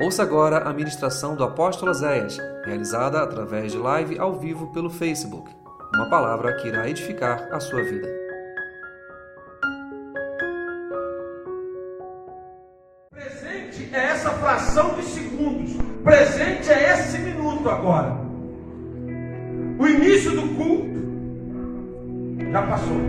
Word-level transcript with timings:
Ouça 0.00 0.24
agora 0.24 0.58
a 0.68 0.72
ministração 0.72 1.36
do 1.36 1.44
apóstolo 1.44 1.94
Zéias, 1.94 2.36
realizada 2.64 3.22
através 3.22 3.70
de 3.70 3.78
live 3.78 4.18
ao 4.18 4.34
vivo 4.34 4.72
pelo 4.72 4.90
Facebook. 4.90 5.48
Uma 5.94 6.10
palavra 6.10 6.52
que 6.56 6.66
irá 6.66 6.88
edificar 6.88 7.48
a 7.52 7.60
sua 7.60 7.80
vida. 7.80 8.08
Presente 13.12 13.88
é 13.94 14.04
essa 14.06 14.30
fração 14.30 14.94
de 14.94 15.04
segundos. 15.04 15.76
Presente 16.02 16.70
é 16.70 16.92
esse 16.94 17.18
minuto 17.18 17.70
agora. 17.70 18.16
O 19.78 19.86
início 19.86 20.32
do 20.32 20.56
culto 20.56 21.04
já 22.50 22.62
passou. 22.62 23.00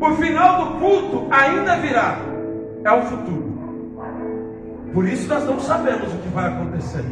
O 0.00 0.16
final 0.16 0.66
do 0.66 0.80
culto 0.80 1.28
ainda 1.30 1.76
virá. 1.76 2.18
É 2.84 2.92
o 2.92 3.02
futuro. 3.04 3.43
Por 4.94 5.08
isso 5.08 5.26
nós 5.28 5.44
não 5.44 5.58
sabemos 5.58 6.14
o 6.14 6.18
que 6.18 6.28
vai 6.28 6.46
acontecer. 6.46 7.04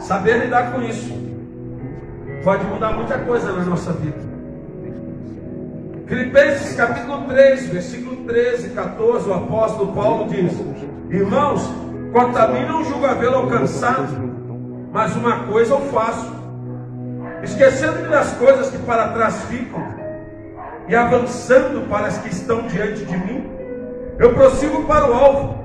Saber 0.00 0.40
lidar 0.40 0.72
com 0.72 0.82
isso 0.82 1.22
pode 2.42 2.64
mudar 2.64 2.94
muita 2.94 3.18
coisa 3.20 3.52
na 3.52 3.64
nossa 3.64 3.92
vida. 3.92 4.18
Filipenses 6.08 6.74
capítulo 6.74 7.28
3, 7.28 7.68
versículo 7.68 8.16
13, 8.26 8.70
14, 8.70 9.28
o 9.28 9.34
apóstolo 9.34 9.92
Paulo 9.92 10.28
diz: 10.28 10.52
Irmãos, 11.08 11.70
quanto 12.10 12.36
a 12.36 12.48
mim 12.48 12.66
não 12.66 12.84
julgo 12.84 13.06
havê-lo 13.06 13.36
alcançado, 13.36 14.18
mas 14.92 15.14
uma 15.14 15.44
coisa 15.44 15.74
eu 15.74 15.80
faço, 15.92 16.34
esquecendo-me 17.44 18.08
das 18.08 18.32
coisas 18.32 18.68
que 18.68 18.78
para 18.78 19.12
trás 19.12 19.44
ficam 19.44 20.01
e 20.88 20.94
avançando 20.94 21.88
para 21.88 22.06
as 22.06 22.18
que 22.18 22.28
estão 22.28 22.66
diante 22.66 23.04
de 23.04 23.16
mim, 23.16 23.50
eu 24.18 24.34
prossigo 24.34 24.84
para 24.84 25.10
o 25.10 25.14
alvo, 25.14 25.64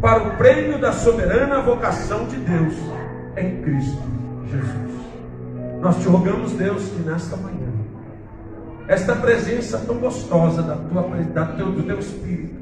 para 0.00 0.22
o 0.22 0.36
prêmio 0.36 0.78
da 0.78 0.92
soberana 0.92 1.60
vocação 1.62 2.26
de 2.26 2.36
Deus 2.36 2.74
em 3.36 3.62
Cristo 3.62 4.02
Jesus. 4.50 4.96
Nós 5.80 5.96
te 5.98 6.08
rogamos, 6.08 6.52
Deus, 6.52 6.88
que 6.88 7.00
nesta 7.00 7.36
manhã, 7.36 7.68
esta 8.88 9.14
presença 9.16 9.78
tão 9.78 9.96
gostosa 9.96 10.62
da 10.62 10.76
tua, 10.76 11.02
da 11.32 11.46
teu, 11.46 11.70
do 11.70 11.82
teu 11.82 11.98
Espírito, 11.98 12.54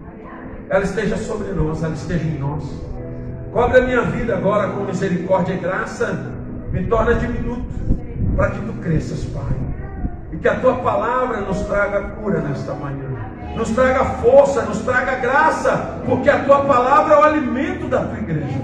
ela 0.68 0.83
esteja 0.83 1.16
sobre 1.16 1.52
nós, 1.52 1.83
ela 1.83 1.94
esteja 1.94 2.24
em 2.24 2.39
nós. 2.39 2.64
Cobre 3.52 3.78
a 3.78 3.83
minha 3.83 4.02
vida 4.02 4.34
agora 4.34 4.68
com 4.68 4.84
misericórdia 4.84 5.55
e 5.55 5.58
graça, 5.58 6.33
me 6.72 6.86
torna 6.86 7.14
diminuto, 7.14 7.64
para 8.36 8.50
que 8.50 8.61
tu 8.61 8.72
cresças, 8.80 9.24
Pai. 9.27 9.64
Que 10.45 10.48
a 10.50 10.61
tua 10.61 10.75
palavra 10.75 11.41
nos 11.41 11.62
traga 11.62 12.03
cura 12.03 12.39
nesta 12.41 12.75
manhã. 12.75 13.09
Nos 13.56 13.70
traga 13.70 14.05
força, 14.20 14.61
nos 14.61 14.81
traga 14.81 15.14
graça, 15.14 16.03
porque 16.05 16.28
a 16.28 16.45
tua 16.45 16.67
palavra 16.67 17.14
é 17.14 17.19
o 17.19 17.23
alimento 17.23 17.89
da 17.89 18.05
tua 18.05 18.19
igreja. 18.19 18.61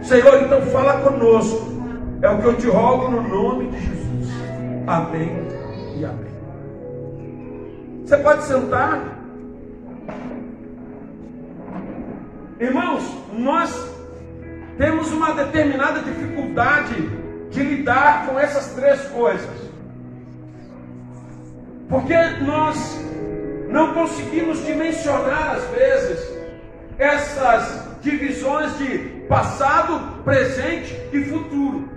Senhor, 0.00 0.42
então 0.42 0.62
fala 0.62 0.94
conosco. 1.02 1.78
É 2.22 2.30
o 2.30 2.38
que 2.38 2.44
eu 2.46 2.56
te 2.56 2.66
rogo 2.68 3.10
no 3.10 3.20
nome 3.20 3.66
de 3.66 3.80
Jesus. 3.80 4.30
Amém 4.86 5.46
e 5.98 6.04
amém. 6.06 6.32
Você 8.06 8.16
pode 8.16 8.42
sentar. 8.44 9.02
Irmãos, 12.58 13.04
nós 13.34 13.94
temos 14.78 15.12
uma 15.12 15.34
determinada 15.34 16.00
dificuldade 16.00 16.94
de 17.50 17.62
lidar 17.62 18.26
com 18.26 18.40
essas 18.40 18.68
três 18.68 19.02
coisas. 19.08 19.59
Porque 21.90 22.16
nós 22.42 23.04
não 23.68 23.92
conseguimos 23.92 24.64
dimensionar, 24.64 25.56
às 25.56 25.64
vezes, 25.76 26.40
essas 26.96 27.88
divisões 28.00 28.78
de 28.78 28.98
passado, 29.28 30.22
presente 30.22 30.96
e 31.12 31.20
futuro. 31.24 31.88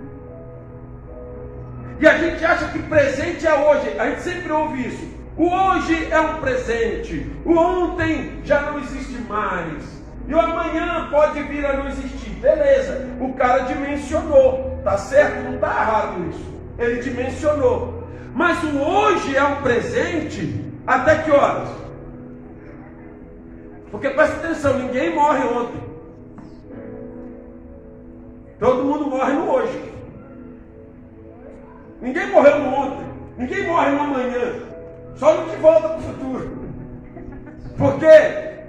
E 2.00 2.08
a 2.08 2.18
gente 2.18 2.44
acha 2.44 2.68
que 2.68 2.80
presente 2.80 3.46
é 3.46 3.54
hoje, 3.54 3.94
a 3.96 4.10
gente 4.10 4.22
sempre 4.22 4.50
ouve 4.50 4.88
isso. 4.88 5.14
O 5.36 5.48
hoje 5.48 6.08
é 6.10 6.20
um 6.20 6.40
presente, 6.40 7.30
o 7.44 7.56
ontem 7.56 8.40
já 8.44 8.62
não 8.62 8.80
existe 8.80 9.20
mais, 9.22 9.82
e 10.26 10.34
o 10.34 10.40
amanhã 10.40 11.08
pode 11.10 11.40
vir 11.44 11.64
a 11.64 11.72
não 11.72 11.88
existir. 11.88 12.30
Beleza, 12.40 13.08
o 13.20 13.32
cara 13.34 13.60
dimensionou, 13.60 14.80
tá 14.84 14.98
certo? 14.98 15.44
Não 15.44 15.54
está 15.54 15.68
errado 15.68 16.28
isso. 16.30 16.54
Ele 16.78 17.00
dimensionou. 17.00 18.03
Mas 18.34 18.62
o 18.64 18.78
hoje 18.78 19.36
é 19.36 19.44
um 19.44 19.62
presente 19.62 20.72
até 20.84 21.22
que 21.22 21.30
horas? 21.30 21.68
Porque 23.92 24.10
presta 24.10 24.36
atenção, 24.38 24.76
ninguém 24.76 25.14
morre 25.14 25.44
ontem. 25.44 25.80
Todo 28.58 28.84
mundo 28.84 29.06
morre 29.06 29.32
no 29.34 29.50
hoje. 29.50 29.92
Ninguém 32.00 32.28
morreu 32.30 32.58
no 32.58 32.74
ontem. 32.74 33.06
Ninguém 33.38 33.66
morre 33.68 33.90
no 33.90 34.00
amanhã. 34.00 34.52
Só 35.14 35.34
no 35.34 35.50
que 35.50 35.56
volta 35.56 35.88
para 35.88 35.98
o 35.98 36.02
futuro. 36.02 36.58
Porque 37.78 38.08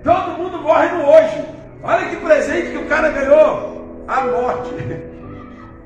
todo 0.03 0.37
mundo 0.37 0.59
morre 0.59 0.89
no 0.89 1.09
hoje. 1.09 1.45
Olha 1.83 2.09
que 2.09 2.17
presente 2.17 2.71
que 2.71 2.77
o 2.77 2.87
cara 2.87 3.09
ganhou. 3.09 4.03
A 4.07 4.25
morte. 4.25 4.75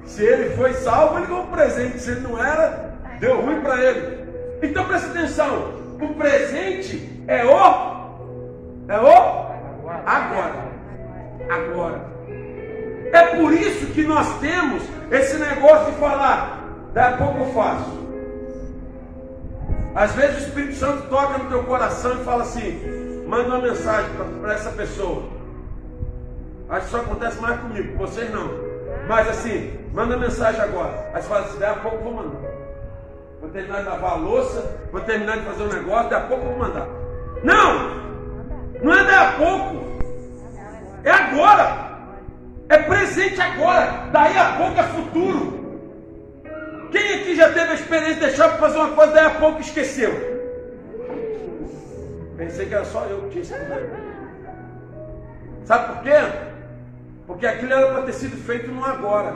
Se 0.04 0.24
ele 0.24 0.50
foi 0.56 0.74
salvo, 0.74 1.18
ele 1.18 1.28
ganhou 1.28 1.44
um 1.44 1.52
presente. 1.52 2.00
Se 2.00 2.12
ele 2.12 2.22
não 2.22 2.44
era, 2.44 2.89
Deu 3.20 3.42
ruim 3.42 3.62
para 3.62 3.84
ele. 3.84 4.20
Então 4.62 4.86
preste 4.86 5.10
atenção. 5.10 5.74
O 6.02 6.14
presente 6.16 7.24
é 7.28 7.46
o. 7.46 7.50
É 8.88 9.00
o. 9.00 9.50
Agora. 10.06 10.70
Agora. 11.50 12.02
É 13.12 13.36
por 13.36 13.54
isso 13.54 13.88
que 13.88 14.04
nós 14.04 14.40
temos 14.40 14.84
esse 15.12 15.38
negócio 15.38 15.92
de 15.92 16.00
falar. 16.00 16.64
Daqui 16.94 17.14
a 17.14 17.18
pouco 17.18 17.40
eu 17.40 17.54
faço. 17.54 18.00
Às 19.96 20.14
vezes 20.14 20.38
o 20.38 20.48
Espírito 20.48 20.76
Santo 20.76 21.10
toca 21.10 21.38
no 21.40 21.50
teu 21.50 21.64
coração 21.64 22.22
e 22.22 22.24
fala 22.24 22.44
assim: 22.44 23.24
manda 23.28 23.50
uma 23.50 23.62
mensagem 23.62 24.10
para 24.42 24.54
essa 24.54 24.70
pessoa. 24.72 25.24
Acho 26.70 26.82
que 26.82 26.88
isso 26.88 26.98
acontece 26.98 27.42
mais 27.42 27.60
comigo, 27.60 27.98
com 27.98 28.06
vocês 28.06 28.32
não. 28.32 28.50
Mas 29.08 29.28
assim, 29.28 29.74
manda 29.92 30.16
mensagem 30.16 30.62
agora. 30.62 31.10
Aí 31.14 31.22
você 31.22 31.28
fala 31.28 31.46
assim: 31.46 31.60
daqui 31.60 31.80
a 31.80 31.82
pouco 31.82 31.98
eu 31.98 32.04
vou 32.04 32.14
mandar. 32.14 32.69
Vou 33.42 33.50
terminar 33.50 33.80
de 33.80 33.88
lavar 33.88 34.12
a 34.12 34.16
louça, 34.16 34.80
vou 34.92 35.02
terminar 35.02 35.38
de 35.38 35.46
fazer 35.46 35.64
um 35.64 35.68
negócio, 35.68 36.10
daqui 36.10 36.26
a 36.26 36.28
pouco 36.28 36.44
eu 36.44 36.50
vou 36.50 36.60
mandar. 36.60 36.88
Não! 37.44 38.00
Não 38.84 38.94
é 38.94 39.04
daqui 39.04 39.14
a 39.14 39.32
pouco. 39.38 39.90
É 41.04 41.12
agora. 41.12 41.90
É 42.68 42.78
presente 42.80 43.42
agora. 43.42 44.10
Daí 44.12 44.38
a 44.38 44.58
pouco 44.58 44.80
é 44.80 44.84
futuro. 44.84 45.60
Quem 46.92 47.16
aqui 47.16 47.36
já 47.36 47.50
teve 47.54 47.72
a 47.72 47.76
experiência 47.76 48.16
de 48.16 48.20
deixar 48.22 48.50
para 48.50 48.58
fazer 48.58 48.78
uma 48.78 48.96
coisa, 48.96 49.14
daí 49.14 49.26
a 49.26 49.30
pouco 49.32 49.62
esqueceu? 49.62 50.12
Pensei 52.36 52.66
que 52.66 52.74
era 52.74 52.86
só 52.86 53.06
eu 53.06 53.30
que 53.30 53.42
tinha 53.42 53.58
problema. 53.58 53.98
Sabe 55.64 55.94
por 55.94 56.04
quê? 56.04 56.16
Porque 57.26 57.48
aquilo 57.48 57.74
era 57.74 57.94
para 57.94 58.02
ter 58.04 58.14
sido 58.14 58.36
feito 58.38 58.70
no 58.72 58.84
agora. 58.84 59.34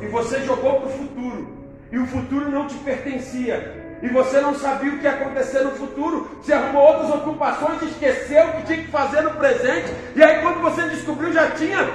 E 0.00 0.06
você 0.06 0.40
jogou 0.40 0.80
para 0.80 0.88
o 0.88 0.90
futuro 0.90 1.57
e 1.90 1.98
o 1.98 2.06
futuro 2.06 2.50
não 2.50 2.66
te 2.66 2.74
pertencia, 2.78 3.88
e 4.02 4.08
você 4.08 4.40
não 4.40 4.54
sabia 4.54 4.92
o 4.92 4.98
que 4.98 5.04
ia 5.04 5.12
acontecer 5.12 5.60
no 5.60 5.72
futuro, 5.72 6.30
você 6.40 6.52
arrumou 6.52 6.82
outras 6.82 7.10
ocupações, 7.10 7.82
esqueceu 7.82 8.44
o 8.44 8.52
que 8.52 8.62
tinha 8.66 8.78
que 8.78 8.90
fazer 8.90 9.22
no 9.22 9.32
presente, 9.32 9.92
e 10.14 10.22
aí 10.22 10.40
quando 10.40 10.60
você 10.60 10.82
descobriu 10.88 11.32
já 11.32 11.50
tinha 11.50 11.90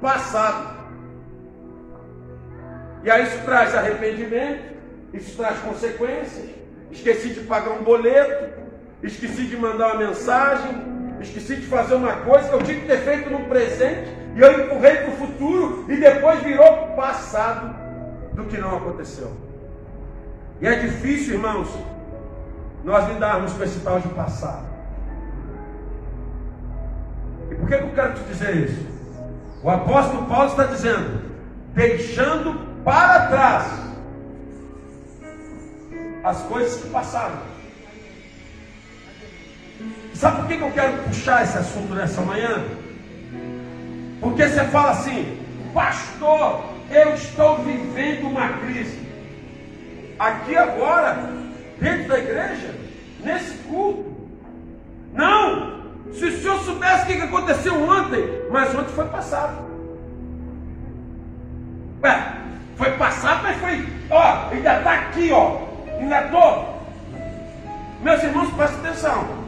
passado. 0.00 0.78
E 3.02 3.10
aí 3.10 3.24
isso 3.24 3.38
traz 3.44 3.74
arrependimento, 3.74 4.76
isso 5.12 5.36
traz 5.36 5.58
consequências. 5.60 6.48
Esqueci 6.90 7.30
de 7.30 7.40
pagar 7.40 7.72
um 7.72 7.82
boleto, 7.82 8.60
esqueci 9.02 9.44
de 9.44 9.56
mandar 9.56 9.94
uma 9.94 10.06
mensagem, 10.06 10.70
esqueci 11.20 11.56
de 11.56 11.66
fazer 11.66 11.94
uma 11.94 12.16
coisa 12.16 12.48
que 12.48 12.54
eu 12.54 12.62
tinha 12.62 12.80
que 12.80 12.86
ter 12.86 12.98
feito 12.98 13.30
no 13.30 13.44
presente, 13.46 14.10
e 14.36 14.40
eu 14.40 14.64
empurrei 14.64 14.96
para 14.96 15.10
o 15.10 15.16
futuro, 15.16 15.86
e 15.88 15.96
depois 15.96 16.40
virou 16.40 16.88
passado 16.96 17.77
do 18.38 18.44
que 18.44 18.56
não 18.56 18.76
aconteceu. 18.76 19.32
E 20.60 20.66
é 20.66 20.78
difícil, 20.78 21.34
irmãos, 21.34 21.68
nós 22.84 23.08
lidarmos 23.08 23.52
com 23.52 23.64
esse 23.64 23.80
tal 23.80 23.98
de 23.98 24.08
passado. 24.10 24.64
E 27.50 27.54
por 27.56 27.66
que, 27.66 27.74
eu 27.74 27.90
quero 27.94 28.14
te 28.14 28.22
dizer 28.24 28.56
isso? 28.56 28.86
O 29.62 29.68
apóstolo 29.68 30.26
Paulo 30.26 30.50
está 30.50 30.64
dizendo, 30.64 31.20
deixando 31.74 32.54
para 32.84 33.26
trás 33.26 33.66
as 36.22 36.42
coisas 36.42 36.80
que 36.80 36.90
passaram. 36.90 37.38
Sabe 40.14 40.36
por 40.36 40.46
que 40.46 40.60
eu 40.60 40.70
quero 40.72 41.02
puxar 41.04 41.42
esse 41.42 41.58
assunto 41.58 41.92
nessa 41.92 42.20
manhã? 42.20 42.64
Porque 44.20 44.48
você 44.48 44.64
fala 44.64 44.90
assim, 44.90 45.40
pastor, 45.74 46.77
eu 46.90 47.14
estou 47.14 47.58
vivendo 47.58 48.28
uma 48.28 48.48
crise. 48.58 48.98
Aqui 50.18 50.56
agora, 50.56 51.30
dentro 51.78 52.08
da 52.08 52.18
igreja, 52.18 52.74
nesse 53.24 53.54
culto. 53.64 54.16
Não! 55.12 55.78
soubesse 56.78 57.02
o 57.02 57.06
que 57.06 57.22
aconteceu 57.22 57.82
ontem, 57.82 58.24
mas 58.50 58.74
ontem 58.74 58.92
foi 58.94 59.06
passado. 59.06 59.68
Ué, 62.02 62.32
foi 62.76 62.92
passado, 62.92 63.42
mas 63.42 63.56
foi, 63.58 63.86
ó, 64.10 64.50
ainda 64.50 64.78
está 64.78 64.92
aqui, 64.94 65.30
ó. 65.32 65.58
Ainda 65.98 66.24
estou. 66.24 66.78
Meus 68.02 68.22
irmãos, 68.22 68.52
prestem 68.54 68.78
atenção. 68.80 69.47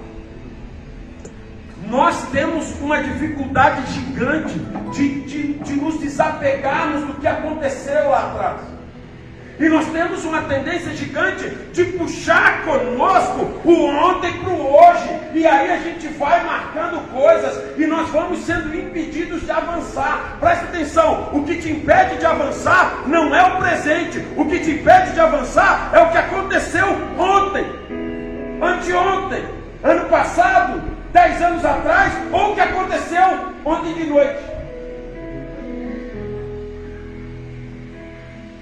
Nós 1.88 2.28
temos 2.30 2.72
uma 2.80 3.02
dificuldade 3.02 3.92
gigante 3.92 4.58
de, 4.92 5.20
de, 5.22 5.52
de 5.54 5.72
nos 5.74 5.98
desapegarmos 5.98 7.06
do 7.06 7.14
que 7.14 7.26
aconteceu 7.26 8.10
lá 8.10 8.30
atrás. 8.30 8.80
E 9.60 9.68
nós 9.68 9.86
temos 9.88 10.24
uma 10.24 10.40
tendência 10.42 10.90
gigante 10.96 11.46
de 11.70 11.84
puxar 11.84 12.64
conosco 12.64 13.60
o 13.62 13.84
ontem 13.88 14.32
para 14.38 14.54
o 14.54 14.74
hoje. 14.74 15.20
E 15.34 15.46
aí 15.46 15.70
a 15.70 15.76
gente 15.76 16.08
vai 16.08 16.42
marcando 16.42 17.06
coisas 17.12 17.78
e 17.78 17.86
nós 17.86 18.08
vamos 18.08 18.38
sendo 18.38 18.74
impedidos 18.74 19.42
de 19.42 19.50
avançar. 19.50 20.38
Presta 20.40 20.64
atenção: 20.64 21.28
o 21.34 21.44
que 21.44 21.56
te 21.56 21.70
impede 21.70 22.16
de 22.16 22.24
avançar 22.24 23.02
não 23.06 23.34
é 23.34 23.42
o 23.42 23.58
presente. 23.58 24.24
O 24.34 24.46
que 24.46 24.60
te 24.60 24.70
impede 24.70 25.12
de 25.12 25.20
avançar 25.20 25.90
é 25.92 26.00
o 26.00 26.10
que 26.10 26.16
aconteceu 26.16 26.86
ontem, 27.18 27.66
anteontem, 28.62 29.44
ano 29.84 30.08
passado, 30.08 30.82
dez 31.12 31.42
anos 31.42 31.64
atrás, 31.64 32.12
ou 32.32 32.52
o 32.52 32.54
que 32.54 32.60
aconteceu 32.60 33.52
ontem 33.64 33.94
de 33.94 34.04
noite. 34.04 34.50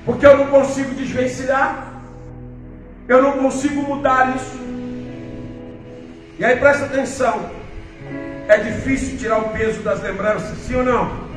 Porque 0.04 0.26
eu 0.26 0.38
não 0.38 0.46
consigo 0.46 0.94
desvencilhar. 0.94 1.86
Eu 3.06 3.22
não 3.22 3.32
consigo 3.32 3.82
mudar 3.82 4.34
isso. 4.36 4.58
E 6.38 6.44
aí 6.44 6.56
presta 6.56 6.86
atenção. 6.86 7.50
É 8.48 8.56
difícil 8.56 9.18
tirar 9.18 9.38
o 9.38 9.50
peso 9.50 9.82
das 9.82 10.02
lembranças, 10.02 10.56
sim 10.58 10.76
ou 10.76 10.84
não? 10.84 11.28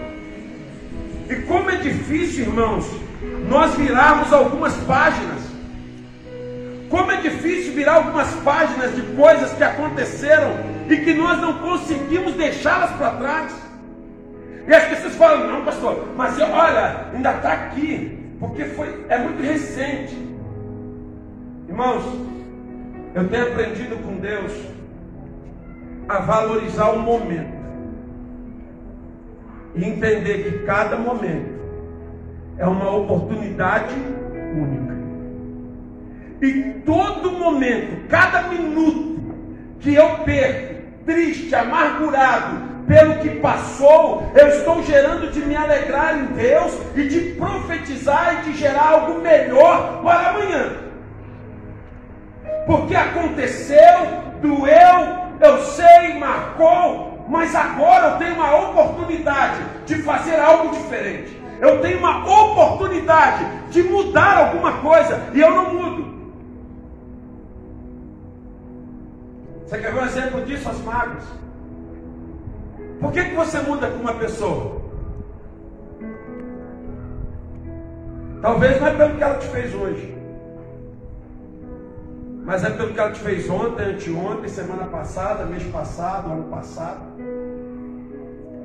E 1.29 1.35
como 1.47 1.69
é 1.69 1.77
difícil, 1.77 2.45
irmãos, 2.45 2.85
nós 3.49 3.75
virarmos 3.75 4.31
algumas 4.31 4.73
páginas. 4.83 5.50
Como 6.91 7.09
é 7.09 7.21
difícil 7.21 7.73
virar 7.73 7.95
algumas 7.95 8.27
páginas 8.43 8.93
de 8.93 9.01
coisas 9.15 9.53
que 9.53 9.63
aconteceram 9.63 10.51
e 10.89 10.97
que 10.97 11.13
nós 11.13 11.39
não 11.39 11.57
conseguimos 11.59 12.33
deixá-las 12.33 12.91
para 12.97 13.11
trás. 13.11 13.55
E 14.67 14.73
as 14.73 14.83
pessoas 14.89 15.15
falam, 15.15 15.47
não, 15.47 15.63
pastor, 15.63 16.09
mas 16.17 16.38
olha, 16.39 17.07
ainda 17.13 17.31
está 17.31 17.53
aqui. 17.53 18.19
Porque 18.41 18.65
foi, 18.65 19.05
é 19.07 19.17
muito 19.17 19.41
recente. 19.41 20.17
Irmãos, 21.69 22.03
eu 23.15 23.27
tenho 23.29 23.47
aprendido 23.47 23.95
com 24.03 24.17
Deus 24.17 24.51
a 26.09 26.19
valorizar 26.19 26.89
o 26.89 26.99
momento. 26.99 27.61
E 29.75 29.85
entender 29.85 30.44
que 30.44 30.65
cada 30.65 30.97
momento 30.97 31.51
é 32.57 32.67
uma 32.67 32.94
oportunidade 32.94 33.95
única. 34.53 34.90
E 36.41 36.81
todo 36.85 37.31
momento, 37.31 38.07
cada 38.07 38.43
minuto 38.43 39.21
que 39.79 39.93
eu 39.93 40.09
perco, 40.25 40.81
triste, 41.05 41.53
amargurado, 41.53 42.71
pelo 42.88 43.19
que 43.19 43.29
passou, 43.39 44.31
eu 44.35 44.47
estou 44.47 44.83
gerando 44.83 45.31
de 45.31 45.39
me 45.41 45.55
alegrar 45.55 46.17
em 46.17 46.25
Deus 46.33 46.77
e 46.95 47.07
de 47.07 47.19
profetizar 47.35 48.39
e 48.39 48.51
de 48.51 48.57
gerar 48.57 48.89
algo 48.89 49.21
melhor 49.21 50.01
para 50.01 50.29
amanhã. 50.29 50.77
Porque 52.65 52.95
aconteceu, 52.95 54.07
doeu, 54.41 55.21
eu 55.39 55.61
sei, 55.63 56.17
marcou, 56.17 57.23
mas 57.29 57.55
agora 57.55 58.07
eu 58.07 58.17
tenho 58.17 58.33
uma 58.33 58.69
oportunidade 58.69 59.61
de 59.85 59.95
fazer 60.01 60.39
algo 60.39 60.75
diferente. 60.75 61.39
Eu 61.59 61.79
tenho 61.81 61.99
uma 61.99 62.25
oportunidade 62.27 63.45
de 63.69 63.83
mudar 63.83 64.37
alguma 64.37 64.73
coisa 64.79 65.29
e 65.33 65.39
eu 65.39 65.51
não 65.51 65.73
mudo. 65.73 66.10
Você 69.71 69.77
quer 69.77 69.94
ver 69.94 70.01
um 70.01 70.06
exemplo 70.06 70.44
disso, 70.44 70.68
as 70.68 70.81
mágoas? 70.81 71.23
Por 73.00 73.09
que, 73.13 73.23
que 73.23 73.35
você 73.35 73.62
muda 73.62 73.89
com 73.89 74.00
uma 74.00 74.13
pessoa? 74.15 74.81
Talvez 78.41 78.81
não 78.81 78.88
é 78.88 78.94
pelo 78.97 79.15
que 79.15 79.23
ela 79.23 79.38
te 79.38 79.47
fez 79.47 79.73
hoje. 79.73 80.18
Mas 82.44 82.65
é 82.65 82.69
pelo 82.69 82.94
que 82.94 83.00
ela 83.00 83.13
te 83.13 83.21
fez 83.21 83.50
ontem, 83.50 83.94
anteontem, 83.94 84.50
semana 84.50 84.88
passada, 84.88 85.45
mês 85.45 85.63
passado, 85.71 86.29
ano 86.29 86.50
passado. 86.50 87.03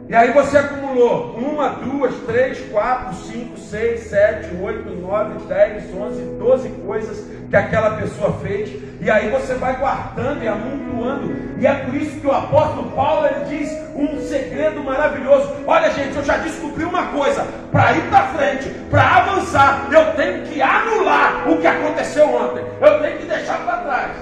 E 0.09 0.15
aí 0.15 0.31
você 0.31 0.59
acumulou 0.59 1.35
uma, 1.37 1.71
duas, 1.71 2.15
três, 2.27 2.61
quatro, 2.71 3.13
cinco, 3.17 3.59
seis, 3.59 4.03
sete, 4.03 4.55
oito, 4.63 4.89
nove, 4.91 5.37
dez, 5.49 5.83
onze, 5.93 6.23
doze 6.39 6.69
coisas 6.87 7.27
que 7.51 7.57
aquela 7.57 7.97
pessoa 7.97 8.33
fez. 8.35 8.71
E 9.01 9.11
aí 9.11 9.29
você 9.31 9.55
vai 9.55 9.77
guardando 9.77 10.45
e 10.45 10.49
amontoando. 10.49 11.35
E 11.59 11.67
é 11.67 11.75
por 11.75 11.95
isso 11.95 12.21
que 12.21 12.27
o 12.27 12.33
apóstolo 12.33 12.93
Paulo 12.93 13.27
ele 13.27 13.59
diz 13.59 13.69
um 13.97 14.21
segredo 14.21 14.81
maravilhoso. 14.85 15.53
Olha, 15.67 15.91
gente, 15.91 16.17
eu 16.17 16.25
já 16.25 16.37
descobri 16.37 16.85
uma 16.85 17.07
coisa: 17.09 17.45
para 17.73 17.93
ir 17.97 18.09
para 18.09 18.29
frente, 18.29 18.69
para 18.89 19.17
avançar, 19.17 19.89
eu 19.91 20.15
tenho 20.15 20.45
que 20.45 20.63
anular 20.63 21.51
o 21.51 21.59
que 21.59 21.67
aconteceu 21.67 22.33
ontem. 22.33 22.65
Eu 22.81 23.01
tenho 23.01 23.19
que 23.19 23.27
deixar 23.27 23.59
para 23.65 23.79
trás. 23.79 24.17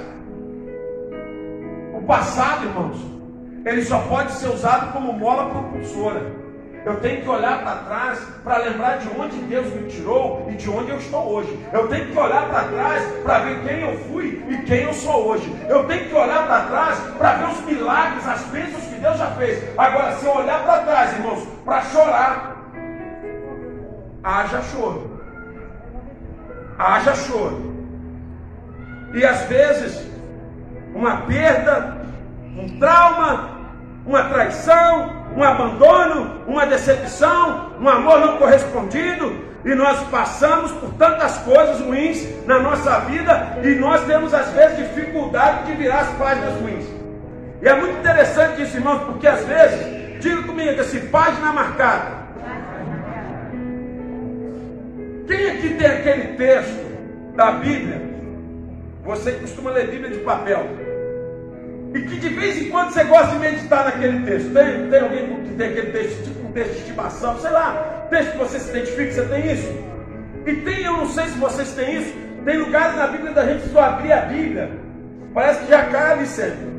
O 1.93 2.03
passado, 2.07 2.65
irmãos, 2.65 3.14
ele 3.65 3.85
só 3.85 3.99
pode 4.01 4.33
ser 4.33 4.49
usado 4.49 4.93
como 4.93 5.13
mola 5.13 5.51
propulsora. 5.51 6.45
Eu 6.85 7.01
tenho 7.01 7.23
que 7.23 7.29
olhar 7.29 7.63
para 7.63 7.77
trás 7.77 8.19
para 8.45 8.59
lembrar 8.59 8.99
de 8.99 9.09
onde 9.19 9.39
Deus 9.39 9.67
me 9.73 9.89
tirou 9.89 10.47
e 10.51 10.53
de 10.53 10.69
onde 10.69 10.91
eu 10.91 10.99
estou 10.99 11.33
hoje. 11.33 11.59
Eu 11.73 11.89
tenho 11.89 12.13
que 12.13 12.19
olhar 12.19 12.47
para 12.51 12.65
trás 12.65 13.05
para 13.23 13.39
ver 13.39 13.63
quem 13.67 13.81
eu 13.81 13.99
fui 14.01 14.45
e 14.51 14.59
quem 14.65 14.83
eu 14.83 14.93
sou 14.93 15.29
hoje. 15.29 15.51
Eu 15.67 15.87
tenho 15.87 16.09
que 16.11 16.15
olhar 16.15 16.47
para 16.47 16.67
trás 16.67 16.99
para 17.17 17.35
ver 17.37 17.53
os 17.55 17.61
milagres, 17.65 18.29
as 18.29 18.43
bênçãos 18.45 18.85
que 18.85 19.01
Deus 19.01 19.17
já 19.17 19.29
fez. 19.29 19.65
Agora, 19.79 20.13
se 20.13 20.27
eu 20.27 20.37
olhar 20.37 20.63
para 20.63 20.83
trás, 20.83 21.13
irmãos, 21.15 21.49
para 21.65 21.83
chorar, 21.85 22.57
haja 24.23 24.61
choro. 24.61 25.21
Haja 26.79 27.15
choro. 27.15 27.75
E 29.15 29.25
às 29.25 29.41
vezes, 29.45 30.07
uma 30.95 31.23
perda, 31.23 31.97
um 32.59 32.79
trauma, 32.79 33.54
uma 34.07 34.25
traição, 34.25 35.25
um 35.37 35.43
abandono, 35.43 36.43
uma 36.47 36.67
decepção, 36.67 37.73
um 37.81 37.89
amor 37.89 38.21
não 38.21 38.37
correspondido, 38.37 39.55
e 39.65 39.75
nós 39.75 39.99
passamos 40.09 40.71
por 40.73 40.93
tantas 40.95 41.39
coisas 41.39 41.81
ruins 41.81 42.27
na 42.47 42.59
nossa 42.59 43.01
vida 43.01 43.59
e 43.63 43.75
nós 43.77 44.05
temos 44.05 44.35
às 44.35 44.51
vezes 44.51 44.77
dificuldade 44.77 45.67
de 45.67 45.73
virar 45.73 46.01
as 46.01 46.09
páginas 46.19 46.61
ruins. 46.61 46.85
E 47.63 47.69
é 47.69 47.75
muito 47.75 47.99
interessante 47.99 48.63
isso, 48.63 48.77
irmãos, 48.77 49.05
porque 49.05 49.27
às 49.27 49.43
vezes, 49.47 50.21
diga 50.21 50.43
comigo, 50.43 50.79
esse 50.79 51.01
página 51.07 51.51
marcada. 51.51 52.25
Quem 55.27 55.51
aqui 55.51 55.69
tem 55.71 55.87
aquele 55.87 56.37
texto 56.37 56.85
da 57.35 57.53
Bíblia? 57.53 58.03
Você 59.03 59.33
costuma 59.33 59.71
ler 59.71 59.91
Bíblia 59.91 60.11
de 60.11 60.19
papel. 60.19 60.84
E 61.95 62.01
que 62.03 62.19
de 62.19 62.29
vez 62.29 62.61
em 62.61 62.71
quando 62.71 62.91
você 62.91 63.05
gosta 63.05 63.29
de 63.29 63.39
meditar 63.39 63.85
naquele 63.85 64.27
texto. 64.27 64.53
Tem, 64.53 64.91
tem 64.91 65.01
alguém 65.01 65.45
que 65.45 65.55
tem 65.55 65.69
aquele 65.69 65.93
texto, 65.93 66.25
tipo 66.25 66.49
um 66.49 66.53
texto 66.53 66.73
de 66.73 66.79
estimação, 66.79 67.39
sei 67.39 67.51
lá, 67.51 68.07
texto 68.11 68.33
que 68.33 68.39
você 68.39 68.59
se 68.59 68.71
identifica, 68.71 69.13
você 69.13 69.29
tem 69.29 69.53
isso? 69.53 69.73
E 70.45 70.57
tem, 70.57 70.83
eu 70.83 70.93
não 70.93 71.07
sei 71.07 71.27
se 71.27 71.39
vocês 71.39 71.73
têm 71.75 71.97
isso, 71.97 72.15
tem 72.45 72.59
lugares 72.59 72.97
na 72.97 73.07
Bíblia 73.07 73.33
da 73.33 73.47
gente 73.47 73.69
só 73.69 73.81
abrir 73.81 74.13
a 74.13 74.23
Bíblia, 74.23 74.71
parece 75.33 75.61
que 75.61 75.71
já 75.71 76.13
ali 76.13 76.27
sempre. 76.27 76.75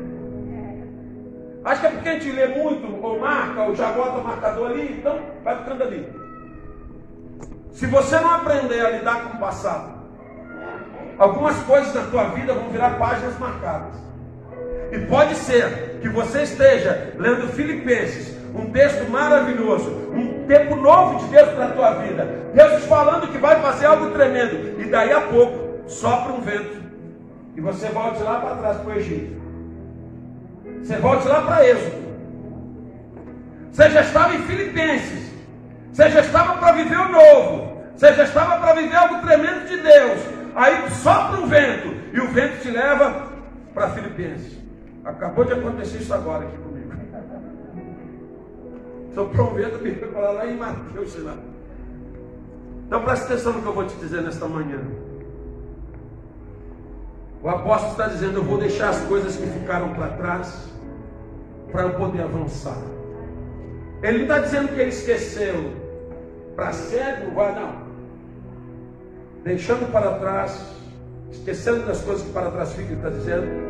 Acho 1.64 1.80
que 1.80 1.86
é 1.86 1.90
porque 1.90 2.08
a 2.08 2.12
gente 2.12 2.30
lê 2.30 2.46
muito, 2.48 3.04
ou 3.04 3.18
marca, 3.18 3.62
ou 3.62 3.74
já 3.74 3.90
bota 3.92 4.18
o 4.18 4.24
marcador 4.24 4.70
ali, 4.70 4.98
então 4.98 5.18
vai 5.42 5.58
ficando 5.58 5.82
ali. 5.82 6.08
Se 7.72 7.86
você 7.86 8.20
não 8.20 8.34
aprender 8.34 8.84
a 8.84 8.90
lidar 8.90 9.24
com 9.24 9.36
o 9.36 9.40
passado, 9.40 9.94
algumas 11.18 11.56
coisas 11.62 11.92
na 11.92 12.02
tua 12.02 12.24
vida 12.28 12.52
vão 12.52 12.68
virar 12.68 12.98
páginas 12.98 13.36
marcadas. 13.38 14.05
E 14.92 14.98
pode 15.06 15.34
ser 15.34 15.98
que 16.00 16.08
você 16.08 16.42
esteja 16.42 17.12
lendo 17.18 17.48
Filipenses, 17.48 18.36
um 18.54 18.70
texto 18.70 19.10
maravilhoso, 19.10 19.90
um 20.12 20.44
tempo 20.46 20.76
novo 20.76 21.18
de 21.24 21.30
Deus 21.30 21.50
para 21.50 21.66
a 21.66 21.70
tua 21.70 21.94
vida. 21.94 22.24
Deus 22.54 22.84
falando 22.84 23.30
que 23.30 23.38
vai 23.38 23.60
fazer 23.60 23.86
algo 23.86 24.10
tremendo. 24.10 24.80
E 24.80 24.84
daí 24.84 25.12
a 25.12 25.22
pouco 25.22 25.88
sopra 25.88 26.32
um 26.32 26.40
vento. 26.40 26.82
E 27.56 27.60
você 27.60 27.88
volta 27.88 28.22
lá 28.22 28.40
para 28.40 28.56
trás 28.56 28.76
para 28.78 28.94
o 28.94 28.96
Egito. 28.96 29.36
Você 30.82 30.96
volta 30.96 31.28
lá 31.28 31.42
para 31.42 31.66
Êxodo. 31.66 32.06
Você 33.72 33.90
já 33.90 34.00
estava 34.02 34.34
em 34.34 34.42
Filipenses. 34.42 35.32
Você 35.92 36.10
já 36.10 36.20
estava 36.20 36.58
para 36.58 36.72
viver 36.72 36.98
o 36.98 37.08
novo. 37.08 37.82
Você 37.94 38.12
já 38.12 38.24
estava 38.24 38.58
para 38.58 38.74
viver 38.74 38.96
algo 38.96 39.26
tremendo 39.26 39.66
de 39.66 39.76
Deus. 39.78 40.20
Aí 40.54 40.90
sopra 40.90 41.40
um 41.40 41.46
vento. 41.46 41.94
E 42.12 42.20
o 42.20 42.28
vento 42.28 42.62
te 42.62 42.70
leva 42.70 43.28
para 43.74 43.90
Filipenses. 43.90 44.55
Acabou 45.06 45.44
de 45.44 45.52
acontecer 45.52 45.98
isso 45.98 46.12
agora 46.12 46.44
aqui 46.44 46.56
comigo. 46.58 46.92
Um 49.16 49.54
vento, 49.54 49.78
me 49.78 49.92
para 49.94 50.30
lá 50.32 50.46
em 50.46 50.56
Mateus, 50.56 51.12
sei 51.12 51.22
lá. 51.22 51.36
Então 52.86 53.02
preste 53.02 53.24
atenção 53.24 53.52
no 53.52 53.62
que 53.62 53.68
eu 53.68 53.72
vou 53.72 53.86
te 53.86 53.94
dizer 53.96 54.20
nesta 54.22 54.46
manhã. 54.46 54.80
O 57.42 57.48
apóstolo 57.48 57.92
está 57.92 58.08
dizendo: 58.08 58.38
Eu 58.38 58.44
vou 58.44 58.58
deixar 58.58 58.90
as 58.90 59.00
coisas 59.02 59.36
que 59.36 59.46
ficaram 59.46 59.94
para 59.94 60.08
trás 60.08 60.68
para 61.70 61.82
eu 61.82 61.94
poder 61.94 62.22
avançar. 62.22 62.76
Ele 64.02 64.22
está 64.22 64.40
dizendo 64.40 64.68
que 64.68 64.80
ele 64.80 64.90
esqueceu 64.90 65.72
para 66.56 66.72
não 67.24 67.34
vai, 67.34 67.54
não. 67.54 67.86
Deixando 69.44 69.90
para 69.92 70.18
trás, 70.18 70.60
esquecendo 71.30 71.86
das 71.86 72.00
coisas 72.00 72.26
que 72.26 72.32
para 72.32 72.50
trás 72.50 72.72
ficam, 72.72 72.92
ele 72.92 72.96
está 72.96 73.10
dizendo. 73.10 73.65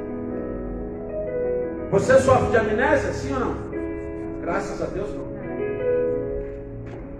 Você 1.90 2.18
sofre 2.18 2.50
de 2.50 2.56
amnésia, 2.56 3.12
sim 3.12 3.32
ou 3.32 3.40
não? 3.40 3.54
Graças 4.42 4.82
a 4.82 4.86
Deus, 4.86 5.08
não. 5.14 5.26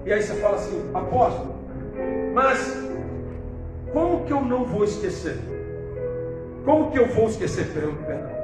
E 0.04 0.12
aí 0.12 0.22
você 0.22 0.34
fala 0.34 0.56
assim, 0.56 0.90
apóstolo, 0.94 1.54
mas 2.32 2.76
como 3.92 4.24
que 4.24 4.32
eu 4.32 4.40
não 4.40 4.64
vou 4.64 4.84
esquecer? 4.84 5.36
Como 6.64 6.90
que 6.90 6.98
eu 6.98 7.06
vou 7.08 7.28
esquecer, 7.28 7.66
perdão? 7.72 8.36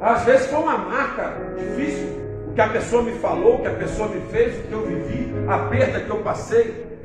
Às 0.00 0.24
vezes 0.24 0.46
foi 0.46 0.58
uma 0.58 0.78
marca 0.78 1.34
difícil, 1.58 2.08
o 2.48 2.54
que 2.54 2.60
a 2.60 2.68
pessoa 2.68 3.02
me 3.02 3.12
falou, 3.12 3.56
o 3.56 3.60
que 3.60 3.68
a 3.68 3.74
pessoa 3.74 4.08
me 4.08 4.20
fez, 4.32 4.58
o 4.58 4.62
que 4.62 4.72
eu 4.72 4.86
vivi, 4.86 5.32
a 5.46 5.58
perda 5.68 6.00
que 6.00 6.10
eu 6.10 6.18
passei. 6.18 6.98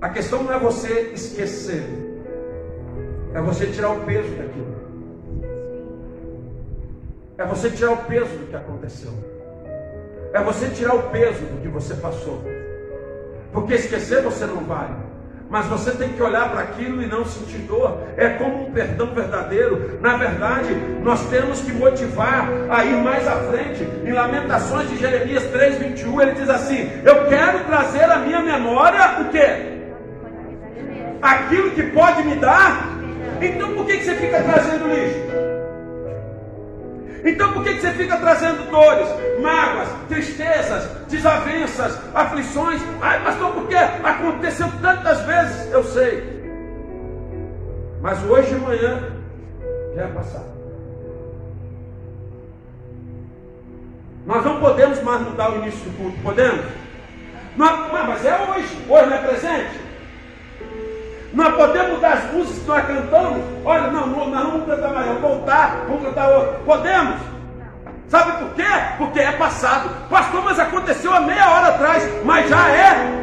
A 0.00 0.10
questão 0.10 0.42
não 0.42 0.52
é 0.52 0.58
você 0.58 1.10
esquecer, 1.14 1.84
é 3.34 3.40
você 3.40 3.66
tirar 3.66 3.90
o 3.90 4.00
peso 4.00 4.30
daquilo. 4.36 4.79
É 7.40 7.44
você 7.46 7.70
tirar 7.70 7.92
o 7.92 7.96
peso 8.04 8.36
do 8.36 8.46
que 8.46 8.54
aconteceu. 8.54 9.12
É 10.32 10.40
você 10.40 10.68
tirar 10.68 10.94
o 10.94 11.02
peso 11.04 11.40
do 11.40 11.60
que 11.60 11.68
você 11.68 11.94
passou. 11.94 12.44
Porque 13.52 13.74
esquecer 13.74 14.22
você 14.22 14.46
não 14.46 14.64
vai 14.64 14.88
mas 15.50 15.66
você 15.66 15.90
tem 15.90 16.10
que 16.10 16.22
olhar 16.22 16.48
para 16.48 16.60
aquilo 16.60 17.02
e 17.02 17.06
não 17.06 17.24
sentir 17.24 17.58
dor. 17.58 18.04
É 18.16 18.28
como 18.28 18.68
um 18.68 18.72
perdão 18.72 19.12
verdadeiro. 19.12 19.98
Na 20.00 20.16
verdade, 20.16 20.72
nós 21.02 21.28
temos 21.28 21.60
que 21.60 21.72
motivar 21.72 22.48
a 22.70 22.84
ir 22.84 22.96
mais 23.02 23.26
à 23.26 23.34
frente. 23.50 23.82
Em 24.04 24.12
Lamentações 24.12 24.88
de 24.88 24.96
Jeremias 24.96 25.42
3:21, 25.50 26.22
ele 26.22 26.32
diz 26.32 26.48
assim: 26.48 26.88
"Eu 27.04 27.26
quero 27.26 27.64
trazer 27.64 28.04
à 28.04 28.18
minha 28.18 28.40
memória 28.40 29.22
o 29.22 29.24
quê? 29.30 29.80
Aquilo 31.20 31.72
que 31.72 31.82
pode 31.82 32.22
me 32.22 32.36
dar. 32.36 32.88
Então 33.40 33.74
por 33.74 33.86
que 33.86 33.98
você 33.98 34.14
fica 34.14 34.40
trazendo 34.42 34.86
lixo? 34.86 35.29
Então 37.24 37.52
por 37.52 37.62
que, 37.62 37.74
que 37.74 37.80
você 37.80 37.92
fica 37.92 38.16
trazendo 38.16 38.70
dores, 38.70 39.08
mágoas, 39.40 39.88
tristezas, 40.08 40.84
desavenças, 41.08 41.98
aflições? 42.14 42.80
Ai, 43.00 43.22
pastor, 43.22 43.52
porque 43.52 43.74
aconteceu 43.74 44.68
tantas 44.80 45.20
vezes? 45.22 45.72
Eu 45.72 45.84
sei. 45.84 46.40
Mas 48.00 48.22
hoje 48.24 48.52
e 48.52 48.56
amanhã 48.56 48.98
já 49.94 50.02
é 50.02 50.06
passado. 50.08 50.50
Nós 54.26 54.44
não 54.44 54.60
podemos 54.60 55.02
mais 55.02 55.22
mudar 55.22 55.50
o 55.50 55.56
início 55.56 55.80
do 55.80 55.96
culto, 55.96 56.16
podemos? 56.22 56.64
Não, 57.56 57.88
mas 57.92 58.24
é 58.24 58.34
hoje, 58.48 58.86
hoje 58.88 59.06
não 59.06 59.16
é 59.16 59.18
presente? 59.18 59.89
Nós 61.32 61.54
podemos 61.54 61.92
mudar 61.92 62.12
as 62.14 62.32
músicas 62.32 62.58
que 62.58 62.68
nós 62.68 62.86
cantamos. 62.86 63.44
Olha, 63.64 63.82
não, 63.88 64.06
não, 64.06 64.28
nós 64.28 64.44
não 64.44 64.50
vamos 64.52 64.66
cantar 64.66 64.92
mais, 64.92 65.06
vamos 65.06 65.22
voltar, 65.22 65.84
vamos 65.86 66.02
cantar 66.02 66.28
outro. 66.28 66.64
Podemos? 66.64 67.20
Sabe 68.08 68.32
por 68.38 68.54
quê? 68.54 68.66
Porque 68.98 69.20
é 69.20 69.32
passado. 69.32 69.88
Pastor, 70.08 70.42
mas 70.44 70.58
aconteceu 70.58 71.12
há 71.12 71.20
meia 71.20 71.48
hora 71.48 71.68
atrás, 71.68 72.10
mas 72.24 72.48
já 72.48 72.68
é. 72.70 73.20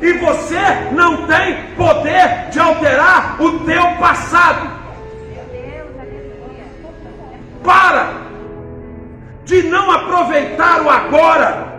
E 0.00 0.12
você 0.14 0.60
não 0.92 1.26
tem 1.26 1.74
poder 1.76 2.48
de 2.50 2.60
alterar 2.60 3.36
o 3.40 3.58
teu 3.60 3.82
passado. 3.98 4.70
Para 7.64 8.22
de 9.44 9.62
não 9.64 9.90
aproveitar 9.90 10.82
o 10.82 10.90
agora 10.90 11.72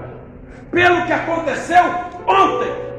pelo 0.72 1.06
que 1.06 1.14
aconteceu 1.14 1.84
ontem. 2.28 2.93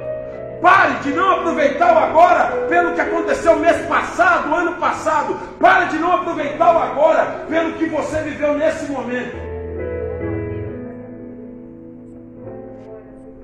Pare 0.64 0.94
de 1.00 1.12
não 1.12 1.30
aproveitar 1.30 1.94
o 1.94 1.98
agora 1.98 2.66
pelo 2.68 2.94
que 2.94 3.00
aconteceu 3.02 3.54
mês 3.56 3.84
passado, 3.86 4.54
ano 4.54 4.76
passado. 4.76 5.38
Pare 5.60 5.90
de 5.90 5.98
não 5.98 6.10
aproveitar 6.10 6.74
o 6.74 6.78
agora 6.78 7.44
pelo 7.46 7.74
que 7.74 7.84
você 7.84 8.22
viveu 8.22 8.54
nesse 8.54 8.90
momento. 8.90 9.36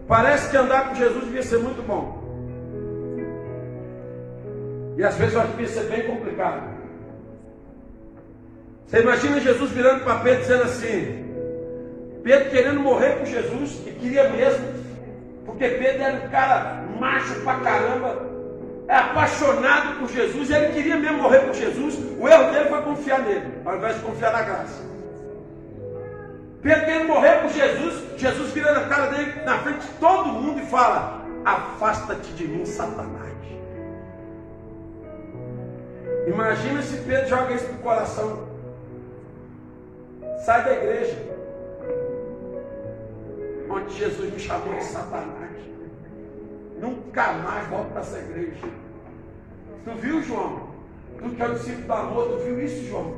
Parece 0.09 0.49
que 0.49 0.57
andar 0.57 0.89
com 0.89 0.95
Jesus 0.95 1.25
devia 1.27 1.43
ser 1.43 1.59
muito 1.59 1.87
bom. 1.87 2.25
E 4.97 5.05
às 5.05 5.15
vezes 5.17 5.35
eu 5.35 5.43
acho 5.43 5.51
que 5.51 5.57
devia 5.59 5.75
ser 5.75 5.91
bem 5.91 6.07
complicado. 6.07 6.63
Você 8.87 9.03
imagina 9.03 9.41
Jesus 9.41 9.71
virando 9.73 10.05
para 10.05 10.21
Pedro 10.21 10.41
dizendo 10.41 10.63
assim: 10.63 11.27
Pedro 12.25 12.49
querendo 12.49 12.81
morrer 12.81 13.19
com 13.19 13.27
Jesus, 13.27 13.79
e 13.87 13.91
queria 13.91 14.27
mesmo, 14.31 14.81
porque 15.51 15.69
Pedro 15.69 16.03
era 16.03 16.15
um 16.15 16.29
cara 16.29 16.85
macho 16.99 17.41
pra 17.41 17.61
caramba, 17.61 18.23
é 18.87 18.95
apaixonado 18.95 19.99
por 19.99 20.09
Jesus, 20.09 20.49
e 20.49 20.55
ele 20.55 20.73
queria 20.73 20.97
mesmo 20.97 21.23
morrer 21.23 21.41
por 21.41 21.55
Jesus. 21.55 21.99
O 22.19 22.29
erro 22.29 22.53
dele 22.53 22.69
foi 22.69 22.83
confiar 22.83 23.21
nele, 23.21 23.61
ao 23.65 23.77
invés 23.77 23.97
de 23.97 24.03
confiar 24.03 24.33
na 24.33 24.43
graça. 24.43 24.83
Pedro 26.63 26.85
querendo 26.85 27.09
morrer 27.09 27.41
por 27.41 27.51
Jesus, 27.51 28.03
Jesus 28.17 28.53
vira 28.53 28.73
na 28.73 28.89
cara 28.89 29.07
dele, 29.07 29.43
na 29.45 29.59
frente 29.59 29.81
de 29.81 29.93
todo 29.95 30.27
mundo 30.27 30.61
e 30.61 30.67
fala: 30.67 31.25
Afasta-te 31.45 32.33
de 32.33 32.47
mim, 32.47 32.65
Satanás. 32.65 33.31
Imagina 36.27 36.83
se 36.83 36.99
Pedro 36.99 37.29
joga 37.29 37.53
isso 37.55 37.65
pro 37.65 37.79
coração. 37.79 38.49
Sai 40.45 40.65
da 40.65 40.73
igreja. 40.73 41.17
Onde 43.71 43.97
Jesus 43.97 44.33
me 44.33 44.39
chamou 44.39 44.75
de 44.75 44.85
Satanás. 44.85 45.51
Nunca 46.81 47.33
mais 47.35 47.69
volto 47.69 47.93
para 47.93 48.01
essa 48.01 48.19
igreja. 48.19 48.67
Tu 49.85 49.91
viu, 50.01 50.23
João? 50.23 50.71
Tu 51.19 51.29
que 51.31 51.43
é 51.43 51.47
o 51.47 51.55
discípulo 51.55 51.87
do 51.87 51.93
amor, 51.93 52.29
tu 52.29 52.45
viu 52.45 52.65
isso, 52.65 52.89
João? 52.89 53.15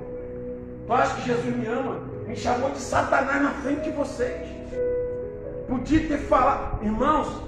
Tu 0.87 0.93
acha 0.93 1.15
que 1.15 1.23
Jesus 1.23 1.57
me 1.57 1.67
ama? 1.67 2.01
Me 2.27 2.37
chamou 2.37 2.71
de 2.71 2.81
Satanás 2.81 3.43
na 3.43 3.51
frente 3.51 3.85
de 3.85 3.91
vocês. 3.93 4.49
Podia 5.69 6.07
ter 6.07 6.19
falado, 6.19 6.85
irmãos. 6.85 7.43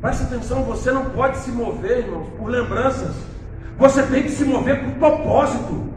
Presta 0.00 0.24
atenção, 0.24 0.64
você 0.64 0.90
não 0.90 1.10
pode 1.10 1.36
se 1.38 1.50
mover, 1.50 1.98
irmãos, 1.98 2.28
por 2.38 2.48
lembranças. 2.48 3.14
Você 3.78 4.02
tem 4.04 4.22
que 4.24 4.30
se 4.30 4.44
mover 4.44 4.82
por 4.82 4.94
propósito. 4.94 5.90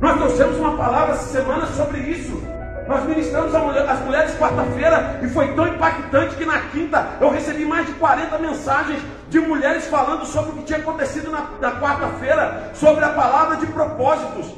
Nós 0.00 0.16
trouxemos 0.16 0.56
uma 0.56 0.76
palavra 0.76 1.14
essa 1.14 1.28
semana 1.28 1.66
sobre 1.66 1.98
isso. 2.00 2.42
Nós 2.86 3.04
ministramos 3.04 3.54
as 3.54 4.00
mulheres 4.00 4.36
quarta-feira 4.38 5.20
e 5.22 5.28
foi 5.28 5.54
tão 5.54 5.68
impactante 5.68 6.34
que 6.36 6.44
na 6.44 6.58
quinta 6.58 7.06
eu 7.20 7.30
recebi 7.30 7.64
mais 7.64 7.86
de 7.86 7.92
40 7.92 8.38
mensagens 8.38 9.00
de 9.28 9.40
mulheres 9.40 9.86
falando 9.86 10.26
sobre 10.26 10.50
o 10.50 10.54
que 10.56 10.64
tinha 10.64 10.78
acontecido 10.78 11.30
na, 11.30 11.46
na 11.60 11.80
quarta-feira, 11.80 12.70
sobre 12.74 13.04
a 13.04 13.10
palavra 13.10 13.56
de 13.56 13.66
propósitos. 13.66 14.54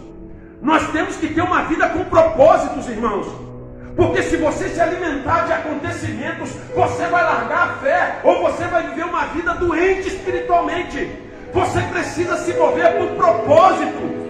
Nós 0.61 0.87
temos 0.89 1.17
que 1.17 1.29
ter 1.29 1.43
uma 1.43 1.65
vida 1.65 1.89
com 1.91 2.05
propósitos, 2.05 2.89
irmãos. 2.89 3.27
Porque 3.95 4.23
se 4.23 4.37
você 4.37 4.69
se 4.71 4.81
alimentar 4.81 5.47
de 5.47 5.53
acontecimentos, 5.53 6.51
você 6.75 7.07
vai 7.07 7.23
largar 7.23 7.69
a 7.69 7.73
fé, 7.75 8.21
ou 8.25 8.43
você 8.43 8.65
vai 8.65 8.89
viver 8.89 9.05
uma 9.05 9.27
vida 9.27 9.55
doente 9.55 10.09
espiritualmente. 10.09 11.25
Você 11.53 11.81
precisa 11.83 12.37
se 12.39 12.53
mover 12.55 12.97
por 12.97 13.09
propósito. 13.11 14.24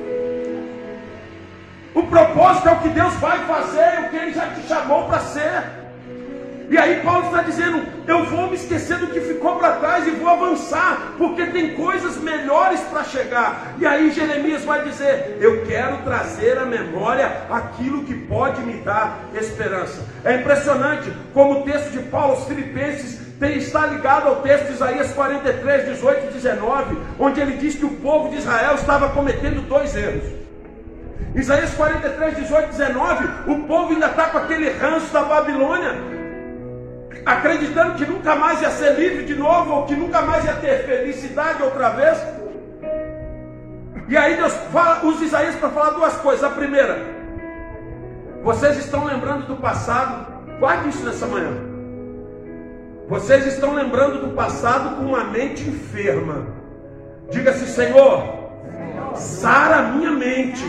O 1.94 2.02
propósito 2.02 2.68
é 2.68 2.72
o 2.72 2.80
que 2.80 2.88
Deus 2.88 3.14
vai 3.14 3.38
fazer, 3.46 4.00
o 4.00 4.08
que 4.10 4.16
Ele 4.16 4.32
já 4.32 4.48
te 4.48 4.66
chamou 4.66 5.04
para 5.04 5.20
ser. 5.20 5.62
E 6.68 6.76
aí 6.76 7.00
Paulo 7.04 7.26
está 7.26 7.42
dizendo: 7.42 7.86
eu 8.06 8.24
vou 8.24 8.48
me 8.48 8.56
esquecer 8.56 8.98
do 8.98 9.06
que 9.06 9.20
ficou 9.20 9.56
para 9.56 9.76
trás 9.76 10.06
e 10.06 10.10
vou 10.10 10.28
avançar, 10.28 11.14
porque 11.16 11.46
tem 11.46 11.74
coisas 11.74 12.16
melhores 12.16 12.80
para 12.80 13.04
chegar. 13.04 13.74
E 13.78 13.86
aí 13.86 14.10
Jeremias 14.10 14.64
vai 14.64 14.82
dizer: 14.82 15.38
eu 15.40 15.64
quero 15.66 15.98
trazer 15.98 16.58
à 16.58 16.64
memória 16.64 17.42
aquilo 17.48 18.04
que 18.04 18.14
pode 18.14 18.60
me 18.62 18.74
dar 18.78 19.20
esperança. 19.34 20.02
É 20.24 20.34
impressionante 20.34 21.12
como 21.32 21.60
o 21.60 21.62
texto 21.62 21.90
de 21.92 22.00
Paulo 22.00 22.32
aos 22.32 22.46
Filipenses 22.46 23.22
tem, 23.38 23.58
está 23.58 23.86
ligado 23.86 24.28
ao 24.28 24.36
texto 24.36 24.66
de 24.66 24.72
Isaías 24.72 25.12
43, 25.12 25.86
18 25.90 26.26
e 26.26 26.32
19, 26.32 26.98
onde 27.18 27.40
ele 27.40 27.56
diz 27.56 27.74
que 27.74 27.84
o 27.84 27.96
povo 27.96 28.30
de 28.30 28.36
Israel 28.38 28.74
estava 28.74 29.10
cometendo 29.10 29.60
dois 29.68 29.94
erros. 29.94 30.43
Isaías 31.34 31.74
43, 31.74 32.36
18, 32.36 32.68
19, 32.70 33.50
o 33.50 33.66
povo 33.66 33.92
ainda 33.92 34.06
está 34.06 34.28
com 34.28 34.38
aquele 34.38 34.70
ranço 34.70 35.12
da 35.12 35.22
Babilônia, 35.22 35.94
acreditando 37.26 37.94
que 37.94 38.06
nunca 38.06 38.36
mais 38.36 38.62
ia 38.62 38.70
ser 38.70 38.94
livre 38.94 39.24
de 39.24 39.34
novo, 39.34 39.72
ou 39.72 39.86
que 39.86 39.96
nunca 39.96 40.22
mais 40.22 40.44
ia 40.44 40.54
ter 40.54 40.84
felicidade 40.84 41.62
outra 41.62 41.90
vez. 41.90 42.18
E 44.08 44.16
aí 44.16 44.36
Deus 44.36 44.52
fala, 44.72 45.04
usa 45.04 45.24
Isaías 45.24 45.56
para 45.56 45.70
falar 45.70 45.90
duas 45.90 46.14
coisas. 46.16 46.44
A 46.44 46.50
primeira, 46.50 46.98
vocês 48.42 48.76
estão 48.76 49.04
lembrando 49.04 49.46
do 49.46 49.56
passado, 49.56 50.34
Guarde 50.58 50.88
isso 50.88 51.04
nessa 51.04 51.26
manhã. 51.26 51.52
Vocês 53.08 53.46
estão 53.46 53.74
lembrando 53.74 54.26
do 54.26 54.34
passado 54.34 54.96
com 54.96 55.02
uma 55.02 55.24
mente 55.24 55.68
enferma. 55.68 56.46
Diga-se, 57.30 57.66
Senhor, 57.66 58.43
sara 59.14 59.82
minha 59.82 60.10
mente. 60.12 60.64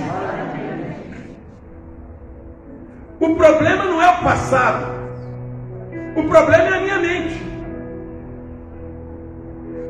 O 3.20 3.36
problema 3.36 3.86
não 3.86 4.02
é 4.02 4.10
o 4.10 4.24
passado. 4.24 4.86
O 6.16 6.24
problema 6.24 6.64
é 6.64 6.78
a 6.78 6.82
minha 6.82 7.00
mente. 7.00 7.46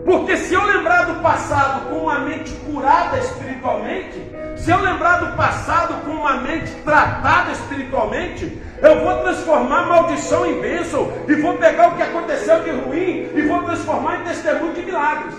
Porque 0.06 0.38
se 0.38 0.54
eu 0.54 0.64
lembrar 0.64 1.06
do 1.06 1.22
passado 1.22 1.90
com 1.90 2.04
uma 2.04 2.20
mente 2.20 2.52
curada 2.68 3.18
espiritualmente, 3.18 4.22
se 4.56 4.70
eu 4.70 4.80
lembrar 4.80 5.18
do 5.18 5.36
passado 5.36 5.96
com 6.06 6.12
uma 6.12 6.38
mente 6.38 6.72
tratada 6.84 7.52
espiritualmente, 7.52 8.62
eu 8.82 9.04
vou 9.04 9.18
transformar 9.24 9.88
maldição 9.88 10.46
em 10.46 10.62
bênção 10.62 11.12
e 11.28 11.36
vou 11.36 11.58
pegar 11.58 11.90
o 11.90 11.96
que 11.96 12.04
aconteceu 12.04 12.64
de 12.64 12.70
ruim 12.70 13.30
e 13.34 13.48
vou 13.48 13.64
transformar 13.64 14.22
em 14.22 14.24
testemunho 14.24 14.74
de 14.74 14.82
milagres. 14.84 15.34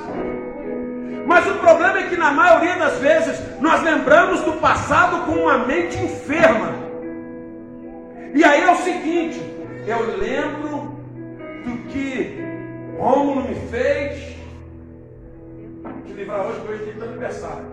Mas 1.26 1.46
o 1.46 1.54
problema 1.54 1.98
é 1.98 2.08
que 2.08 2.16
na 2.16 2.30
maioria 2.30 2.76
das 2.76 2.98
vezes 2.98 3.38
nós 3.60 3.82
lembramos 3.82 4.40
do 4.42 4.52
passado 4.54 5.26
com 5.26 5.32
uma 5.32 5.58
mente 5.58 5.98
enferma. 5.98 6.72
E 8.32 8.44
aí 8.44 8.62
é 8.62 8.70
o 8.70 8.76
seguinte, 8.76 9.40
eu 9.86 10.16
lembro 10.16 10.96
do 11.64 11.88
que 11.88 12.38
Rômulo 12.98 13.42
me 13.42 13.54
fez, 13.70 14.36
livrar 16.16 16.46
hoje, 16.46 16.60
porque 16.60 16.72
hoje 16.72 16.92
tem 16.92 17.08
aniversário. 17.08 17.64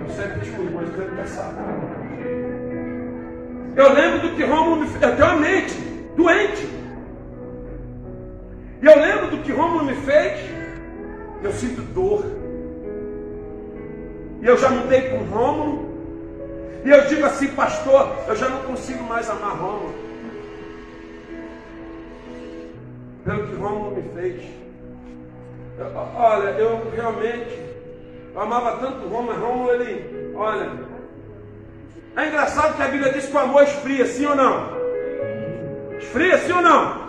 Eu 0.00 0.14
sempre 0.14 0.40
descubro, 0.40 0.74
mas 0.74 0.90
tem 0.90 1.06
aniversário. 1.06 1.58
Eu 3.76 3.92
lembro 3.92 4.20
do 4.20 4.34
que 4.34 4.44
Romulo 4.44 4.76
me 4.80 4.86
fez. 4.88 5.02
Eu 5.02 5.16
tenho 5.16 5.28
uma 5.28 5.36
mente 5.36 5.74
doente. 6.16 6.68
E 8.82 8.86
eu 8.86 8.98
lembro 8.98 9.30
do 9.30 9.38
que 9.38 9.52
Romulo 9.52 9.84
me 9.84 9.94
fez. 9.94 10.40
Eu 11.42 11.52
sinto 11.52 11.82
dor. 11.82 12.24
E 14.40 14.46
eu 14.46 14.56
já 14.56 14.68
mudei 14.70 15.10
com 15.10 15.24
Romulo. 15.24 15.88
E 16.84 16.90
eu 16.90 17.06
digo 17.06 17.24
assim, 17.26 17.48
pastor, 17.48 18.16
eu 18.26 18.36
já 18.36 18.48
não 18.48 18.62
consigo 18.62 19.02
mais 19.04 19.28
amar 19.28 19.56
Romulo. 19.56 19.94
Pelo 23.24 23.46
que 23.46 23.54
Romulo 23.56 23.96
me 23.96 24.02
fez. 24.14 24.42
Olha, 26.16 26.50
eu 26.50 26.90
realmente 26.94 27.68
eu 28.38 28.42
amava 28.42 28.76
tanto 28.76 29.08
Roma, 29.08 29.32
Roma 29.32 29.72
ele, 29.72 30.32
olha. 30.36 30.70
É 32.16 32.28
engraçado 32.28 32.76
que 32.76 32.82
a 32.82 32.86
Bíblia 32.86 33.12
diz 33.12 33.26
que 33.26 33.34
o 33.34 33.38
amor 33.40 33.64
esfria, 33.64 34.06
sim 34.06 34.26
ou 34.26 34.36
não? 34.36 34.78
Esfria, 35.98 36.38
sim 36.38 36.52
ou 36.52 36.62
não? 36.62 37.08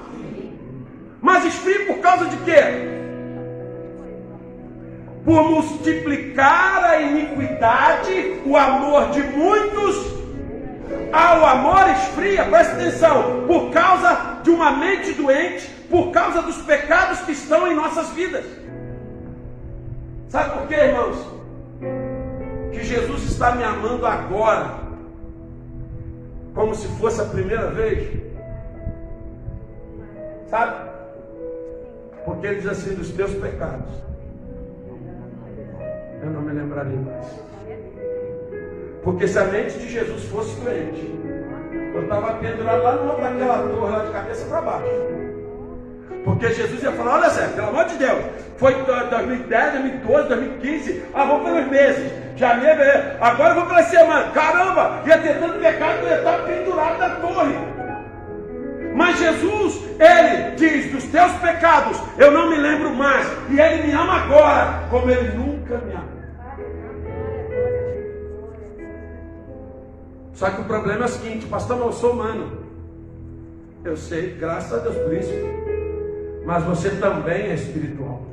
Mas 1.21 1.45
esfria 1.45 1.85
por 1.85 1.99
causa 1.99 2.25
de 2.25 2.37
quê? 2.37 2.98
Por 5.29 5.43
multiplicar 5.43 6.83
a 6.85 7.01
iniquidade, 7.01 8.41
o 8.47 8.57
amor 8.57 9.11
de 9.11 9.21
muitos 9.21 9.95
ao 11.13 11.45
amor 11.45 11.87
esfria, 11.91 12.45
presta 12.45 12.73
atenção, 12.73 13.45
por 13.45 13.69
causa 13.69 14.39
de 14.41 14.49
uma 14.49 14.71
mente 14.71 15.13
doente, 15.13 15.69
por 15.87 16.09
causa 16.09 16.41
dos 16.41 16.57
pecados 16.63 17.19
que 17.19 17.33
estão 17.33 17.67
em 17.67 17.75
nossas 17.75 18.09
vidas. 18.09 18.43
Sabe 20.29 20.57
por 20.57 20.67
quê, 20.67 20.73
irmãos? 20.73 21.23
Que 22.71 22.83
Jesus 22.83 23.25
está 23.25 23.51
me 23.51 23.63
amando 23.63 24.07
agora, 24.07 24.79
como 26.55 26.73
se 26.73 26.87
fosse 26.97 27.21
a 27.21 27.25
primeira 27.25 27.69
vez. 27.69 28.19
Sabe? 30.49 30.89
Porque 32.25 32.47
ele 32.47 32.61
diz 32.61 32.71
assim: 32.71 32.95
dos 32.95 33.11
teus 33.11 33.31
pecados, 33.35 34.08
eu 36.29 36.33
não 36.33 36.41
me 36.41 36.53
lembrarei 36.53 36.97
mais. 36.97 37.25
Porque 39.03 39.27
se 39.27 39.39
a 39.39 39.45
mente 39.45 39.79
de 39.79 39.89
Jesus 39.89 40.25
fosse 40.25 40.59
doente, 40.61 41.19
eu 41.93 42.03
estava 42.03 42.33
pendurado 42.33 42.83
lá 42.83 42.91
no 42.93 43.09
alto 43.09 43.21
daquela 43.21 43.67
torre, 43.67 43.91
lá 43.91 44.05
de 44.05 44.11
cabeça 44.11 44.45
para 44.45 44.61
baixo. 44.61 45.09
Porque 46.23 46.51
Jesus 46.51 46.83
ia 46.83 46.91
falar, 46.91 47.15
olha 47.15 47.29
Zé, 47.29 47.47
pelo 47.47 47.69
amor 47.69 47.85
de 47.85 47.95
Deus, 47.95 48.25
foi 48.57 48.73
2010, 48.73 49.71
2012, 49.71 50.27
2015, 50.27 51.03
ah, 51.13 51.23
vamos 51.23 51.49
pelos 51.49 51.67
meses, 51.69 52.11
janeiro, 52.35 52.81
agora 53.21 53.55
vou 53.55 53.65
pela 53.65 53.83
semana, 53.83 54.31
caramba, 54.31 55.01
ia 55.07 55.17
ter 55.17 55.39
tanto 55.39 55.59
pecado 55.59 56.05
ia 56.05 56.17
estar 56.17 56.39
pendurado 56.39 56.97
na 56.99 57.09
torre. 57.15 57.55
Mas 58.93 59.17
Jesus, 59.17 59.81
Ele 59.97 60.55
diz, 60.57 60.91
dos 60.91 61.05
teus 61.05 61.31
pecados 61.33 61.97
eu 62.17 62.31
não 62.31 62.49
me 62.49 62.57
lembro 62.57 62.93
mais, 62.93 63.25
e 63.49 63.59
Ele 63.59 63.87
me 63.87 63.93
ama 63.93 64.23
agora, 64.23 64.83
como 64.89 65.09
Ele 65.09 65.37
nunca 65.37 65.77
me 65.77 65.93
amou. 65.93 66.18
Só 70.39 70.49
que 70.49 70.61
o 70.61 70.63
problema 70.63 71.01
é 71.01 71.05
o 71.05 71.09
seguinte, 71.09 71.45
pastor, 71.47 71.77
eu 71.79 71.91
sou 71.91 72.13
humano. 72.13 72.63
Eu 73.83 73.97
sei, 73.97 74.37
graças 74.39 74.73
a 74.73 74.77
Deus 74.77 74.95
por 74.95 75.13
isso 75.13 75.33
mas 76.45 76.63
você 76.63 76.89
também 76.91 77.51
é 77.51 77.53
espiritual. 77.53 78.23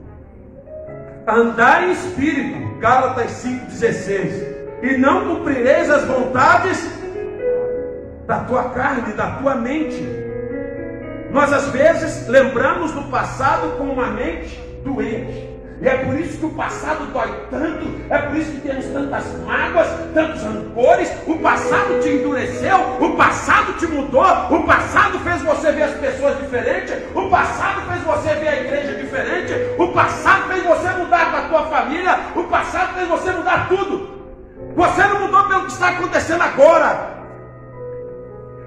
Andar 1.29 1.87
em 1.87 1.93
espírito, 1.93 2.79
Gálatas 2.79 3.31
5,16, 3.45 4.83
e 4.83 4.97
não 4.97 5.37
cumprireis 5.37 5.91
as 5.91 6.05
vontades 6.05 6.91
da 8.27 8.39
tua 8.45 8.71
carne, 8.71 9.13
da 9.13 9.33
tua 9.33 9.57
mente. 9.57 10.03
Nós 11.31 11.53
às 11.53 11.69
vezes 11.69 12.27
lembramos 12.29 12.93
do 12.93 13.03
passado 13.11 13.77
com 13.77 13.85
uma 13.85 14.07
mente 14.13 14.59
doente. 14.83 15.56
E 15.81 15.89
é 15.89 15.97
por 15.99 16.19
isso 16.19 16.39
que 16.39 16.47
o 16.47 16.51
passado 16.51 17.05
dói 17.13 17.29
tanto, 17.51 17.87
é 18.09 18.19
por 18.19 18.37
isso 18.37 18.51
que 18.53 18.61
temos 18.61 18.87
tantas 18.87 19.25
mágoas, 19.45 19.87
tantos 20.15 20.43
rancores. 20.43 21.13
O 21.27 21.39
passado 21.39 22.01
te 22.01 22.09
endureceu, 22.09 22.79
o 22.99 23.15
passado 23.15 23.75
te 23.75 23.87
mudou, 23.87 24.25
o 24.25 24.65
passado 24.65 25.19
fez 25.19 25.43
você 25.43 25.73
ver 25.73 25.83
as 25.83 25.95
pessoas 25.97 26.39
diferentes, 26.39 26.95
o 27.15 27.29
passado 27.29 27.83
fez 27.91 28.03
você 28.05 28.35
ver 28.37 28.49
a 28.49 28.57
igreja 28.57 28.95
diferente, 28.95 29.53
o 29.79 29.89
passado 29.89 30.49
fez 30.49 30.65
você 30.65 30.91
mudar 30.91 31.31
com 31.31 31.37
a 31.37 31.43
tua 31.43 31.67
família, 31.67 32.21
o 32.35 32.45
passado 32.45 32.95
fez 32.95 33.09
você 33.09 33.33
mudar 33.33 33.69
tudo. 33.69 34.17
Você 34.75 35.05
não 35.05 35.21
mudou 35.21 35.45
pelo 35.45 35.67
que 35.67 35.73
está 35.73 35.89
acontecendo 35.89 36.43
agora. 36.43 37.16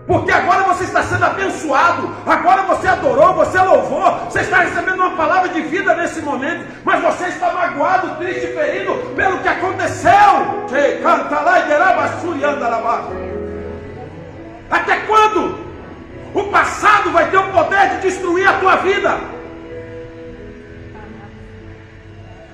Porque 0.09 0.31
agora 0.31 0.63
você 0.63 0.85
está 0.85 1.03
sendo 1.03 1.23
abençoado, 1.23 2.15
agora 2.25 2.63
você 2.63 2.87
adorou, 2.87 3.31
você 3.35 3.59
louvou, 3.59 4.11
você 4.25 4.39
está 4.39 4.61
recebendo 4.61 4.95
uma 4.95 5.15
palavra 5.15 5.49
de 5.49 5.61
vida 5.61 5.93
nesse 5.93 6.19
momento, 6.21 6.65
mas 6.83 6.99
você 7.03 7.27
está 7.27 7.51
magoado, 7.53 8.15
triste, 8.15 8.47
ferido 8.47 8.91
pelo 9.15 9.37
que 9.37 9.47
aconteceu. 9.47 10.09
Canta 11.03 11.39
lá 11.41 11.59
e 11.59 11.67
Até 14.71 14.97
quando? 15.01 15.59
O 16.33 16.43
passado 16.45 17.11
vai 17.11 17.29
ter 17.29 17.37
o 17.37 17.51
poder 17.51 17.89
de 17.89 17.97
destruir 17.97 18.47
a 18.47 18.53
tua 18.53 18.77
vida. 18.77 19.15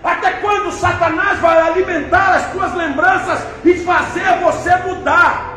Até 0.04 0.32
quando 0.34 0.74
Satanás 0.74 1.40
vai 1.40 1.62
alimentar 1.62 2.36
as 2.36 2.52
tuas 2.52 2.76
lembranças 2.76 3.40
e 3.64 3.76
fazer 3.76 4.40
você 4.44 4.76
mudar? 4.86 5.55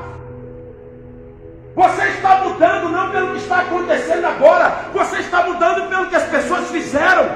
Você 1.78 2.08
está 2.08 2.38
mudando 2.38 2.88
não 2.88 3.08
pelo 3.12 3.34
que 3.34 3.38
está 3.38 3.60
acontecendo 3.60 4.24
agora, 4.24 4.86
você 4.92 5.18
está 5.18 5.44
mudando 5.44 5.88
pelo 5.88 6.06
que 6.06 6.16
as 6.16 6.24
pessoas 6.24 6.68
fizeram, 6.72 7.30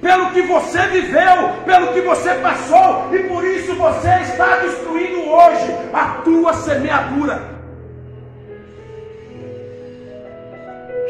pelo 0.00 0.30
que 0.30 0.40
você 0.40 0.86
viveu, 0.86 1.52
pelo 1.66 1.92
que 1.92 2.00
você 2.00 2.32
passou, 2.36 3.14
e 3.14 3.18
por 3.24 3.44
isso 3.44 3.74
você 3.74 4.08
está 4.22 4.56
destruindo 4.60 5.28
hoje 5.28 5.76
a 5.92 6.22
tua 6.24 6.54
semeadura. 6.54 7.42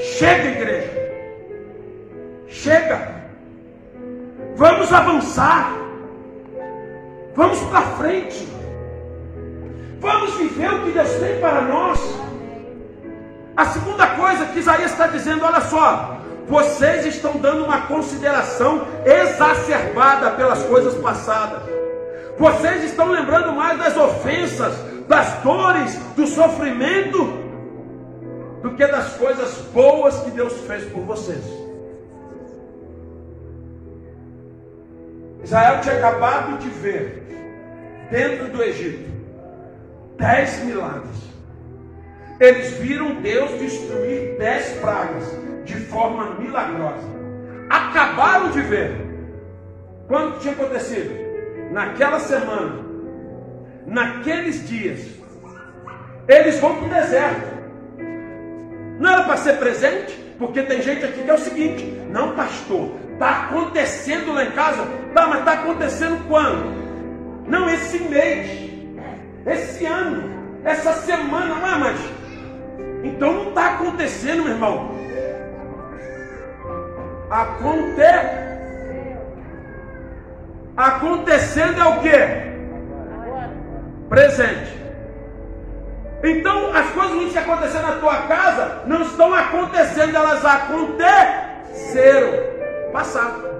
Chega, 0.01 0.49
igreja. 0.49 0.90
Chega. 2.49 3.09
Vamos 4.57 4.92
avançar. 4.92 5.73
Vamos 7.37 7.61
para 7.70 7.83
frente. 7.83 8.60
Vamos 10.00 10.34
viver 10.34 10.72
o 10.72 10.84
que 10.84 10.92
Deus 10.92 11.10
tem 11.16 11.38
para 11.40 11.60
nós. 11.60 12.00
A 13.54 13.66
segunda 13.66 14.06
coisa 14.06 14.46
que 14.46 14.58
Isaías 14.58 14.92
está 14.92 15.06
dizendo, 15.06 15.44
olha 15.44 15.60
só, 15.60 16.16
vocês 16.48 17.04
estão 17.04 17.36
dando 17.36 17.64
uma 17.64 17.82
consideração 17.82 18.86
exacerbada 19.04 20.30
pelas 20.30 20.62
coisas 20.64 20.94
passadas. 20.94 21.62
Vocês 22.38 22.84
estão 22.84 23.10
lembrando 23.10 23.52
mais 23.52 23.78
das 23.78 23.96
ofensas, 23.98 24.74
das 25.06 25.34
dores, 25.42 25.94
do 26.16 26.26
sofrimento, 26.26 27.18
do 28.62 28.70
que 28.74 28.86
das 28.86 29.12
coisas 29.16 29.58
boas 29.74 30.18
que 30.20 30.30
Deus 30.30 30.54
fez 30.66 30.84
por 30.90 31.02
vocês. 31.02 31.44
Israel 35.44 35.80
tinha 35.82 35.96
acabado 35.96 36.58
de 36.58 36.68
ver, 36.68 37.26
dentro 38.10 38.48
do 38.48 38.62
Egito, 38.62 39.19
dez 40.20 40.62
milagres. 40.64 41.30
eles 42.38 42.70
viram 42.78 43.20
Deus 43.20 43.59
destruir 43.59 44.37
dez 44.38 44.68
pragas 44.80 45.24
de 45.64 45.74
forma 45.87 46.35
milagrosa. 46.38 47.09
Acabaram 47.68 48.50
de 48.50 48.61
ver. 48.62 48.92
Quando 50.06 50.38
tinha 50.40 50.52
acontecido? 50.52 51.11
Naquela 51.70 52.18
semana, 52.18 52.85
naqueles 53.87 54.66
dias, 54.68 55.00
eles 56.26 56.59
vão 56.59 56.76
para 56.76 56.87
o 56.87 56.88
deserto. 56.88 57.61
Não 58.98 59.11
era 59.11 59.22
para 59.24 59.37
ser 59.37 59.59
presente? 59.59 60.12
Porque 60.38 60.62
tem 60.62 60.83
gente 60.83 61.04
aqui 61.04 61.22
que 61.22 61.30
é 61.30 61.35
o 61.35 61.38
seguinte: 61.38 61.85
não, 62.11 62.35
pastor, 62.35 62.90
está 63.12 63.44
acontecendo 63.44 64.33
lá 64.33 64.44
em 64.44 64.50
casa. 64.52 64.85
Tá, 65.14 65.26
mas 65.26 65.40
está 65.40 65.52
acontecendo 65.52 66.26
quando? 66.26 66.80
Não, 67.46 67.68
esse 67.68 67.98
mês, 68.04 68.69
esse 69.46 69.87
ano, 69.87 70.29
essa 70.64 70.92
semana, 70.92 71.55
não 71.55 71.66
é 71.66 71.79
mais. 71.79 71.98
Então 73.03 73.33
não 73.33 73.48
está 73.48 73.70
acontecendo, 73.74 74.44
meu 74.44 74.53
irmão. 74.53 74.90
Acontece. 77.31 78.50
Acontecendo 80.76 81.81
é 81.81 81.85
o 81.85 82.00
que? 82.00 82.12
Presente. 84.09 84.79
Então 86.22 86.72
as 86.74 86.90
coisas 86.90 87.33
que 87.33 87.38
aconteceram 87.38 87.88
na 87.88 87.96
tua 87.96 88.18
casa 88.22 88.83
não 88.87 89.03
estão 89.03 89.35
acontecendo, 89.35 90.14
elas 90.14 90.44
aconteceram. 90.44 92.31
Passado. 92.92 93.50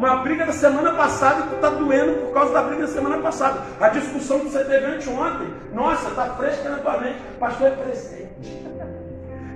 Uma 0.00 0.16
briga 0.16 0.46
da 0.46 0.52
semana 0.54 0.94
passada 0.94 1.40
e 1.40 1.48
tu 1.50 1.54
está 1.56 1.68
doendo 1.68 2.14
por 2.20 2.32
causa 2.32 2.54
da 2.54 2.62
briga 2.62 2.86
da 2.86 2.88
semana 2.88 3.18
passada. 3.18 3.60
A 3.78 3.90
discussão 3.90 4.40
que 4.40 4.46
você 4.46 4.64
teve 4.64 4.86
anteontem, 4.86 5.48
nossa, 5.74 6.08
está 6.08 6.24
fresca 6.36 6.70
na 6.70 6.78
tua 6.78 7.00
mente. 7.00 7.18
Pastor, 7.38 7.66
é 7.66 7.70
presente. 7.72 8.66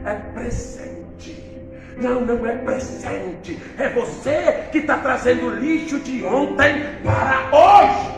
É 0.04 0.14
presente. 0.34 1.62
Não, 1.96 2.20
não 2.20 2.46
é 2.46 2.58
presente. 2.58 3.58
É 3.78 3.88
você 3.88 4.66
que 4.70 4.78
está 4.78 4.98
trazendo 4.98 5.48
lixo 5.48 5.98
de 6.00 6.22
ontem 6.26 6.84
para 7.02 7.48
hoje. 7.50 8.14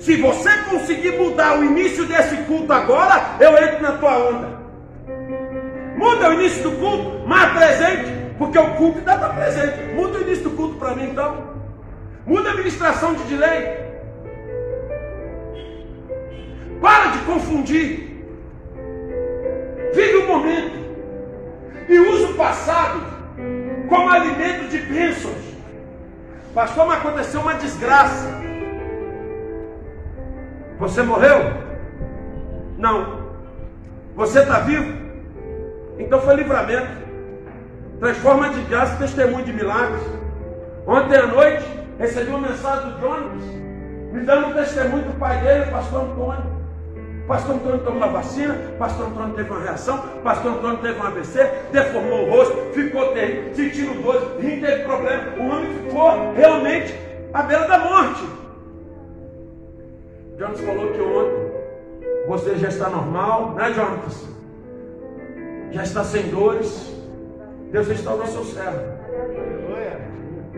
Se 0.00 0.16
você 0.16 0.50
conseguir 0.70 1.12
mudar 1.12 1.56
o 1.56 1.62
início 1.62 2.04
desse 2.04 2.36
culto 2.48 2.72
agora, 2.72 3.36
eu 3.38 3.56
entro 3.56 3.80
na 3.80 3.92
tua 3.92 4.18
onda. 4.28 4.58
Muda 5.96 6.30
o 6.30 6.32
início 6.32 6.64
do 6.64 6.72
culto, 6.78 7.28
mais 7.28 7.52
presente. 7.52 8.23
Porque 8.38 8.58
o 8.58 8.74
culto 8.74 8.98
ainda 8.98 9.14
está 9.14 9.28
presente. 9.28 9.94
Muda 9.94 10.18
o 10.18 10.22
início 10.22 10.44
do 10.44 10.56
culto 10.56 10.76
para 10.76 10.94
mim 10.94 11.10
então. 11.10 11.54
Muda 12.26 12.48
a 12.48 12.52
administração 12.52 13.14
de 13.14 13.22
delay. 13.24 13.84
Para 16.80 17.10
de 17.10 17.18
confundir. 17.20 18.24
Vive 19.94 20.16
o 20.16 20.26
momento. 20.26 20.84
E 21.88 21.98
usa 21.98 22.28
o 22.28 22.34
passado 22.34 23.00
como 23.88 24.10
alimento 24.10 24.68
de 24.68 24.78
bênçãos. 24.78 25.54
Pastor, 26.52 26.86
mas 26.86 26.98
aconteceu 26.98 27.40
uma 27.40 27.54
desgraça. 27.54 28.28
Você 30.78 31.02
morreu? 31.02 31.52
Não. 32.78 33.24
Você 34.16 34.40
está 34.40 34.60
vivo? 34.60 35.04
Então 35.98 36.20
foi 36.20 36.34
livramento 36.34 37.03
transforma 38.04 38.50
de 38.50 38.60
graça 38.64 38.96
testemunho 38.96 39.46
de 39.46 39.52
milagres. 39.54 40.02
Ontem 40.86 41.16
à 41.16 41.26
noite, 41.26 41.64
recebi 41.98 42.28
uma 42.28 42.50
mensagem 42.50 42.90
do 42.90 43.00
Jonas, 43.00 43.42
me 44.12 44.20
dando 44.20 44.48
um 44.48 44.52
testemunho 44.52 45.04
do 45.04 45.18
pai 45.18 45.40
dele, 45.40 45.70
pastor 45.70 46.02
Antônio. 46.02 46.54
Pastor 47.26 47.54
Antônio 47.54 47.78
tomou 47.78 48.04
a 48.04 48.08
vacina, 48.08 48.54
pastor 48.78 49.06
Antônio 49.06 49.34
teve 49.34 49.50
uma 49.50 49.60
reação, 49.60 49.98
pastor 50.22 50.52
Antônio 50.52 50.76
teve 50.82 51.00
um 51.00 51.02
AVC, 51.02 51.50
deformou 51.72 52.26
o 52.26 52.30
rosto, 52.30 52.54
ficou 52.74 53.14
terrível, 53.14 53.54
sentindo 53.54 54.02
dor, 54.02 54.36
nem 54.38 54.60
teve 54.60 54.84
problema. 54.84 55.22
O 55.38 55.48
homem 55.48 55.72
ficou 55.72 56.34
realmente 56.34 56.94
à 57.32 57.42
beira 57.42 57.66
da 57.66 57.78
morte. 57.78 58.28
Jonas 60.38 60.60
falou 60.60 60.92
que 60.92 61.00
ontem 61.00 61.52
você 62.28 62.56
já 62.56 62.68
está 62.68 62.90
normal, 62.90 63.54
né, 63.54 63.72
Jonas? 63.72 64.28
Já 65.72 65.82
está 65.82 66.04
sem 66.04 66.28
dores, 66.28 66.93
Deus 67.74 67.88
restaurou 67.88 68.26
seu 68.28 68.44
servo. 68.44 68.78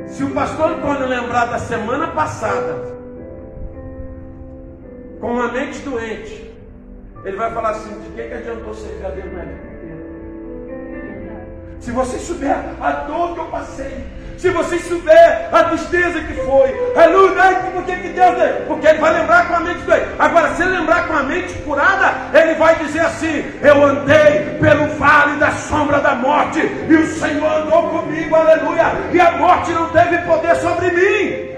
Se 0.07 0.23
o 0.23 0.35
pastor 0.35 0.73
Antônio 0.73 1.09
lembrar 1.09 1.47
da 1.47 1.59
semana 1.59 2.09
passada, 2.09 2.95
com 5.19 5.41
a 5.41 5.51
mente 5.51 5.79
doente, 5.79 6.55
ele 7.25 7.39
vai 7.39 7.51
falar 7.55 7.71
assim: 7.71 7.99
de 8.01 8.11
que, 8.11 8.23
que 8.23 8.35
adiantou 8.35 8.75
servir 8.75 9.07
a 9.07 9.09
Deus 9.09 9.33
na 9.33 9.47
Se 11.81 11.91
você 11.91 12.19
souber 12.19 12.55
a 12.83 12.93
dor 13.07 13.33
que 13.33 13.41
eu 13.41 13.47
passei, 13.47 14.05
se 14.37 14.51
você 14.51 14.79
souber 14.81 15.49
a 15.51 15.65
tristeza 15.65 16.21
que 16.21 16.35
foi, 16.35 16.93
aleluia, 16.95 17.55
por 17.73 17.85
que, 17.85 17.97
que 17.97 18.09
Deus 18.09 18.37
deu? 18.37 18.67
Porque 18.67 18.87
ele 18.87 18.99
vai 18.99 19.13
lembrar 19.15 19.49
com 19.49 19.55
a 19.55 19.61
mente 19.61 19.81
doente. 19.81 20.07
Agora, 20.19 20.55
se 20.55 20.63
lembrar 20.63 21.09
com 21.09 21.15
a 21.15 21.23
mente 21.23 21.55
curada, 21.63 22.13
ele 22.35 22.55
vai 22.55 22.77
dizer 22.77 23.01
assim: 23.01 23.45
Eu 23.63 23.83
andei 23.83 24.59
pelo 24.61 24.89
vale 24.99 25.39
da 25.39 25.51
sombra 25.53 26.01
da 26.01 26.15
morte, 26.15 26.61
e 26.61 26.95
o 26.95 27.07
Senhor 27.07 27.51
andou 27.51 27.89
comigo, 27.89 28.35
aleluia, 28.35 28.93
e 29.13 29.21
a 29.21 29.33
morte 29.33 29.73
não 29.73 29.89
teve 29.89 30.19
poder 30.19 30.55
sobre 30.57 30.91
mim. 30.91 31.57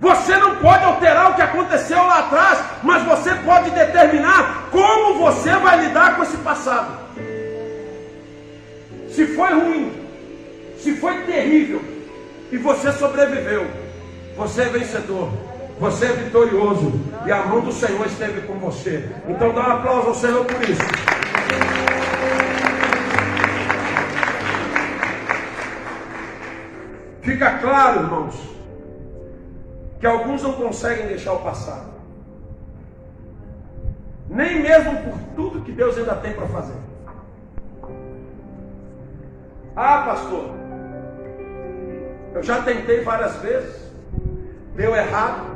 Você 0.00 0.34
não 0.36 0.56
pode 0.56 0.82
alterar 0.82 1.30
o 1.30 1.34
que 1.34 1.42
aconteceu 1.42 1.98
lá 1.98 2.20
atrás, 2.20 2.58
mas 2.82 3.02
você 3.02 3.34
pode 3.34 3.70
determinar 3.70 4.68
como 4.70 5.18
você 5.18 5.50
vai 5.56 5.84
lidar 5.84 6.16
com 6.16 6.22
esse 6.22 6.38
passado. 6.38 6.98
Se 9.10 9.26
foi 9.26 9.52
ruim, 9.52 9.99
se 10.80 10.96
foi 10.96 11.24
terrível 11.24 11.82
e 12.50 12.56
você 12.56 12.90
sobreviveu, 12.92 13.66
você 14.36 14.62
é 14.62 14.64
vencedor, 14.66 15.30
você 15.78 16.06
é 16.06 16.12
vitorioso 16.12 16.92
e 17.26 17.30
a 17.30 17.44
mão 17.44 17.60
do 17.60 17.70
Senhor 17.70 18.04
esteve 18.06 18.40
com 18.46 18.54
você. 18.54 19.08
Então 19.28 19.52
dá 19.52 19.60
um 19.60 19.72
aplauso 19.72 20.08
ao 20.08 20.14
Senhor 20.14 20.44
por 20.44 20.62
isso. 20.62 20.80
Fica 27.20 27.58
claro, 27.58 28.00
irmãos, 28.00 28.34
que 30.00 30.06
alguns 30.06 30.42
não 30.42 30.54
conseguem 30.54 31.06
deixar 31.06 31.34
o 31.34 31.40
passado. 31.40 31.90
Nem 34.30 34.62
mesmo 34.62 34.96
por 35.02 35.18
tudo 35.36 35.62
que 35.62 35.72
Deus 35.72 35.98
ainda 35.98 36.14
tem 36.16 36.32
para 36.32 36.46
fazer. 36.46 36.78
Ah, 39.76 40.02
pastor, 40.06 40.59
eu 42.34 42.42
já 42.42 42.62
tentei 42.62 43.02
várias 43.02 43.36
vezes, 43.36 43.74
deu 44.74 44.94
errado, 44.94 45.46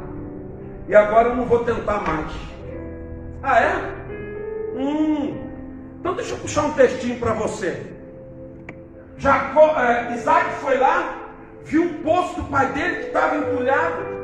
e 0.89 0.95
agora 0.95 1.29
eu 1.29 1.37
não 1.37 1.45
vou 1.45 1.65
tentar 1.65 2.01
mais. 2.01 2.33
Ah, 3.43 3.61
é? 3.61 3.75
Hum, 4.77 5.37
então 6.01 6.15
deixa 6.15 6.35
eu 6.35 6.39
puxar 6.39 6.63
um 6.63 6.73
textinho 6.73 7.19
para 7.19 7.33
você. 7.33 7.83
Jacó, 9.17 9.81
é, 9.81 10.15
Isaac 10.15 10.51
foi 10.61 10.79
lá, 10.79 11.17
viu 11.65 11.83
um 11.83 12.03
poço 12.03 12.41
do 12.41 12.51
pai 12.51 12.73
dele 12.73 12.97
que 12.97 13.07
estava 13.07 13.37
entulhado. 13.37 14.15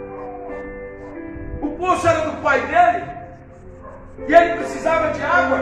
O 1.62 1.68
poço 1.78 2.06
era 2.06 2.30
do 2.30 2.42
pai 2.42 2.60
dele, 2.66 3.04
e 4.28 4.34
ele 4.34 4.56
precisava 4.56 5.12
de 5.12 5.22
água, 5.22 5.58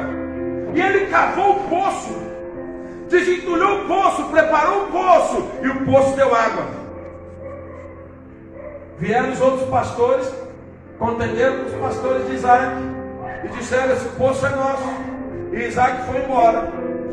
e 0.75 0.81
ele 0.81 1.07
cavou 1.07 1.57
o 1.57 1.69
poço 1.69 2.29
desentulhou 3.09 3.83
o 3.83 3.89
poço, 3.89 4.25
preparou 4.25 4.85
o 4.85 4.87
poço, 4.89 5.51
e 5.63 5.69
o 5.69 5.85
poço 5.85 6.15
deu 6.17 6.35
água. 6.35 6.78
Vieram 8.99 9.31
os 9.31 9.41
outros 9.41 9.69
pastores, 9.69 10.35
contenderam 10.99 11.59
com 11.59 11.67
os 11.67 11.75
pastores 11.75 12.27
de 12.27 12.35
Isaac, 12.35 12.77
e 13.45 13.49
disseram: 13.49 13.93
Esse 13.93 14.09
poço 14.11 14.45
é 14.45 14.51
nosso. 14.51 14.89
E 15.53 15.57
Isaac 15.57 16.03
foi 16.07 16.25
embora, 16.25 16.69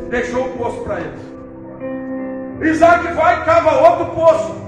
deixou 0.10 0.46
o 0.46 0.58
poço 0.58 0.82
para 0.84 1.00
eles. 1.00 1.36
Isaac 2.62 3.14
vai 3.14 3.42
e 3.42 3.46
cava 3.46 3.90
outro 3.90 4.06
poço. 4.16 4.66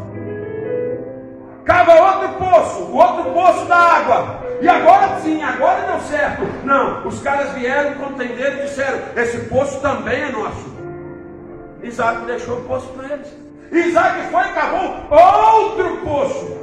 Cava 1.66 1.96
outro 1.96 2.30
poço, 2.38 2.84
o 2.84 2.96
outro 2.96 3.32
poço 3.32 3.66
da 3.66 3.76
água. 3.76 4.48
E 4.62 4.70
agora 4.70 5.20
sim, 5.20 5.42
agora 5.42 5.88
deu 5.88 6.00
certo. 6.02 6.44
Não, 6.64 7.08
os 7.08 7.20
caras 7.22 7.52
vieram, 7.54 7.96
contenderam 7.96 8.60
e 8.60 8.62
disseram: 8.62 9.00
Esse 9.16 9.40
poço 9.46 9.80
também 9.82 10.22
é 10.22 10.32
nosso. 10.32 10.78
Isaac 11.82 12.26
deixou 12.26 12.60
o 12.60 12.62
poço 12.62 12.88
para 12.90 13.14
eles. 13.14 13.28
Isaac 13.72 14.32
foi 14.32 14.44
e 14.44 14.54
cavou 14.54 15.08
outro 15.10 15.98
poço. 15.98 16.57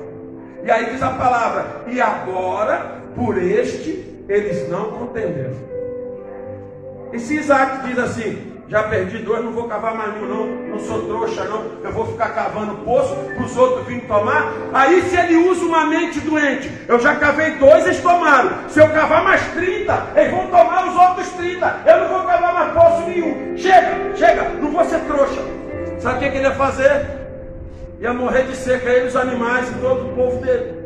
E 0.65 0.71
aí 0.71 0.87
diz 0.87 1.03
a 1.03 1.11
palavra: 1.11 1.83
e 1.87 2.01
agora, 2.01 3.03
por 3.15 3.37
este, 3.37 4.25
eles 4.29 4.69
não 4.69 4.91
contenderam. 4.93 5.55
E 7.13 7.19
se 7.19 7.37
Isaac 7.37 7.87
diz 7.87 7.99
assim: 7.99 8.53
Já 8.67 8.85
perdi 8.85 9.19
dois, 9.19 9.45
não 9.45 9.53
vou 9.53 9.69
cavar 9.69 9.95
mais 9.95 10.15
nenhum, 10.15 10.27
não. 10.27 10.47
Não 10.71 10.79
sou 10.79 11.03
trouxa, 11.07 11.45
não. 11.45 11.65
Eu 11.85 11.93
vou 11.93 12.07
ficar 12.07 12.31
cavando 12.31 12.77
poço 12.79 13.15
para 13.15 13.45
os 13.45 13.57
outros 13.57 13.87
virem 13.87 14.01
tomar. 14.07 14.53
Aí, 14.73 15.03
se 15.03 15.17
ele 15.17 15.37
usa 15.37 15.65
uma 15.65 15.85
mente 15.85 16.19
doente, 16.21 16.73
eu 16.89 16.99
já 16.99 17.15
cavei 17.17 17.53
dois, 17.57 17.85
eles 17.85 18.01
tomaram. 18.01 18.51
Se 18.69 18.81
eu 18.81 18.89
cavar 18.89 19.23
mais 19.23 19.43
30, 19.53 20.07
eles 20.17 20.31
vão 20.31 20.47
tomar 20.47 20.89
os 20.89 20.97
outros 20.97 21.29
30. 21.35 21.83
Eu 21.85 22.01
não 22.01 22.09
vou 22.09 22.23
cavar 22.27 22.55
mais 22.55 22.73
poço 22.73 23.03
nenhum. 23.07 23.55
Chega, 23.57 24.17
chega, 24.17 24.49
não 24.61 24.71
vou 24.71 24.85
ser 24.85 25.01
trouxa. 25.01 25.43
Sabe 25.99 26.17
o 26.17 26.19
que, 26.21 26.31
que 26.31 26.37
ele 26.39 26.47
ia 26.47 26.55
fazer? 26.55 27.24
Ia 28.01 28.13
morrer 28.13 28.43
de 28.45 28.57
seca 28.57 28.89
ele, 28.89 29.09
os 29.09 29.17
animais 29.17 29.71
e 29.71 29.75
todo 29.75 30.09
o 30.11 30.15
povo 30.15 30.41
dele. 30.45 30.85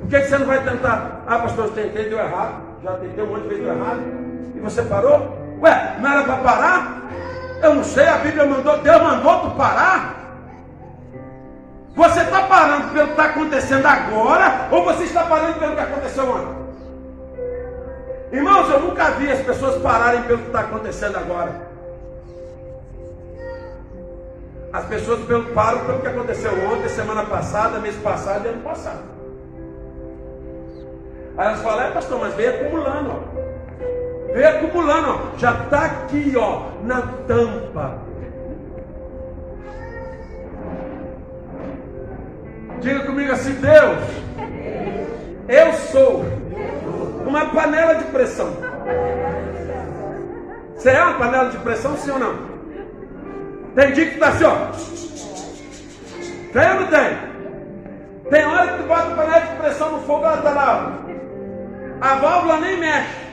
Por 0.00 0.08
que, 0.08 0.20
que 0.20 0.28
você 0.28 0.38
não 0.38 0.46
vai 0.46 0.64
tentar? 0.64 1.22
Ah, 1.26 1.38
pastor, 1.40 1.66
eu 1.66 1.70
tentei, 1.72 2.08
deu 2.08 2.18
errado. 2.18 2.62
Já 2.82 2.92
tentei 2.92 3.24
um 3.24 3.26
monte 3.26 3.42
de 3.42 3.48
vezes, 3.48 3.64
deu 3.64 3.74
errado. 3.74 4.00
E 4.54 4.60
você 4.60 4.82
parou? 4.82 5.36
Ué, 5.60 5.96
não 6.00 6.10
era 6.10 6.22
para 6.24 6.36
parar? 6.36 7.02
Eu 7.62 7.74
não 7.74 7.84
sei, 7.84 8.06
a 8.06 8.18
Bíblia 8.18 8.46
mandou, 8.46 8.78
Deus 8.78 9.02
mandou 9.02 9.40
tu 9.40 9.50
parar? 9.56 10.14
Você 11.94 12.20
está 12.20 12.42
parando 12.44 12.92
pelo 12.92 13.06
que 13.06 13.10
está 13.10 13.24
acontecendo 13.24 13.84
agora, 13.84 14.68
ou 14.70 14.84
você 14.84 15.02
está 15.02 15.24
parando 15.24 15.58
pelo 15.58 15.74
que 15.74 15.80
aconteceu 15.80 16.32
antes? 16.32 16.58
Irmãos, 18.30 18.70
eu 18.70 18.80
nunca 18.80 19.10
vi 19.12 19.30
as 19.30 19.40
pessoas 19.40 19.82
pararem 19.82 20.22
pelo 20.22 20.38
que 20.38 20.46
está 20.46 20.60
acontecendo 20.60 21.16
agora. 21.16 21.67
As 24.72 24.84
pessoas 24.84 25.20
param 25.54 25.86
pelo 25.86 26.00
que 26.00 26.06
aconteceu 26.06 26.52
ontem, 26.70 26.88
semana 26.88 27.24
passada, 27.24 27.78
mês 27.78 27.96
passado 27.96 28.44
e 28.44 28.48
ano 28.48 28.62
passado. 28.62 29.00
Aí 31.38 31.46
elas 31.46 31.62
falam, 31.62 31.84
é 31.84 31.90
pastor, 31.90 32.20
mas 32.20 32.34
veio 32.34 32.50
acumulando, 32.50 33.10
ó. 33.10 34.32
Veio 34.32 34.48
acumulando, 34.48 35.08
ó. 35.08 35.38
Já 35.38 35.52
está 35.52 35.84
aqui, 35.86 36.34
ó, 36.36 36.62
na 36.82 37.00
tampa. 37.26 37.98
Diga 42.80 43.00
comigo 43.06 43.32
assim, 43.32 43.54
Deus, 43.54 43.98
eu 45.48 45.72
sou 45.72 46.24
uma 47.26 47.46
panela 47.46 47.94
de 47.94 48.04
pressão. 48.04 48.52
Você 50.76 50.90
é 50.90 51.02
uma 51.02 51.18
panela 51.18 51.50
de 51.50 51.58
pressão, 51.58 51.96
sim 51.96 52.10
ou 52.10 52.18
não? 52.18 52.57
Tem 53.74 53.92
dia 53.92 54.06
que 54.06 54.14
está 54.14 54.28
assim, 54.28 54.44
ó. 54.44 54.56
Tem 56.52 56.70
ou 56.70 56.80
não 56.80 56.86
tem? 56.88 57.28
Tem 58.30 58.44
hora 58.44 58.68
que 58.68 58.82
tu 58.82 58.88
bota 58.88 59.12
a 59.12 59.16
panela 59.16 59.40
de 59.40 59.56
pressão 59.56 59.92
no 59.92 60.00
fogo, 60.02 60.24
ela 60.24 60.36
está 60.36 60.50
lá 60.50 61.08
a 62.00 62.14
válvula 62.16 62.60
nem 62.60 62.78
mexe. 62.78 63.28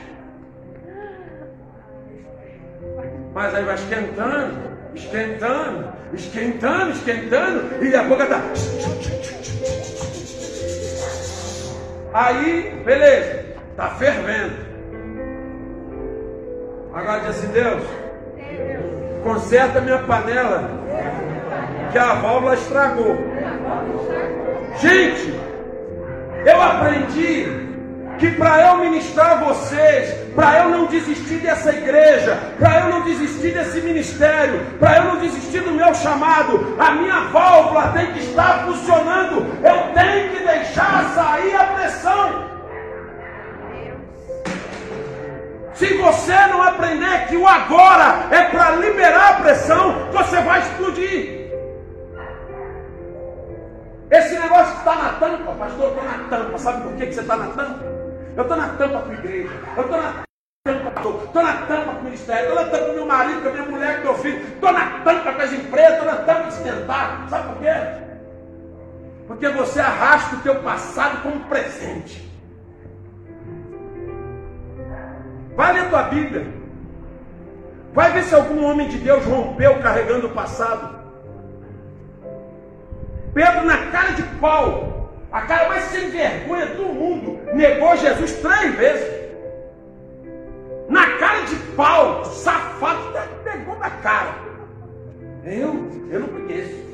Mas 3.32 3.54
aí 3.54 3.64
vai 3.64 3.74
esquentando, 3.74 4.56
esquentando, 4.94 5.92
esquentando, 6.14 6.90
esquentando, 6.90 7.84
e 7.84 7.94
a 7.94 8.02
boca 8.04 8.24
está. 8.24 8.42
Aí, 12.14 12.82
beleza, 12.84 13.44
está 13.70 13.90
fervendo. 13.90 14.66
Agora 16.94 17.20
diz 17.20 17.28
assim, 17.28 17.48
Deus, 17.48 17.82
conserta 19.26 19.80
minha 19.80 19.98
panela, 19.98 20.70
que 21.90 21.98
a 21.98 22.14
válvula 22.14 22.54
estragou. 22.54 23.16
Gente, 24.80 25.34
eu 26.44 26.62
aprendi 26.62 27.66
que 28.18 28.30
para 28.30 28.68
eu 28.68 28.78
ministrar 28.78 29.32
a 29.32 29.44
vocês, 29.46 30.14
para 30.36 30.60
eu 30.60 30.70
não 30.70 30.86
desistir 30.86 31.38
dessa 31.38 31.70
igreja, 31.72 32.38
para 32.58 32.80
eu 32.80 32.88
não 32.88 33.02
desistir 33.02 33.52
desse 33.52 33.80
ministério, 33.80 34.60
para 34.78 34.98
eu 34.98 35.04
não 35.06 35.18
desistir 35.18 35.60
do 35.60 35.72
meu 35.72 35.92
chamado, 35.92 36.76
a 36.78 36.92
minha 36.92 37.20
válvula 37.32 37.88
tem 37.88 38.12
que 38.12 38.20
estar 38.20 38.64
funcionando, 38.64 39.44
eu 39.64 39.92
tenho 39.92 40.30
que 40.30 40.44
deixar 40.44 41.12
sair 41.14 41.56
a 41.56 41.64
pressão. 41.64 42.55
Se 45.76 45.92
você 45.98 46.34
não 46.46 46.62
aprender 46.62 47.28
que 47.28 47.36
o 47.36 47.46
agora 47.46 48.28
é 48.30 48.44
para 48.44 48.76
liberar 48.76 49.32
a 49.32 49.40
pressão, 49.42 50.10
você 50.10 50.40
vai 50.40 50.60
explodir. 50.60 51.50
Esse 54.10 54.38
negócio 54.38 54.72
que 54.72 54.78
está 54.78 54.94
na 54.94 55.12
tampa, 55.14 55.52
pastor, 55.52 55.84
eu 55.84 55.88
estou 55.90 56.04
na 56.04 56.28
tampa. 56.30 56.58
Sabe 56.58 56.82
por 56.82 56.92
que, 56.94 57.06
que 57.06 57.12
você 57.12 57.20
está 57.20 57.36
na 57.36 57.48
tampa? 57.48 57.84
Eu 58.36 58.42
estou 58.42 58.56
na 58.56 58.68
tampa 58.70 59.00
com 59.00 59.10
a 59.10 59.14
igreja. 59.14 59.50
Eu 59.76 59.82
estou 59.82 60.02
na 60.02 60.24
tampa, 60.64 61.24
estou 61.24 61.42
na 61.42 61.52
tampa 61.52 61.92
com 61.92 62.00
o 62.00 62.04
ministério. 62.04 62.48
Estou 62.48 62.64
na 62.64 62.70
tampa 62.70 62.84
com 62.86 62.92
meu 62.94 63.06
marido, 63.06 63.42
com 63.42 63.48
a 63.48 63.52
minha 63.52 63.64
mulher, 63.64 63.96
com 63.96 64.02
meu 64.04 64.14
filho. 64.14 64.46
Estou 64.46 64.72
na 64.72 65.00
tampa 65.00 65.32
com 65.34 65.42
as 65.42 65.52
empresas. 65.52 65.92
Estou 65.92 66.06
na 66.06 66.16
tampa 66.16 66.42
de 66.44 66.54
sustentar. 66.54 67.26
Sabe 67.28 67.48
por 67.48 67.58
quê? 67.58 67.74
Porque 69.26 69.48
você 69.50 69.80
arrasta 69.80 70.36
o 70.36 70.40
teu 70.40 70.54
passado 70.62 71.22
como 71.22 71.40
presente. 71.40 72.25
Vai 75.56 75.72
ler 75.72 75.88
tua 75.88 76.02
Bíblia. 76.02 76.46
Vai 77.94 78.12
ver 78.12 78.24
se 78.24 78.34
algum 78.34 78.62
homem 78.64 78.88
de 78.88 78.98
Deus 78.98 79.24
rompeu 79.24 79.80
carregando 79.80 80.26
o 80.26 80.30
passado. 80.30 80.96
Pedro, 83.32 83.64
na 83.64 83.90
cara 83.90 84.12
de 84.12 84.22
pau, 84.38 85.10
a 85.32 85.40
cara 85.42 85.68
mais 85.68 85.84
sem 85.84 86.10
vergonha 86.10 86.66
do 86.66 86.84
mundo, 86.84 87.38
negou 87.54 87.96
Jesus 87.96 88.32
três 88.34 88.74
vezes. 88.74 89.16
Na 90.88 91.18
cara 91.18 91.40
de 91.46 91.56
pau, 91.74 92.24
safado, 92.26 93.12
negou 93.44 93.78
na 93.78 93.90
cara. 93.90 94.34
Eu? 95.44 95.88
Eu 96.10 96.20
não 96.20 96.28
conheço. 96.28 96.86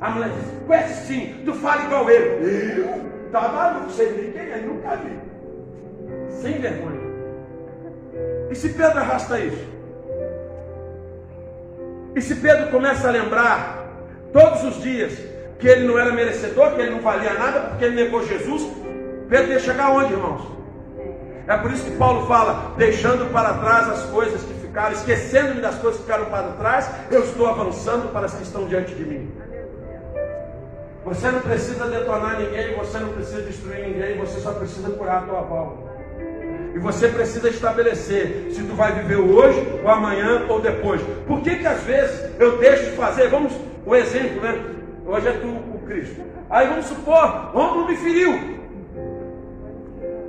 A 0.00 0.10
mulher 0.10 0.30
disse, 0.30 0.64
conhece 0.66 1.06
sim, 1.06 1.42
tu 1.44 1.54
fala 1.54 1.84
igual 1.84 2.10
ele. 2.10 2.80
Eu? 2.80 3.30
Tá 3.30 3.48
maluco, 3.48 3.90
sei 3.90 4.10
nem 4.12 4.32
quem 4.32 4.52
é, 4.52 4.56
nunca 4.58 4.96
vi. 4.96 5.18
Sem 6.30 6.58
vergonha. 6.58 7.05
E 8.50 8.54
se 8.54 8.70
Pedro 8.70 8.98
arrasta 8.98 9.38
isso? 9.38 9.66
E 12.14 12.22
se 12.22 12.36
Pedro 12.36 12.70
começa 12.70 13.08
a 13.08 13.10
lembrar 13.10 13.88
todos 14.32 14.64
os 14.64 14.82
dias 14.82 15.12
que 15.58 15.68
ele 15.68 15.86
não 15.86 15.98
era 15.98 16.12
merecedor, 16.12 16.72
que 16.72 16.80
ele 16.80 16.90
não 16.90 17.00
valia 17.00 17.34
nada, 17.34 17.60
porque 17.60 17.84
ele 17.84 18.04
negou 18.04 18.26
Jesus, 18.26 18.70
Pedro 19.28 19.52
ia 19.52 19.58
chegar 19.58 19.90
onde, 19.90 20.12
irmãos? 20.12 20.56
É 21.46 21.56
por 21.56 21.70
isso 21.70 21.84
que 21.84 21.96
Paulo 21.96 22.26
fala, 22.26 22.74
deixando 22.76 23.30
para 23.32 23.54
trás 23.54 23.88
as 23.88 24.02
coisas 24.06 24.42
que 24.42 24.54
ficaram, 24.54 24.92
esquecendo-me 24.92 25.60
das 25.60 25.76
coisas 25.76 26.00
que 26.00 26.06
ficaram 26.06 26.26
para 26.26 26.52
trás, 26.52 26.90
eu 27.10 27.22
estou 27.22 27.46
avançando 27.46 28.12
para 28.12 28.26
as 28.26 28.34
que 28.34 28.42
estão 28.42 28.66
diante 28.66 28.94
de 28.94 29.04
mim. 29.04 29.32
Você 31.04 31.30
não 31.30 31.40
precisa 31.40 31.86
detonar 31.86 32.40
ninguém, 32.40 32.74
você 32.74 32.98
não 32.98 33.10
precisa 33.10 33.42
destruir 33.42 33.86
ninguém, 33.86 34.18
você 34.18 34.40
só 34.40 34.52
precisa 34.52 34.90
curar 34.90 35.22
a 35.22 35.26
tua 35.26 35.40
válvula. 35.42 35.85
E 36.76 36.78
você 36.78 37.08
precisa 37.08 37.48
estabelecer 37.48 38.48
se 38.50 38.62
tu 38.62 38.74
vai 38.74 38.92
viver 38.92 39.16
hoje, 39.16 39.66
ou 39.82 39.88
amanhã, 39.88 40.44
ou 40.46 40.60
depois. 40.60 41.00
Por 41.26 41.40
que 41.40 41.56
que 41.56 41.66
às 41.66 41.82
vezes 41.84 42.38
eu 42.38 42.58
deixo 42.58 42.90
de 42.90 42.90
fazer? 42.90 43.30
Vamos, 43.30 43.50
o 43.86 43.96
exemplo, 43.96 44.42
né? 44.42 44.62
Hoje 45.06 45.26
é 45.26 45.32
tu 45.32 45.46
o 45.46 45.82
Cristo. 45.86 46.20
Aí 46.50 46.68
vamos 46.68 46.84
supor, 46.84 47.50
Romulo 47.54 47.88
me 47.88 47.96
feriu. 47.96 48.58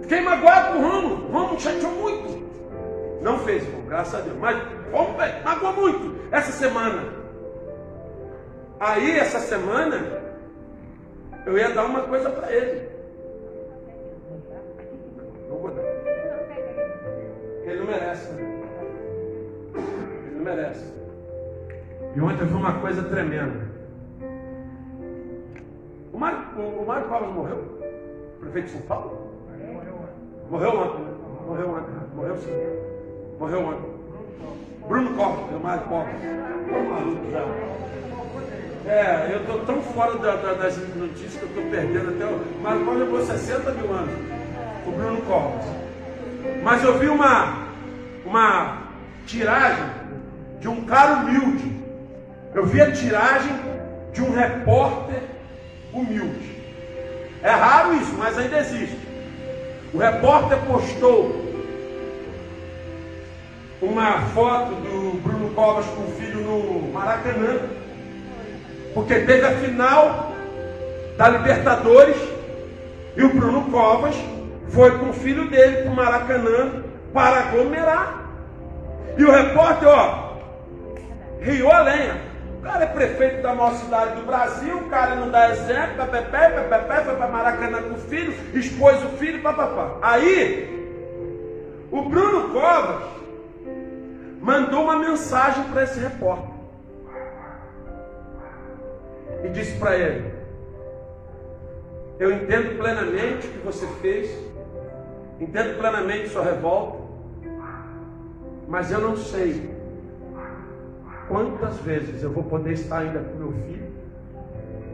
Fiquei 0.04 0.22
magoado 0.22 0.72
com 0.72 0.80
o 0.80 0.90
Romulo. 0.90 1.32
Romulo 1.34 1.60
chateou 1.60 1.92
muito. 1.92 2.48
Não 3.22 3.40
fez, 3.40 3.64
irmão, 3.64 3.82
graças 3.86 4.16
a 4.16 4.22
Deus. 4.22 4.38
Mas 4.40 4.58
Romulo 4.94 5.18
magoou 5.44 5.74
muito 5.74 6.16
essa 6.32 6.54
semana. 6.54 7.04
Aí, 8.80 9.20
essa 9.20 9.40
semana, 9.40 10.02
eu 11.46 11.58
ia 11.58 11.72
dar 11.72 11.84
uma 11.84 12.04
coisa 12.04 12.30
para 12.30 12.50
ele. 12.54 12.97
E 22.18 22.20
ontem 22.20 22.42
eu 22.42 22.48
vi 22.48 22.54
uma 22.56 22.74
coisa 22.80 23.04
tremenda. 23.04 23.68
O 26.12 26.18
Mário, 26.18 26.40
o, 26.58 26.82
o 26.82 27.34
morreu? 27.34 27.80
Prefeito 28.40 28.66
de 28.66 28.72
São 28.72 28.82
Paulo? 28.82 29.34
Morreu 30.50 30.80
ontem. 30.80 31.04
Né? 31.04 31.12
Morreu 31.46 31.70
ontem. 31.70 31.94
Morreu 32.16 32.38
sim. 32.38 32.50
Morreu 33.40 33.60
ontem. 33.68 33.92
Bruno 34.88 35.16
Covas, 35.16 35.56
o 35.56 35.60
Mário. 35.60 35.84
É, 38.88 39.34
eu 39.34 39.42
estou 39.42 39.60
tão 39.68 39.80
fora 39.84 40.18
da, 40.18 40.38
da, 40.38 40.54
das 40.54 40.76
notícias 40.96 41.36
que 41.36 41.44
eu 41.44 41.50
estou 41.50 41.64
perdendo 41.66 42.16
até 42.16 42.26
o. 42.26 42.64
Mário 42.64 42.84
Covas 42.84 43.00
levou 43.00 43.22
60 43.22 43.72
mil 43.74 43.94
anos. 43.94 44.16
O 44.88 44.92
Bruno 44.92 45.22
Covas. 45.22 45.66
Mas 46.64 46.84
eu 46.84 46.98
vi 46.98 47.10
uma, 47.10 47.68
uma 48.26 48.88
tiragem 49.28 49.86
de 50.60 50.68
um 50.68 50.84
cara 50.84 51.18
humilde. 51.18 51.77
Eu 52.58 52.66
vi 52.66 52.82
a 52.82 52.92
tiragem 52.92 53.56
de 54.12 54.24
um 54.24 54.34
repórter 54.34 55.22
humilde. 55.94 56.58
É 57.44 57.52
raro 57.52 57.94
isso, 57.94 58.16
mas 58.18 58.36
ainda 58.36 58.58
existe. 58.58 58.98
O 59.94 60.00
repórter 60.00 60.58
postou 60.66 61.46
uma 63.80 64.22
foto 64.34 64.72
do 64.72 65.22
Bruno 65.22 65.52
Covas 65.52 65.86
com 65.86 66.02
o 66.02 66.12
filho 66.14 66.42
no 66.42 66.92
Maracanã. 66.92 67.60
Porque 68.96 69.20
teve 69.20 69.46
a 69.46 69.56
final 69.58 70.32
da 71.16 71.30
Libertadores 71.30 72.18
e 73.16 73.24
o 73.24 73.36
Bruno 73.36 73.70
Covas 73.70 74.16
foi 74.70 74.98
com 74.98 75.12
o 75.12 75.14
filho 75.14 75.48
dele 75.48 75.84
para 75.84 75.92
o 75.92 75.96
Maracanã 75.96 76.84
para 77.14 77.40
aglomerar. 77.42 78.32
E 79.16 79.24
o 79.24 79.32
repórter, 79.32 79.90
ó, 79.90 80.38
riu 81.40 81.72
a 81.72 81.82
lenha. 81.82 82.27
Cara 82.68 82.84
é 82.84 82.88
prefeito 82.88 83.42
da 83.42 83.56
maior 83.56 83.74
cidade 83.76 84.20
do 84.20 84.26
Brasil, 84.26 84.78
o 84.78 84.90
cara 84.90 85.16
não 85.16 85.32
dá 85.32 85.52
exemplo, 85.52 86.06
pepepé, 86.06 86.50
pepepé, 86.50 87.02
foi 87.02 87.16
para 87.16 87.28
Maracanã 87.30 87.82
com 87.84 87.94
o 87.94 87.98
filho, 87.98 88.34
expôs 88.54 89.02
o 89.06 89.10
filho, 89.18 89.42
papapá. 89.42 89.98
Aí, 90.02 90.68
o 91.90 92.02
Bruno 92.02 92.50
Covas 92.50 93.04
mandou 94.42 94.84
uma 94.84 94.98
mensagem 94.98 95.64
para 95.72 95.84
esse 95.84 95.98
repórter. 95.98 96.54
E 99.46 99.48
disse 99.50 99.80
para 99.80 99.96
ele: 99.98 100.30
Eu 102.20 102.34
entendo 102.34 102.78
plenamente 102.78 103.48
o 103.48 103.52
que 103.52 103.60
você 103.60 103.88
fez, 104.02 104.30
entendo 105.40 105.78
plenamente 105.78 106.28
sua 106.28 106.44
revolta, 106.44 106.98
mas 108.68 108.92
eu 108.92 109.00
não 109.00 109.16
sei 109.16 109.77
quantas 111.28 111.78
vezes 111.80 112.24
eu 112.24 112.32
vou 112.32 112.44
poder 112.44 112.74
estar 112.74 113.00
ainda 113.00 113.20
com 113.20 113.38
meu 113.38 113.52
filho, 113.52 113.88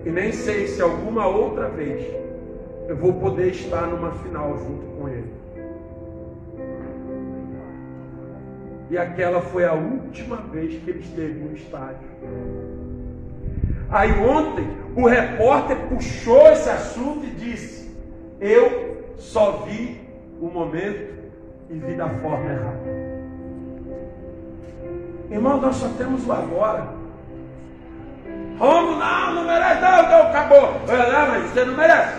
e 0.05 0.09
nem 0.09 0.31
sei 0.31 0.67
se 0.67 0.81
alguma 0.81 1.27
outra 1.27 1.69
vez 1.69 2.05
eu 2.87 2.97
vou 2.97 3.13
poder 3.13 3.49
estar 3.49 3.87
numa 3.87 4.11
final 4.11 4.57
junto 4.57 4.85
com 4.97 5.07
ele. 5.07 5.33
E 8.89 8.97
aquela 8.97 9.41
foi 9.41 9.65
a 9.65 9.73
última 9.73 10.37
vez 10.37 10.83
que 10.83 10.89
ele 10.89 10.99
esteve 10.99 11.39
no 11.39 11.53
estádio. 11.53 12.07
Aí 13.89 14.11
ontem 14.19 14.67
o 14.95 15.07
repórter 15.07 15.77
puxou 15.87 16.47
esse 16.51 16.69
assunto 16.69 17.25
e 17.25 17.29
disse: 17.31 17.89
Eu 18.39 18.97
só 19.17 19.63
vi 19.65 20.01
o 20.41 20.47
momento 20.47 21.13
e 21.69 21.73
vi 21.75 21.95
da 21.95 22.09
forma 22.09 22.51
errada. 22.51 23.12
Irmão, 25.33 25.59
nós 25.59 25.77
só 25.77 25.89
temos 25.97 26.27
o 26.27 26.31
agora. 26.31 26.87
Romo, 28.59 28.99
não, 28.99 29.33
não 29.33 29.45
merece, 29.45 29.81
não, 29.81 30.03
não, 30.03 30.27
acabou. 30.27 30.81
Não, 30.87 31.27
mas 31.27 31.49
você 31.49 31.65
não 31.65 31.75
merece. 31.75 32.13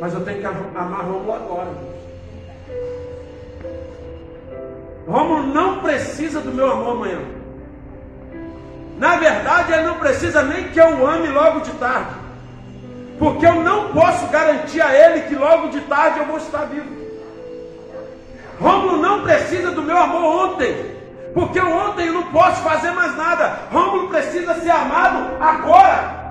Mas 0.00 0.14
eu 0.14 0.24
tenho 0.24 0.40
que 0.40 0.46
amar 0.46 1.04
Romulo 1.04 1.32
agora. 1.32 1.70
Romulo 5.08 5.42
não 5.42 5.80
precisa 5.80 6.40
do 6.40 6.52
meu 6.52 6.70
amor 6.70 6.92
amanhã. 6.92 7.18
Na 8.96 9.16
verdade, 9.16 9.72
ele 9.72 9.82
não 9.82 9.98
precisa 9.98 10.44
nem 10.44 10.68
que 10.68 10.80
eu 10.80 11.04
ame 11.04 11.26
logo 11.26 11.60
de 11.60 11.72
tarde. 11.72 12.14
Porque 13.18 13.44
eu 13.44 13.56
não 13.56 13.92
posso 13.92 14.28
garantir 14.28 14.80
a 14.80 14.94
ele 14.94 15.22
que 15.22 15.34
logo 15.34 15.68
de 15.70 15.80
tarde 15.80 16.20
eu 16.20 16.26
vou 16.26 16.36
estar 16.36 16.64
vivo. 16.66 17.01
Rômulo 18.62 18.98
não 18.98 19.22
precisa 19.22 19.72
do 19.72 19.82
meu 19.82 19.98
amor 19.98 20.52
ontem, 20.52 20.96
porque 21.34 21.60
ontem 21.60 22.06
eu 22.06 22.14
não 22.14 22.30
posso 22.30 22.62
fazer 22.62 22.92
mais 22.92 23.16
nada. 23.16 23.58
Rômulo 23.72 24.08
precisa 24.08 24.54
ser 24.54 24.70
amado 24.70 25.42
agora. 25.42 26.22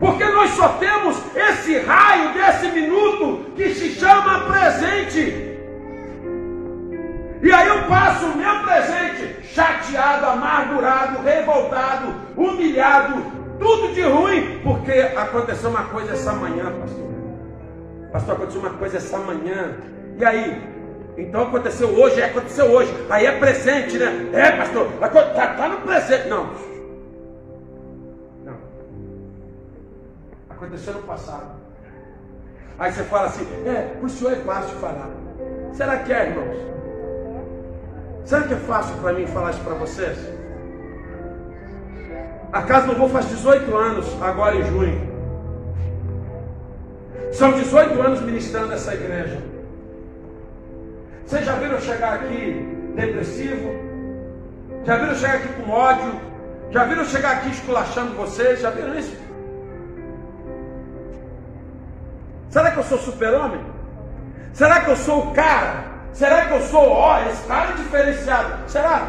Porque 0.00 0.24
nós 0.24 0.50
só 0.50 0.70
temos 0.70 1.16
esse 1.36 1.78
raio 1.78 2.32
desse 2.32 2.66
minuto 2.68 3.52
que 3.54 3.74
se 3.74 3.90
chama 3.90 4.40
presente. 4.50 5.50
E 7.42 7.52
aí 7.52 7.68
eu 7.68 7.84
passo 7.84 8.26
o 8.26 8.36
meu 8.36 8.60
presente 8.62 9.46
chateado, 9.54 10.26
amargurado, 10.26 11.22
revoltado, 11.22 12.14
humilhado, 12.36 13.22
tudo 13.58 13.94
de 13.94 14.02
ruim, 14.02 14.60
porque 14.64 14.92
aconteceu 15.16 15.70
uma 15.70 15.84
coisa 15.84 16.12
essa 16.12 16.32
manhã, 16.32 16.72
pastor. 16.80 17.09
Pastor, 18.12 18.34
aconteceu 18.34 18.60
uma 18.60 18.70
coisa 18.70 18.96
essa 18.96 19.18
manhã. 19.18 19.76
E 20.18 20.24
aí? 20.24 20.70
Então 21.16 21.42
aconteceu 21.42 21.88
hoje, 21.88 22.20
é, 22.20 22.26
aconteceu 22.26 22.66
hoje. 22.66 22.92
Aí 23.08 23.26
é 23.26 23.38
presente, 23.38 23.98
né? 23.98 24.30
É, 24.32 24.52
pastor, 24.52 24.86
está 24.86 25.46
tá 25.54 25.68
no 25.68 25.80
presente. 25.82 26.28
Não. 26.28 26.46
Não. 28.44 28.56
Aconteceu 30.48 30.94
no 30.94 31.02
passado. 31.02 31.60
Aí 32.78 32.90
você 32.92 33.04
fala 33.04 33.26
assim, 33.26 33.46
é, 33.66 33.94
para 33.98 34.06
o 34.06 34.08
senhor 34.08 34.32
é 34.32 34.36
fácil 34.36 34.78
falar. 34.78 35.10
Será 35.72 35.98
que 35.98 36.12
é, 36.12 36.28
irmãos? 36.28 36.56
Será 38.24 38.42
que 38.42 38.54
é 38.54 38.56
fácil 38.56 38.96
para 38.96 39.12
mim 39.12 39.26
falar 39.26 39.50
isso 39.50 39.60
para 39.60 39.74
vocês? 39.74 40.18
Acaso 42.52 42.88
não 42.88 42.94
vou 42.94 43.08
faz 43.08 43.28
18 43.28 43.76
anos, 43.76 44.22
agora 44.22 44.56
em 44.56 44.64
junho. 44.64 45.09
São 47.32 47.52
18 47.52 48.00
anos 48.00 48.20
ministrando 48.22 48.68
nessa 48.68 48.94
igreja. 48.94 49.40
Vocês 51.24 51.44
já 51.46 51.54
viram 51.54 51.80
chegar 51.80 52.14
aqui 52.14 52.92
depressivo? 52.94 53.70
Já 54.84 54.96
viram 54.96 55.14
chegar 55.14 55.34
aqui 55.36 55.48
com 55.54 55.70
ódio? 55.70 56.20
Já 56.70 56.84
viram 56.84 57.04
chegar 57.04 57.32
aqui 57.32 57.50
esculachando 57.50 58.16
vocês? 58.16 58.60
Já 58.60 58.70
viram 58.70 58.98
isso? 58.98 59.16
Será 62.48 62.72
que 62.72 62.78
eu 62.78 62.84
sou 62.84 62.98
super-homem? 62.98 63.60
Será 64.52 64.80
que 64.80 64.90
eu 64.90 64.96
sou 64.96 65.28
o 65.28 65.34
cara? 65.34 65.84
Será 66.12 66.46
que 66.46 66.52
eu 66.52 66.60
sou, 66.62 66.88
ó, 66.88 67.20
esse 67.22 67.46
cara 67.46 67.70
é 67.70 67.74
diferenciado? 67.74 68.68
Será? 68.68 69.08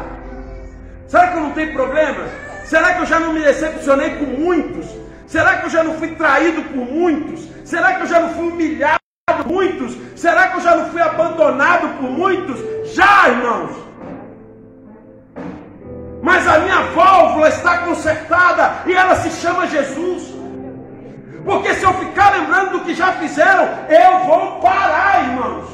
Será 1.08 1.28
que 1.28 1.36
eu 1.36 1.42
não 1.42 1.52
tenho 1.52 1.72
problemas? 1.72 2.30
Será 2.64 2.94
que 2.94 3.00
eu 3.00 3.06
já 3.06 3.18
não 3.18 3.32
me 3.32 3.40
decepcionei 3.40 4.16
com 4.16 4.24
muitos? 4.24 5.01
Será 5.32 5.56
que 5.56 5.64
eu 5.64 5.70
já 5.70 5.82
não 5.82 5.94
fui 5.94 6.14
traído 6.14 6.62
por 6.64 6.84
muitos? 6.84 7.48
Será 7.64 7.94
que 7.94 8.02
eu 8.02 8.06
já 8.06 8.20
não 8.20 8.34
fui 8.34 8.48
humilhado 8.48 9.00
por 9.26 9.46
muitos? 9.46 9.96
Será 10.14 10.48
que 10.48 10.58
eu 10.58 10.60
já 10.60 10.76
não 10.76 10.90
fui 10.90 11.00
abandonado 11.00 11.88
por 11.96 12.10
muitos? 12.10 12.60
Já, 12.94 13.30
irmãos. 13.30 13.70
Mas 16.22 16.46
a 16.46 16.58
minha 16.58 16.82
válvula 16.94 17.48
está 17.48 17.78
consertada 17.78 18.82
e 18.84 18.92
ela 18.92 19.16
se 19.16 19.30
chama 19.40 19.66
Jesus. 19.68 20.34
Porque 21.46 21.76
se 21.76 21.82
eu 21.82 21.94
ficar 21.94 22.32
lembrando 22.36 22.72
do 22.72 22.80
que 22.80 22.94
já 22.94 23.14
fizeram, 23.14 23.66
eu 23.88 24.26
vou 24.26 24.60
parar, 24.60 25.30
irmãos. 25.30 25.70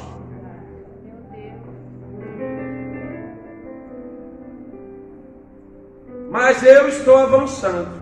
Mas 6.30 6.62
eu 6.62 6.88
estou 6.88 7.16
avançando 7.16 7.97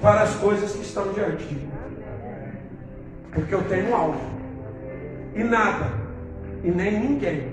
para 0.00 0.22
as 0.22 0.34
coisas 0.36 0.72
que 0.72 0.82
estão 0.82 1.12
diante 1.12 1.44
de 1.44 1.54
mim. 1.54 1.70
Porque 3.32 3.54
eu 3.54 3.62
tenho 3.64 3.94
alvo. 3.94 4.20
E 5.34 5.44
nada, 5.44 5.92
e 6.64 6.70
nem 6.70 6.98
ninguém, 6.98 7.52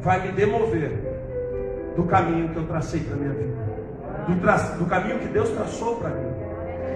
vai 0.00 0.20
me 0.26 0.32
demover 0.32 0.90
do 1.96 2.04
caminho 2.04 2.48
que 2.48 2.56
eu 2.56 2.66
tracei 2.66 3.00
para 3.00 3.14
a 3.14 3.18
minha 3.18 3.32
vida. 3.32 3.56
Do, 4.26 4.40
tra... 4.40 4.56
do 4.56 4.86
caminho 4.86 5.18
que 5.18 5.28
Deus 5.28 5.50
traçou 5.50 5.96
para 5.96 6.10
mim. 6.10 6.30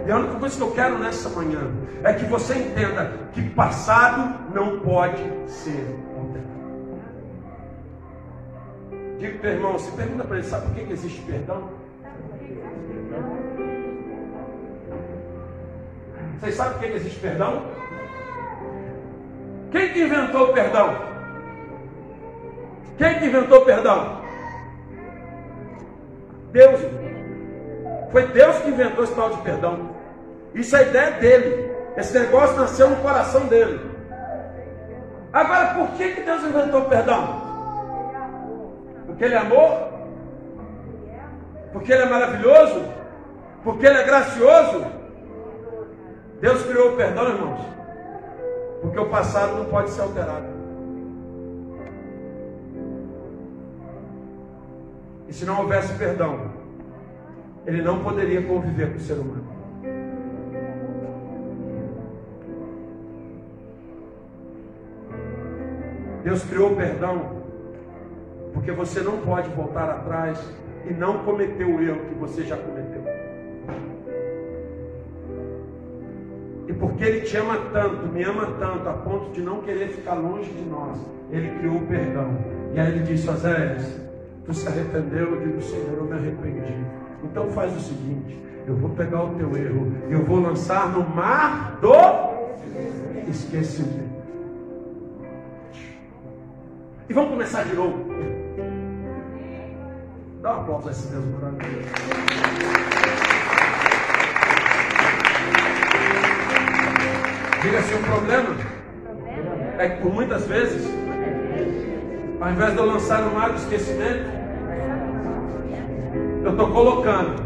E 0.06 0.10
a 0.10 0.18
única 0.18 0.38
coisa 0.38 0.56
que 0.56 0.62
eu 0.62 0.70
quero 0.72 0.98
nessa 0.98 1.28
manhã 1.30 1.60
é 2.02 2.12
que 2.12 2.24
você 2.26 2.54
entenda 2.54 3.12
que 3.32 3.42
passado 3.50 4.52
não 4.54 4.80
pode 4.80 5.22
ser 5.46 5.96
alterado. 6.16 6.44
Diga 9.18 9.38
para 9.38 9.50
irmão, 9.50 9.78
se 9.78 9.90
pergunta 9.92 10.24
para 10.24 10.38
ele, 10.38 10.46
sabe 10.46 10.66
por 10.66 10.74
que, 10.74 10.84
que 10.84 10.92
existe 10.92 11.22
perdão? 11.22 11.70
Vocês 16.40 16.54
sabem 16.54 16.78
que 16.78 16.96
existe 16.96 17.20
perdão? 17.20 17.62
Quem 19.70 19.92
que 19.92 20.02
inventou 20.02 20.50
o 20.50 20.52
perdão? 20.52 20.96
Quem 22.96 23.18
que 23.18 23.26
inventou 23.26 23.62
o 23.62 23.64
perdão? 23.64 24.22
Deus. 26.52 26.80
Foi 28.12 28.26
Deus 28.28 28.56
que 28.58 28.68
inventou 28.68 29.04
esse 29.04 29.14
tal 29.14 29.30
de 29.30 29.42
perdão. 29.42 29.90
Isso 30.54 30.76
é 30.76 30.82
ideia 30.82 31.10
dele. 31.12 31.74
Esse 31.96 32.16
negócio 32.18 32.56
nasceu 32.56 32.90
no 32.90 32.96
coração 32.96 33.46
dele. 33.46 33.80
Agora, 35.32 35.74
por 35.74 35.88
que, 35.96 36.12
que 36.12 36.20
Deus 36.20 36.44
inventou 36.44 36.82
o 36.82 36.88
perdão? 36.88 37.42
Porque 39.06 39.24
Ele 39.24 39.34
é 39.34 39.38
amor? 39.38 39.88
Porque 41.72 41.92
Ele 41.92 42.02
é 42.02 42.08
maravilhoso? 42.08 42.84
Porque 43.64 43.84
Ele 43.84 43.98
é 43.98 44.04
gracioso? 44.04 44.84
Deus 46.44 46.62
criou 46.62 46.92
o 46.92 46.96
perdão, 46.98 47.26
irmãos, 47.26 47.60
porque 48.82 48.98
o 48.98 49.08
passado 49.08 49.56
não 49.56 49.64
pode 49.64 49.88
ser 49.88 50.02
alterado. 50.02 50.44
E 55.26 55.32
se 55.32 55.46
não 55.46 55.62
houvesse 55.62 55.94
perdão, 55.94 56.50
ele 57.64 57.80
não 57.80 58.04
poderia 58.04 58.42
conviver 58.42 58.90
com 58.90 58.98
o 58.98 59.00
ser 59.00 59.14
humano. 59.14 59.46
Deus 66.24 66.44
criou 66.44 66.72
o 66.72 66.76
perdão 66.76 67.42
porque 68.52 68.70
você 68.70 69.00
não 69.00 69.16
pode 69.22 69.48
voltar 69.48 69.88
atrás 69.88 70.38
e 70.84 70.92
não 70.92 71.24
cometer 71.24 71.64
o 71.64 71.82
erro 71.82 72.04
que 72.04 72.14
você 72.16 72.42
já 72.42 72.58
cometeu. 72.58 72.93
E 76.74 76.76
porque 76.76 77.04
Ele 77.04 77.20
te 77.20 77.36
ama 77.36 77.56
tanto, 77.72 78.08
me 78.08 78.24
ama 78.24 78.46
tanto, 78.58 78.88
a 78.88 78.94
ponto 78.94 79.30
de 79.30 79.40
não 79.40 79.60
querer 79.60 79.90
ficar 79.90 80.14
longe 80.14 80.50
de 80.50 80.64
nós, 80.64 80.98
Ele 81.30 81.56
criou 81.58 81.76
o 81.76 81.86
perdão. 81.86 82.36
E 82.74 82.80
aí 82.80 82.92
Ele 82.92 83.04
disse: 83.04 83.30
Oséias, 83.30 84.00
tu 84.44 84.52
se 84.52 84.66
arrependeu? 84.66 85.34
Eu 85.34 85.40
digo: 85.40 85.62
Senhor, 85.62 85.96
eu 85.96 86.04
me 86.04 86.14
arrependi. 86.14 86.74
Então 87.22 87.48
faz 87.50 87.74
o 87.76 87.80
seguinte: 87.80 88.42
eu 88.66 88.74
vou 88.74 88.90
pegar 88.90 89.22
o 89.22 89.34
teu 89.34 89.56
erro, 89.56 89.92
eu 90.10 90.24
vou 90.24 90.40
lançar 90.40 90.90
no 90.90 91.08
mar 91.08 91.78
do 91.80 93.30
esquecimento. 93.30 94.02
E 97.08 97.12
vamos 97.12 97.30
começar 97.30 97.62
de 97.64 97.74
novo. 97.74 98.04
Dá 100.42 100.56
um 100.56 100.60
aplauso 100.62 100.88
a 100.88 100.90
esse 100.90 101.06
Deus 101.08 101.24
maravilhoso. 101.26 102.83
Diga 107.64 107.78
assim: 107.78 107.94
o 107.94 108.02
problema 108.02 108.56
é 109.78 109.88
que 109.88 110.02
por 110.02 110.12
muitas 110.12 110.46
vezes, 110.46 110.86
ao 112.38 112.50
invés 112.50 112.72
de 112.72 112.78
eu 112.78 112.84
lançar 112.84 113.22
no 113.22 113.34
mar 113.34 113.52
do 113.52 113.56
esquecimento, 113.56 114.28
eu 116.44 116.50
estou 116.50 116.70
colocando 116.70 117.42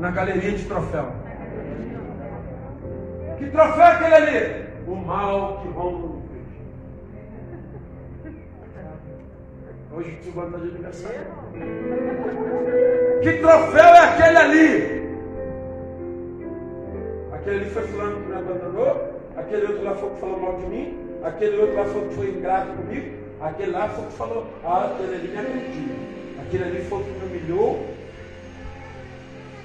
na 0.00 0.10
galeria 0.10 0.52
de 0.52 0.64
troféu. 0.64 1.12
Que 3.38 3.50
troféu 3.50 3.82
é 3.82 3.92
aquele 3.92 4.14
ali? 4.14 4.64
O 4.86 4.96
mal 4.96 5.60
que 5.60 5.68
rompe 5.68 5.98
no 5.98 6.22
Hoje 9.94 10.18
o 10.26 10.30
vai 10.32 10.46
estar 10.46 10.58
de 10.58 10.68
aniversário. 10.68 11.20
Que 13.22 13.32
troféu 13.34 13.84
é 13.84 13.98
aquele 13.98 14.36
ali? 14.38 14.91
Aquele 17.42 17.56
ali 17.56 17.70
foi 17.70 17.82
fulano 17.88 18.20
que 18.20 18.28
me 18.28 18.36
abandonou. 18.36 19.20
Aquele 19.36 19.66
outro 19.66 19.82
lá 19.82 19.94
foi 19.96 20.10
que 20.10 20.20
falou 20.20 20.40
mal 20.40 20.56
de 20.58 20.66
mim. 20.66 20.96
Aquele 21.24 21.56
outro 21.56 21.74
lá 21.74 21.84
foi 21.86 22.00
que 22.02 22.14
foi 22.14 22.28
ingrato 22.28 22.66
comigo. 22.68 23.16
Aquele 23.40 23.72
lá 23.72 23.88
foi 23.88 24.04
que 24.04 24.12
falou, 24.12 24.46
ah, 24.64 24.92
aquele 24.94 25.14
ali 25.16 25.28
me 25.28 25.38
agrediu. 25.38 25.88
Aquele 26.40 26.64
ali 26.64 26.84
foi 26.88 27.02
que 27.02 27.10
me 27.10 27.26
humilhou. 27.26 27.84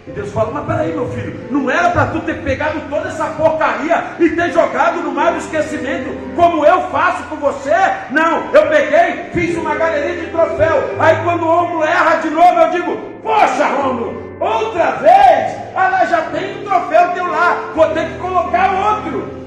E 0.07 0.11
Deus 0.11 0.31
fala, 0.31 0.51
mas 0.53 0.65
peraí, 0.65 0.91
meu 0.91 1.07
filho, 1.09 1.39
não 1.51 1.69
era 1.69 1.91
para 1.91 2.07
tu 2.07 2.21
ter 2.21 2.41
pegado 2.41 2.81
toda 2.89 3.09
essa 3.09 3.25
porcaria 3.25 4.15
e 4.19 4.29
ter 4.29 4.51
jogado 4.53 5.01
no 5.01 5.11
mar 5.11 5.33
do 5.33 5.37
esquecimento, 5.37 6.09
como 6.35 6.65
eu 6.65 6.81
faço 6.89 7.23
com 7.25 7.35
você? 7.35 7.75
Não, 8.09 8.51
eu 8.53 8.67
peguei, 8.69 9.25
fiz 9.33 9.55
uma 9.55 9.75
galeria 9.75 10.25
de 10.25 10.31
troféu. 10.31 10.95
Aí 10.97 11.23
quando 11.23 11.43
o 11.43 11.45
Rômulo 11.45 11.83
erra 11.83 12.15
de 12.21 12.29
novo, 12.29 12.59
eu 12.59 12.71
digo, 12.71 12.97
poxa, 13.21 13.67
Rômulo, 13.67 14.26
outra 14.39 14.91
vez? 14.97 15.57
Ah 15.75 15.89
lá, 15.89 16.05
já 16.05 16.29
tem 16.31 16.59
um 16.59 16.63
troféu 16.63 17.13
teu 17.13 17.27
lá, 17.27 17.71
vou 17.75 17.93
ter 17.93 18.07
que 18.07 18.19
colocar 18.19 18.95
outro. 18.95 19.37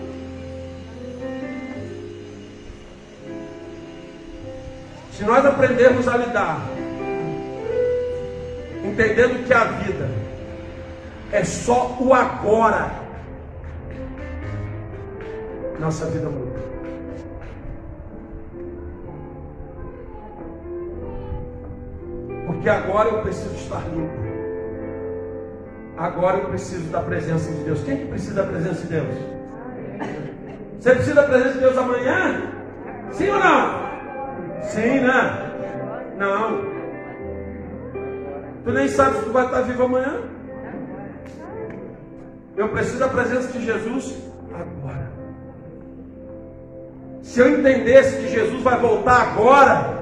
Se 5.12 5.24
nós 5.24 5.44
aprendermos 5.44 6.08
a 6.08 6.16
lidar, 6.16 6.60
entendendo 8.82 9.46
que 9.46 9.52
a 9.52 9.64
vida 9.64 10.08
é 11.32 11.44
só 11.44 11.96
o 12.00 12.14
agora. 12.14 12.90
Nossa 15.78 16.06
vida 16.06 16.28
muda. 16.28 16.60
Porque 22.46 22.68
agora 22.68 23.08
eu 23.08 23.22
preciso 23.22 23.54
estar 23.54 23.82
limpo. 23.88 24.29
Agora 26.00 26.38
eu 26.38 26.48
preciso 26.48 26.88
da 26.90 27.02
presença 27.02 27.52
de 27.52 27.62
Deus. 27.62 27.84
Quem 27.84 27.98
que 27.98 28.06
precisa 28.06 28.42
da 28.42 28.44
presença 28.44 28.80
de 28.80 28.86
Deus? 28.86 29.14
Você 30.78 30.94
precisa 30.94 31.14
da 31.14 31.22
presença 31.24 31.52
de 31.52 31.58
Deus 31.58 31.76
amanhã? 31.76 32.42
Sim 33.12 33.28
ou 33.28 33.38
não? 33.38 34.62
Sim, 34.62 35.00
né? 35.00 35.50
Não. 36.16 36.64
Tu 38.64 38.72
nem 38.72 38.88
sabe 38.88 39.18
se 39.18 39.24
tu 39.24 39.30
vai 39.30 39.44
estar 39.44 39.60
vivo 39.60 39.82
amanhã. 39.82 40.22
Eu 42.56 42.70
preciso 42.70 42.98
da 42.98 43.08
presença 43.08 43.52
de 43.52 43.62
Jesus 43.62 44.16
agora. 44.54 45.10
Se 47.22 47.40
eu 47.40 47.58
entendesse 47.58 48.16
que 48.22 48.28
Jesus 48.28 48.62
vai 48.62 48.78
voltar 48.78 49.32
agora, 49.32 49.99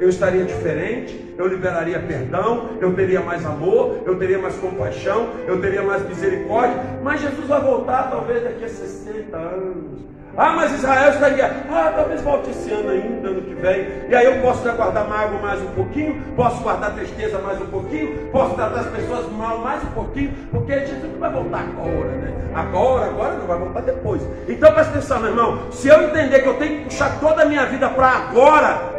eu 0.00 0.08
estaria 0.08 0.44
diferente, 0.44 1.34
eu 1.36 1.46
liberaria 1.46 2.00
perdão, 2.00 2.70
eu 2.80 2.94
teria 2.94 3.20
mais 3.20 3.44
amor, 3.44 3.98
eu 4.06 4.16
teria 4.18 4.38
mais 4.38 4.56
compaixão, 4.56 5.28
eu 5.46 5.60
teria 5.60 5.82
mais 5.82 6.06
misericórdia. 6.08 6.76
Mas 7.02 7.20
Jesus 7.20 7.46
vai 7.46 7.60
voltar 7.60 8.10
talvez 8.10 8.42
daqui 8.42 8.64
a 8.64 8.68
60 8.68 9.36
anos. 9.36 10.00
Ah, 10.36 10.52
mas 10.52 10.72
Israel 10.72 11.10
estaria. 11.10 11.46
Ah, 11.70 11.92
talvez 11.94 12.22
volte 12.22 12.50
esse 12.50 12.70
ano 12.70 12.88
ainda, 12.88 13.28
ano 13.28 13.42
que 13.42 13.54
vem. 13.54 13.88
E 14.08 14.14
aí 14.14 14.24
eu 14.24 14.40
posso 14.40 14.62
guardar 14.72 15.06
mágoa 15.06 15.38
mais 15.40 15.60
um 15.60 15.70
pouquinho, 15.72 16.22
posso 16.34 16.62
guardar 16.62 16.94
tristeza 16.94 17.38
mais 17.40 17.60
um 17.60 17.66
pouquinho, 17.66 18.30
posso 18.30 18.54
tratar 18.54 18.80
as 18.80 18.86
pessoas 18.86 19.30
mal 19.32 19.58
mais 19.58 19.82
um 19.82 19.90
pouquinho, 19.90 20.32
porque 20.50 20.72
Jesus 20.72 21.12
não 21.12 21.18
vai 21.18 21.30
voltar 21.30 21.60
agora, 21.60 22.08
né? 22.12 22.32
Agora, 22.54 23.06
agora 23.06 23.34
não 23.34 23.46
vai 23.46 23.58
voltar 23.58 23.80
depois. 23.82 24.22
Então 24.48 24.72
presta 24.72 24.92
atenção, 24.92 25.20
meu 25.20 25.30
irmão. 25.30 25.70
Se 25.72 25.88
eu 25.88 26.00
entender 26.04 26.40
que 26.40 26.48
eu 26.48 26.54
tenho 26.54 26.78
que 26.78 26.84
puxar 26.84 27.20
toda 27.20 27.42
a 27.42 27.44
minha 27.44 27.66
vida 27.66 27.88
para 27.90 28.08
agora, 28.08 28.89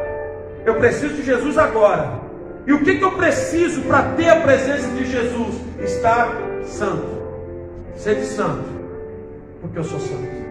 eu 0.65 0.75
preciso 0.75 1.15
de 1.15 1.23
Jesus 1.23 1.57
agora. 1.57 2.19
E 2.65 2.73
o 2.73 2.83
que, 2.83 2.97
que 2.97 3.03
eu 3.03 3.11
preciso 3.13 3.81
para 3.83 4.03
ter 4.15 4.29
a 4.29 4.41
presença 4.41 4.87
de 4.89 5.05
Jesus? 5.05 5.55
Estar 5.79 6.29
santo. 6.63 7.21
Ser 7.95 8.23
santo. 8.23 8.69
Porque 9.61 9.79
eu 9.79 9.83
sou 9.83 9.99
santo. 9.99 10.41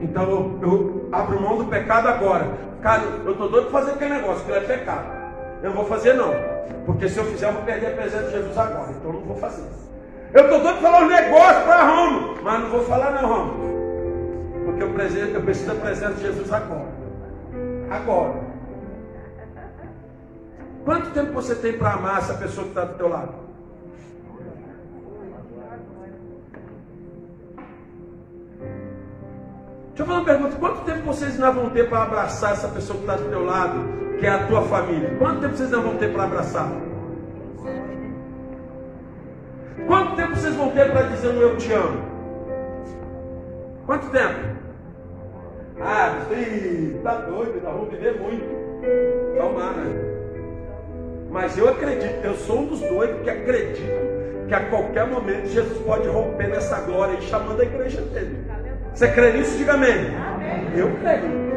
Então 0.00 0.24
eu, 0.24 0.58
eu 0.62 1.08
abro 1.12 1.40
mão 1.40 1.58
do 1.58 1.64
pecado 1.66 2.08
agora. 2.08 2.48
Cara, 2.82 3.02
eu 3.24 3.32
estou 3.32 3.48
doido 3.48 3.70
para 3.70 3.80
fazer 3.80 3.92
aquele 3.92 4.14
negócio, 4.14 4.44
que 4.44 4.52
é 4.52 4.60
pecado. 4.60 5.06
Eu 5.62 5.70
não 5.70 5.76
vou 5.76 5.86
fazer 5.86 6.14
não. 6.14 6.34
Porque 6.84 7.08
se 7.08 7.18
eu 7.18 7.24
fizer, 7.24 7.48
eu 7.48 7.52
vou 7.52 7.62
perder 7.62 7.86
a 7.86 7.90
presença 7.90 8.24
de 8.24 8.32
Jesus 8.32 8.58
agora. 8.58 8.90
Então 8.90 9.12
eu 9.12 9.20
não 9.20 9.26
vou 9.26 9.36
fazer. 9.36 9.62
Eu 10.34 10.44
estou 10.44 10.60
doido 10.60 10.80
para 10.80 10.90
falar 10.90 11.04
os 11.04 11.12
negócios 11.12 11.62
para 11.62 11.84
Roma. 11.84 12.34
Mas 12.42 12.60
não 12.60 12.70
vou 12.70 12.84
falar 12.84 13.22
não, 13.22 13.28
Roma. 13.28 13.54
Porque 14.64 14.82
eu 14.82 14.90
preciso, 14.90 15.26
eu 15.26 15.42
preciso 15.42 15.74
da 15.74 15.80
presença 15.80 16.14
de 16.14 16.22
Jesus 16.22 16.52
agora. 16.52 16.88
Agora. 17.90 18.52
Quanto 20.84 21.10
tempo 21.10 21.32
você 21.32 21.54
tem 21.54 21.78
para 21.78 21.92
amar 21.92 22.18
essa 22.18 22.34
pessoa 22.34 22.64
que 22.64 22.70
está 22.70 22.84
do 22.84 22.94
teu 22.94 23.08
lado? 23.08 23.34
Deixa 29.88 30.02
eu 30.02 30.06
fazer 30.06 30.18
uma 30.18 30.24
pergunta: 30.24 30.56
quanto 30.56 30.84
tempo 30.84 31.06
vocês 31.06 31.34
ainda 31.34 31.50
vão 31.52 31.70
ter 31.70 31.88
para 31.88 32.02
abraçar 32.02 32.52
essa 32.52 32.68
pessoa 32.68 32.98
que 32.98 33.04
está 33.04 33.16
do 33.16 33.28
teu 33.28 33.44
lado, 33.44 33.78
que 34.18 34.26
é 34.26 34.30
a 34.30 34.46
tua 34.46 34.62
família? 34.62 35.14
Quanto 35.18 35.40
tempo 35.40 35.56
vocês 35.56 35.72
ainda 35.72 35.86
vão 35.86 35.96
ter 35.98 36.12
para 36.12 36.24
abraçar? 36.24 36.68
Quanto 39.86 40.16
tempo 40.16 40.34
vocês 40.34 40.54
vão 40.56 40.70
ter 40.70 40.90
para 40.90 41.02
dizer 41.02 41.34
eu 41.34 41.56
te 41.56 41.72
amo? 41.72 42.02
Quanto 43.86 44.10
tempo? 44.10 44.52
Ah, 45.80 46.20
sim, 46.28 47.00
tá 47.02 47.14
doido, 47.16 47.60
nós 47.62 47.72
vamos 47.72 47.90
viver 47.90 48.20
muito. 48.20 48.44
Tomara. 49.36 49.72
Né? 49.76 50.11
Mas 51.32 51.56
eu 51.56 51.66
acredito, 51.66 52.22
eu 52.22 52.34
sou 52.34 52.60
um 52.60 52.66
dos 52.66 52.80
doidos 52.80 53.22
que 53.22 53.30
acredito 53.30 54.12
que 54.46 54.54
a 54.54 54.68
qualquer 54.68 55.06
momento 55.06 55.48
Jesus 55.48 55.78
pode 55.78 56.06
romper 56.06 56.48
nessa 56.48 56.80
glória 56.82 57.16
e 57.16 57.22
chamando 57.22 57.62
a 57.62 57.64
igreja 57.64 58.02
dele. 58.02 58.44
Você 58.92 59.10
crê 59.10 59.32
nisso? 59.32 59.56
Diga 59.56 59.72
amém. 59.72 60.12
Eu 60.76 60.94
creio. 60.96 61.52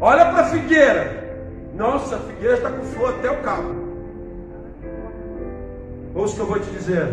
Olha 0.00 0.26
para 0.26 0.42
a 0.42 0.44
figueira. 0.44 1.18
Nossa, 1.74 2.14
a 2.14 2.20
figueira 2.20 2.54
está 2.54 2.70
com 2.70 2.84
flor 2.84 3.14
até 3.18 3.28
o 3.28 3.42
cabo. 3.42 3.74
Ouça 6.14 6.34
o 6.34 6.36
que 6.36 6.42
eu 6.42 6.46
vou 6.46 6.60
te 6.60 6.70
dizer. 6.70 7.08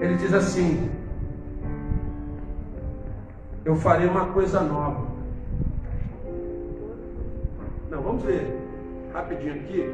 Ele 0.00 0.16
diz 0.16 0.32
assim: 0.32 0.90
Eu 3.66 3.76
farei 3.76 4.06
uma 4.06 4.28
coisa 4.28 4.60
nova. 4.60 5.04
Não, 7.90 8.00
vamos 8.00 8.24
ler 8.24 8.63
rapidinho 9.14 9.54
aqui, 9.54 9.88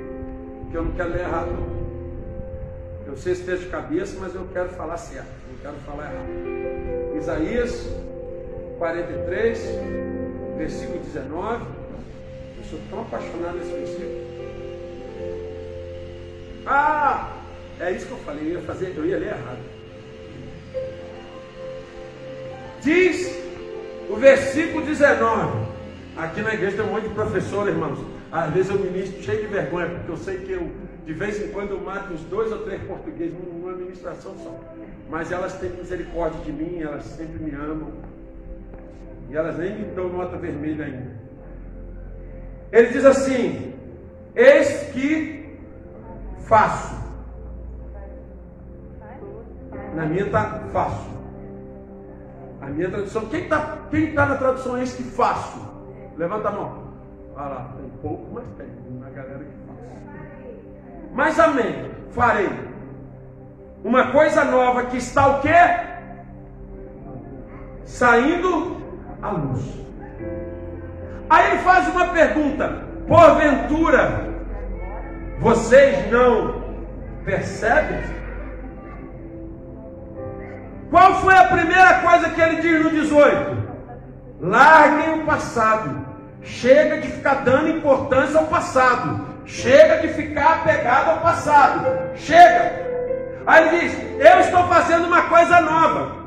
que 0.70 0.76
eu 0.76 0.84
não 0.84 0.92
quero 0.92 1.10
ler 1.10 1.20
errado. 1.20 1.52
Eu 3.06 3.16
sei 3.16 3.34
se 3.34 3.42
esteja 3.42 3.62
de 3.62 3.68
cabeça, 3.68 4.16
mas 4.18 4.34
eu 4.34 4.48
quero 4.52 4.70
falar 4.70 4.96
certo 4.96 5.40
quero 5.62 5.76
falar 5.86 6.10
errado. 6.10 7.16
Isaías 7.16 7.88
43, 8.78 9.58
versículo 10.56 10.98
19. 11.00 11.64
Eu 12.58 12.64
sou 12.64 12.78
tão 12.88 13.00
apaixonado 13.02 13.58
nesse 13.58 13.72
versículo. 13.72 14.30
Ah! 16.66 17.36
É 17.78 17.92
isso 17.92 18.06
que 18.06 18.12
eu 18.12 18.18
falei, 18.18 18.44
eu 18.44 18.60
ia 18.60 18.62
fazer, 18.62 18.92
eu 18.94 19.06
ia 19.06 19.18
ler 19.18 19.28
errado. 19.28 19.58
Diz 22.82 23.38
O 24.08 24.16
versículo 24.16 24.84
19. 24.84 25.70
Aqui 26.16 26.42
na 26.42 26.54
igreja 26.54 26.78
tem 26.78 26.86
um 26.86 26.92
monte 26.92 27.08
de 27.08 27.14
professor, 27.14 27.68
irmãos. 27.68 27.98
Às 28.33 28.53
vezes 28.53 28.70
eu 28.70 28.78
ministro 28.78 29.22
cheio 29.22 29.41
de 29.41 29.47
vergonha, 29.49 29.91
porque 29.91 30.12
eu 30.12 30.16
sei 30.16 30.39
que 30.39 30.53
eu, 30.53 30.70
de 31.05 31.12
vez 31.12 31.43
em 31.43 31.49
quando, 31.49 31.70
eu 31.70 31.81
mato 31.81 32.12
uns 32.12 32.22
dois 32.24 32.53
ou 32.53 32.59
três 32.59 32.81
portugueses 32.83 33.35
numa 33.35 33.72
ministração 33.72 34.35
só. 34.39 34.59
Mas 35.09 35.33
elas 35.33 35.55
têm 35.55 35.70
misericórdia 35.70 36.41
de 36.45 36.53
mim, 36.53 36.81
elas 36.81 37.05
sempre 37.05 37.43
me 37.43 37.51
amam. 37.53 37.93
E 39.28 39.37
elas 39.37 39.59
nem 39.59 39.76
me 39.76 39.85
dão 39.95 40.09
nota 40.09 40.37
vermelha 40.37 40.85
ainda. 40.85 41.11
Ele 42.70 42.89
diz 42.89 43.05
assim: 43.05 43.74
Eis 44.35 44.91
que 44.93 45.59
faço. 46.47 47.01
Na 49.95 50.07
minha 50.07 50.26
está 50.26 50.61
fácil. 50.72 51.11
A 52.61 52.66
minha 52.66 52.89
tradução. 52.89 53.26
Quem 53.26 53.43
está 53.45 53.78
quem 53.91 54.14
tá 54.14 54.26
na 54.26 54.37
tradução 54.37 54.78
eis 54.78 54.95
que 54.95 55.03
faço? 55.03 55.59
Levanta 56.16 56.49
a 56.49 56.53
mão. 56.53 56.91
Olha 57.35 57.49
lá, 57.49 57.76
pouco, 58.01 58.26
mas 58.32 58.44
tem. 58.57 58.66
Uma 58.88 59.11
galera 59.11 59.38
que 59.38 59.66
faz. 59.66 59.78
Mas 61.12 61.40
amém. 61.40 61.90
Farei. 62.11 62.51
Uma 63.84 64.11
coisa 64.12 64.44
nova 64.44 64.84
que 64.84 64.96
está 64.96 65.26
o 65.26 65.40
quê? 65.40 65.48
Saindo 67.84 68.76
à 69.22 69.30
luz. 69.30 69.80
Aí 71.28 71.53
ele 71.53 71.62
faz 71.62 71.88
uma 71.88 72.09
pergunta: 72.09 72.84
porventura 73.07 74.30
vocês 75.40 76.11
não 76.12 76.62
percebem? 77.24 78.03
Qual 80.90 81.14
foi 81.20 81.34
a 81.34 81.44
primeira 81.44 82.01
coisa 82.01 82.28
que 82.30 82.40
ele 82.40 82.61
diz 82.61 82.84
no 82.84 82.90
18? 82.90 83.70
Larguem 84.40 85.20
o 85.20 85.24
passado. 85.24 86.09
Chega 86.43 86.99
de 87.01 87.09
ficar 87.09 87.45
dando 87.45 87.68
importância 87.68 88.38
ao 88.38 88.47
passado. 88.47 89.26
Chega 89.45 89.99
de 89.99 90.09
ficar 90.14 90.61
apegado 90.61 91.11
ao 91.11 91.18
passado. 91.18 91.86
Chega. 92.16 92.88
Aí 93.47 93.68
ele 93.68 93.80
diz: 93.80 93.99
Eu 94.18 94.41
estou 94.41 94.66
fazendo 94.68 95.07
uma 95.07 95.22
coisa 95.22 95.61
nova. 95.61 96.20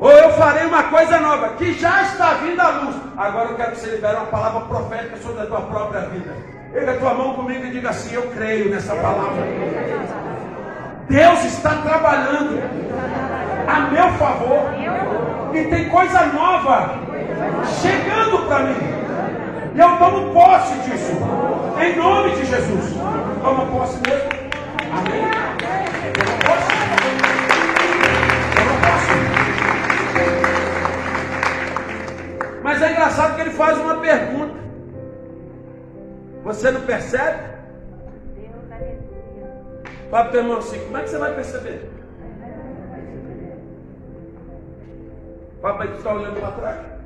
Ou 0.00 0.10
eu 0.12 0.30
farei 0.34 0.64
uma 0.64 0.84
coisa 0.84 1.18
nova, 1.18 1.54
que 1.54 1.72
já 1.72 2.02
está 2.02 2.34
vindo 2.34 2.60
à 2.60 2.68
luz. 2.68 2.96
Agora 3.16 3.48
eu 3.48 3.56
quero 3.56 3.72
que 3.72 3.80
você 3.80 3.90
libere 3.90 4.14
uma 4.14 4.26
palavra 4.26 4.60
profética 4.60 5.16
sobre 5.16 5.42
a 5.42 5.46
tua 5.46 5.60
própria 5.62 6.02
vida. 6.02 6.32
Pega 6.72 6.92
a 6.92 6.96
tua 6.98 7.14
mão 7.14 7.34
comigo 7.34 7.66
e 7.66 7.70
diga 7.70 7.90
assim: 7.90 8.14
Eu 8.14 8.30
creio 8.30 8.70
nessa 8.70 8.94
palavra. 8.94 9.42
Deus 11.08 11.44
está 11.44 11.74
trabalhando 11.82 12.62
a 13.66 13.80
meu 13.90 14.08
favor. 14.12 14.70
E 15.52 15.64
tem 15.64 15.88
coisa 15.88 16.26
nova 16.26 17.07
chegando 17.80 18.46
para 18.46 18.60
mim. 18.64 18.76
E 19.74 19.78
eu 19.78 19.96
tomo 19.98 20.32
posse 20.32 20.74
disso. 20.80 21.12
Em 21.80 21.96
nome 21.96 22.30
de 22.34 22.44
Jesus. 22.44 22.94
Toma 23.42 23.66
posse 23.66 24.00
mesmo. 24.00 24.28
Amém. 24.92 25.22
Toma 26.14 26.36
posse. 26.46 26.78
Mas 32.62 32.82
é 32.82 32.92
engraçado 32.92 33.34
que 33.36 33.40
ele 33.40 33.50
faz 33.50 33.78
uma 33.78 33.96
pergunta. 34.00 34.58
Você 36.44 36.70
não 36.70 36.80
percebe? 36.80 37.58
Fala 40.10 40.24
para 40.24 40.36
o 40.36 40.40
irmão 40.40 40.58
assim, 40.58 40.78
como 40.80 40.96
é 40.96 41.02
que 41.02 41.10
você 41.10 41.18
vai 41.18 41.34
perceber? 41.34 41.90
Papai 45.60 45.88
está 45.88 46.14
olhando 46.14 46.40
para 46.40 46.52
trás. 46.52 46.97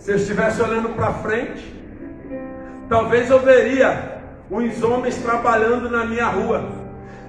Se 0.00 0.12
eu 0.12 0.16
estivesse 0.16 0.62
olhando 0.62 0.88
para 0.96 1.12
frente, 1.12 1.74
talvez 2.88 3.28
eu 3.28 3.38
veria 3.40 4.18
uns 4.50 4.82
homens 4.82 5.16
trabalhando 5.16 5.90
na 5.90 6.06
minha 6.06 6.26
rua. 6.26 6.64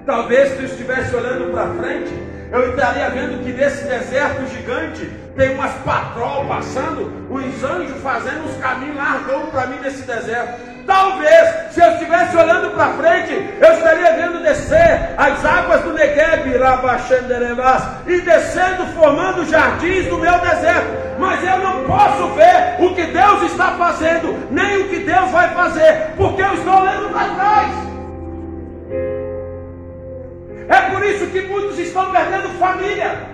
Talvez 0.06 0.52
se 0.52 0.56
eu 0.56 0.64
estivesse 0.64 1.14
olhando 1.14 1.52
para 1.52 1.66
frente, 1.74 2.10
eu 2.50 2.70
estaria 2.70 3.10
vendo 3.10 3.44
que 3.44 3.52
nesse 3.52 3.84
deserto 3.84 4.46
gigante 4.46 5.04
tem 5.36 5.54
umas 5.54 5.72
patrol 5.84 6.46
passando, 6.46 7.12
os 7.30 7.62
anjos 7.62 8.00
fazendo 8.02 8.44
uns 8.44 8.56
caminhos 8.56 8.96
largão 8.96 9.46
para 9.46 9.66
mim 9.66 9.78
nesse 9.80 10.02
deserto. 10.06 10.71
Talvez, 10.86 11.72
se 11.72 11.80
eu 11.80 11.92
estivesse 11.92 12.36
olhando 12.36 12.70
para 12.70 12.90
frente, 12.94 13.32
eu 13.60 13.72
estaria 13.72 14.12
vendo 14.14 14.42
descer 14.42 15.14
as 15.16 15.44
águas 15.44 15.82
do 15.82 15.92
Negev, 15.92 16.42
e 18.06 18.20
descendo, 18.20 18.86
formando 18.94 19.44
jardins 19.46 20.06
no 20.08 20.18
meu 20.18 20.38
deserto. 20.40 21.02
Mas 21.18 21.42
eu 21.44 21.58
não 21.58 21.84
posso 21.84 22.28
ver 22.34 22.76
o 22.80 22.94
que 22.94 23.04
Deus 23.06 23.42
está 23.44 23.72
fazendo, 23.72 24.48
nem 24.50 24.82
o 24.82 24.88
que 24.88 24.98
Deus 25.00 25.30
vai 25.30 25.48
fazer, 25.54 26.12
porque 26.16 26.42
eu 26.42 26.54
estou 26.54 26.80
olhando 26.80 27.12
para 27.12 27.34
trás. 27.34 27.92
É 30.68 30.90
por 30.90 31.04
isso 31.04 31.26
que 31.26 31.42
muitos 31.42 31.78
estão 31.78 32.10
perdendo 32.10 32.48
família. 32.58 33.31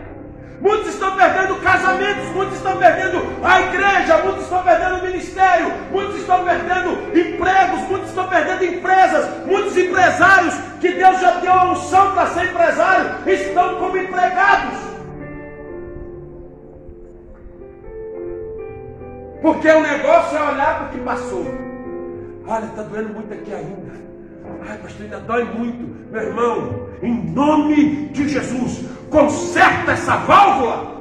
Muitos 0.61 0.88
estão 0.88 1.14
perdendo 1.14 1.54
casamentos, 1.62 2.24
muitos 2.34 2.56
estão 2.56 2.76
perdendo 2.76 3.22
a 3.44 3.61
igreja, 3.61 4.18
muitos 4.24 4.42
estão 4.42 4.62
perdendo 4.62 4.96
o 4.96 5.02
ministério, 5.02 5.72
muitos 5.92 6.16
estão 6.16 6.44
perdendo 6.44 7.16
empregos, 7.16 7.80
muitos 7.88 8.09
estão 8.09 8.28
perdendo 8.28 8.64
empresas, 8.64 9.46
muitos 9.46 9.76
empresários 9.76 10.54
que 10.80 10.88
Deus 10.92 11.20
já 11.20 11.30
deu 11.38 11.52
a 11.52 11.70
unção 11.70 12.12
para 12.12 12.26
ser 12.28 12.46
empresário, 12.46 13.28
estão 13.28 13.76
como 13.76 13.96
empregados. 13.96 14.78
Porque 19.40 19.68
o 19.68 19.80
negócio 19.80 20.36
é 20.36 20.42
olhar 20.42 20.78
para 20.78 20.86
o 20.86 20.90
que 20.90 20.98
passou. 20.98 21.46
Olha, 22.48 22.64
está 22.64 22.82
doendo 22.82 23.14
muito 23.14 23.32
aqui 23.32 23.54
ainda. 23.54 24.07
Ai, 24.66 24.78
pastor, 24.78 25.02
ainda 25.02 25.20
dói 25.20 25.44
muito. 25.44 26.11
Meu 26.11 26.22
irmão, 26.22 26.88
em 27.02 27.30
nome 27.32 28.09
de 28.09 28.28
Jesus, 28.28 28.84
conserta 29.11 29.92
essa 29.92 30.16
válvula. 30.16 30.98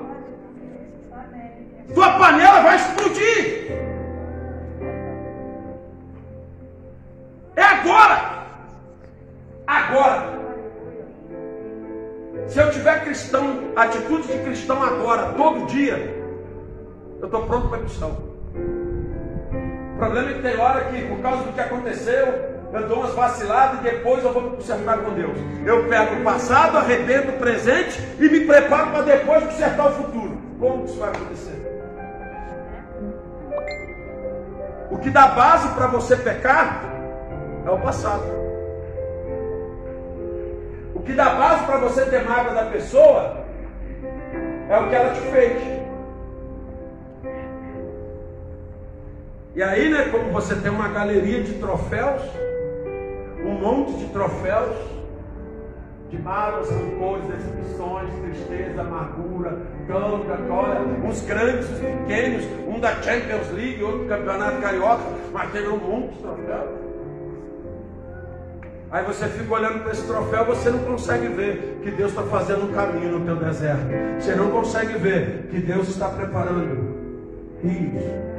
Tua 1.93 2.19
panela 2.19 2.61
vai 2.61 2.75
explodir. 2.75 3.71
É 7.55 7.63
agora. 7.63 8.45
Agora. 9.65 10.37
Se 12.47 12.59
eu 12.59 12.71
tiver 12.71 13.03
cristão, 13.03 13.71
atitude 13.75 14.27
de 14.27 14.39
cristão 14.39 14.81
agora, 14.81 15.33
todo 15.33 15.65
dia, 15.65 15.97
eu 17.19 17.25
estou 17.25 17.45
pronto 17.45 17.67
para 17.67 17.79
a 17.79 17.81
missão. 17.81 18.11
O 19.95 19.97
problema 19.97 20.29
é 20.29 20.33
que 20.35 20.41
tem 20.41 20.57
hora 20.57 20.85
que, 20.85 21.01
por 21.07 21.19
causa 21.19 21.43
do 21.43 21.53
que 21.53 21.59
aconteceu, 21.59 22.56
eu 22.73 22.87
dou 22.87 22.99
umas 22.99 23.13
vaciladas 23.13 23.79
e 23.79 23.83
depois 23.83 24.23
eu 24.23 24.33
vou 24.33 24.51
consertar 24.51 24.97
com 24.97 25.11
Deus. 25.11 25.37
Eu 25.65 25.87
pego 25.87 26.15
o 26.15 26.23
passado, 26.23 26.77
arrebento 26.77 27.31
o 27.31 27.39
presente 27.39 28.01
e 28.19 28.29
me 28.29 28.41
preparo 28.41 28.91
para 28.91 29.01
depois 29.03 29.43
consertar 29.45 29.87
o 29.87 29.93
futuro. 29.93 30.37
Como 30.59 30.85
isso 30.85 30.99
vai 30.99 31.09
acontecer? 31.09 31.67
O 34.89 34.97
que 34.97 35.09
dá 35.09 35.27
base 35.27 35.67
para 35.69 35.87
você 35.87 36.15
pecar 36.15 36.83
é 37.65 37.69
o 37.69 37.79
passado. 37.79 38.23
O 40.93 40.99
que 41.01 41.13
dá 41.13 41.29
base 41.29 41.63
para 41.65 41.77
você 41.77 42.05
ter 42.05 42.23
mágoa 42.23 42.53
da 42.53 42.65
pessoa 42.65 43.45
é 44.69 44.77
o 44.77 44.89
que 44.89 44.95
ela 44.95 45.13
te 45.13 45.21
fez. 45.21 45.76
E 49.57 49.63
aí, 49.63 49.89
né, 49.89 50.09
como 50.11 50.31
você 50.31 50.53
tem 50.53 50.69
uma 50.69 50.87
galeria 50.87 51.41
de 51.41 51.55
troféus, 51.55 52.21
um 53.43 53.53
monte 53.53 53.93
de 53.93 54.05
troféus 54.13 54.75
de 56.11 56.17
mágoas, 56.19 56.69
rancores, 56.69 57.25
decepções, 57.25 58.07
tristeza, 58.21 58.81
amargura, 58.81 59.57
tanta 59.87 60.35
glória, 60.43 60.81
uns 61.03 61.21
grandes, 61.21 61.71
uns 61.71 61.79
pequenos, 61.79 62.45
um 62.67 62.79
da 62.79 63.01
Champions 63.01 63.49
League, 63.51 63.83
outro 63.83 64.03
do 64.03 64.05
Campeonato 64.05 64.61
Carioca, 64.61 65.03
mas 65.33 65.51
teve 65.51 65.69
um 65.69 65.77
monte 65.77 66.13
de 66.13 66.21
troféus. 66.21 66.69
Aí 68.91 69.05
você 69.05 69.27
fica 69.27 69.53
olhando 69.55 69.81
para 69.81 69.91
esse 69.91 70.05
troféu, 70.05 70.45
você 70.45 70.69
não 70.69 70.83
consegue 70.83 71.29
ver 71.29 71.79
que 71.81 71.89
Deus 71.89 72.11
está 72.11 72.21
fazendo 72.21 72.69
um 72.69 72.73
caminho 72.73 73.17
no 73.17 73.25
teu 73.25 73.35
deserto. 73.35 73.87
Você 74.19 74.35
não 74.35 74.51
consegue 74.51 74.99
ver 74.99 75.47
que 75.49 75.59
Deus 75.59 75.87
está 75.87 76.09
preparando 76.09 76.95
rios 77.63 78.36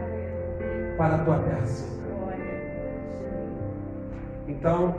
para 0.98 1.14
a 1.14 1.18
tua 1.18 1.38
terra. 1.38 1.64
Então, 4.48 4.94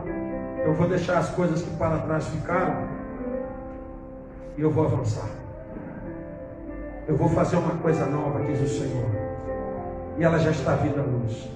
eu 0.63 0.73
vou 0.73 0.87
deixar 0.87 1.17
as 1.17 1.29
coisas 1.31 1.61
que 1.61 1.75
para 1.75 1.97
trás 1.99 2.25
ficaram 2.27 2.87
e 4.57 4.61
eu 4.61 4.71
vou 4.71 4.85
avançar. 4.85 5.29
Eu 7.07 7.17
vou 7.17 7.27
fazer 7.29 7.57
uma 7.57 7.75
coisa 7.77 8.05
nova, 8.05 8.39
diz 8.45 8.61
o 8.61 8.67
Senhor. 8.67 9.09
E 10.17 10.23
ela 10.23 10.39
já 10.39 10.51
está 10.51 10.75
vindo 10.75 10.99
à 10.99 11.03
luz. 11.03 11.49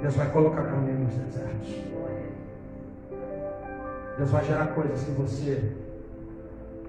Deus 0.00 0.14
vai 0.16 0.30
colocar 0.30 0.62
caminho 0.62 1.00
nos 1.00 1.14
desertos. 1.14 1.74
Deus 4.16 4.30
vai 4.30 4.44
gerar 4.44 4.66
coisas 4.68 5.02
que 5.02 5.10
você 5.10 5.72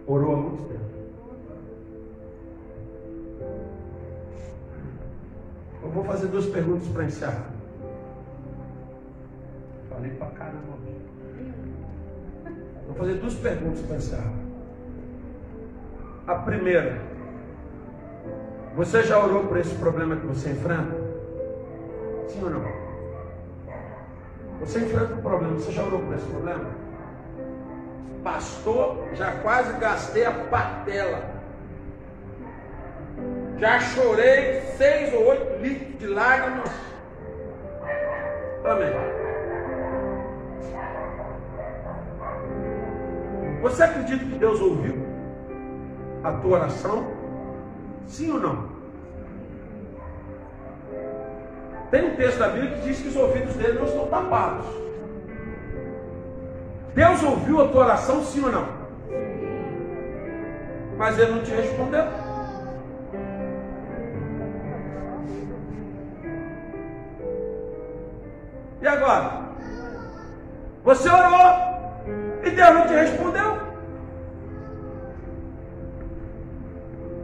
orou 0.06 0.34
há 0.34 0.38
muito 0.38 0.64
tempo. 0.64 1.05
Eu 5.86 5.92
vou 5.92 6.04
fazer 6.04 6.28
duas 6.28 6.48
perguntas 6.48 6.88
para 6.88 7.04
encerrar. 7.04 7.46
Falei 9.88 10.12
para 10.12 10.28
caramba. 10.32 10.78
Vou 12.88 12.96
fazer 12.96 13.14
duas 13.14 13.36
perguntas 13.36 13.82
para 13.82 13.96
encerrar. 13.98 14.34
A 16.26 16.36
primeira, 16.36 17.00
você 18.76 19.04
já 19.04 19.24
orou 19.24 19.46
por 19.46 19.58
esse 19.58 19.76
problema 19.76 20.16
que 20.16 20.26
você 20.26 20.50
enfrenta? 20.50 20.96
Sim 22.30 22.44
ou 22.44 22.50
não? 22.50 22.66
Você 24.62 24.80
enfrenta 24.80 25.14
um 25.14 25.22
problema, 25.22 25.54
você 25.54 25.72
já 25.72 25.84
orou 25.84 26.00
por 26.00 26.16
esse 26.16 26.26
problema? 26.26 26.66
Pastor, 28.24 29.08
já 29.14 29.34
quase 29.34 29.72
gastei 29.78 30.26
a 30.26 30.32
patela. 30.32 31.35
Já 33.58 33.80
chorei 33.80 34.62
seis 34.78 35.14
ou 35.14 35.28
oito 35.28 35.62
litros 35.62 36.00
de 36.00 36.08
lágrimas. 36.08 36.70
Amém. 38.66 38.90
Você 43.62 43.84
acredita 43.84 44.26
que 44.26 44.38
Deus 44.38 44.60
ouviu 44.60 44.96
a 46.24 46.34
tua 46.34 46.58
oração? 46.60 47.08
Sim 48.08 48.32
ou 48.34 48.40
não? 48.40 48.76
Tem 51.92 52.12
um 52.12 52.16
texto 52.16 52.40
da 52.40 52.50
Bíblia 52.50 52.72
que 52.72 52.82
diz 52.82 53.00
que 53.00 53.08
os 53.08 53.16
ouvidos 53.16 53.56
dele 53.56 53.80
não 53.80 53.86
estão 53.86 54.08
tapados. 54.08 54.66
Deus 56.94 57.24
ouviu 57.24 57.62
a 57.62 57.68
tua 57.70 57.86
oração, 57.86 58.24
sim 58.24 58.44
ou 58.44 58.52
não? 58.52 58.68
Mas 60.98 61.18
ele 61.18 61.32
não 61.32 61.44
te 61.44 61.52
respondeu. 61.52 62.25
E 68.86 68.88
agora? 68.88 69.42
Você 70.84 71.10
orou 71.10 72.44
e 72.44 72.52
Deus 72.52 72.76
não 72.76 72.86
te 72.86 72.94
respondeu. 72.94 73.58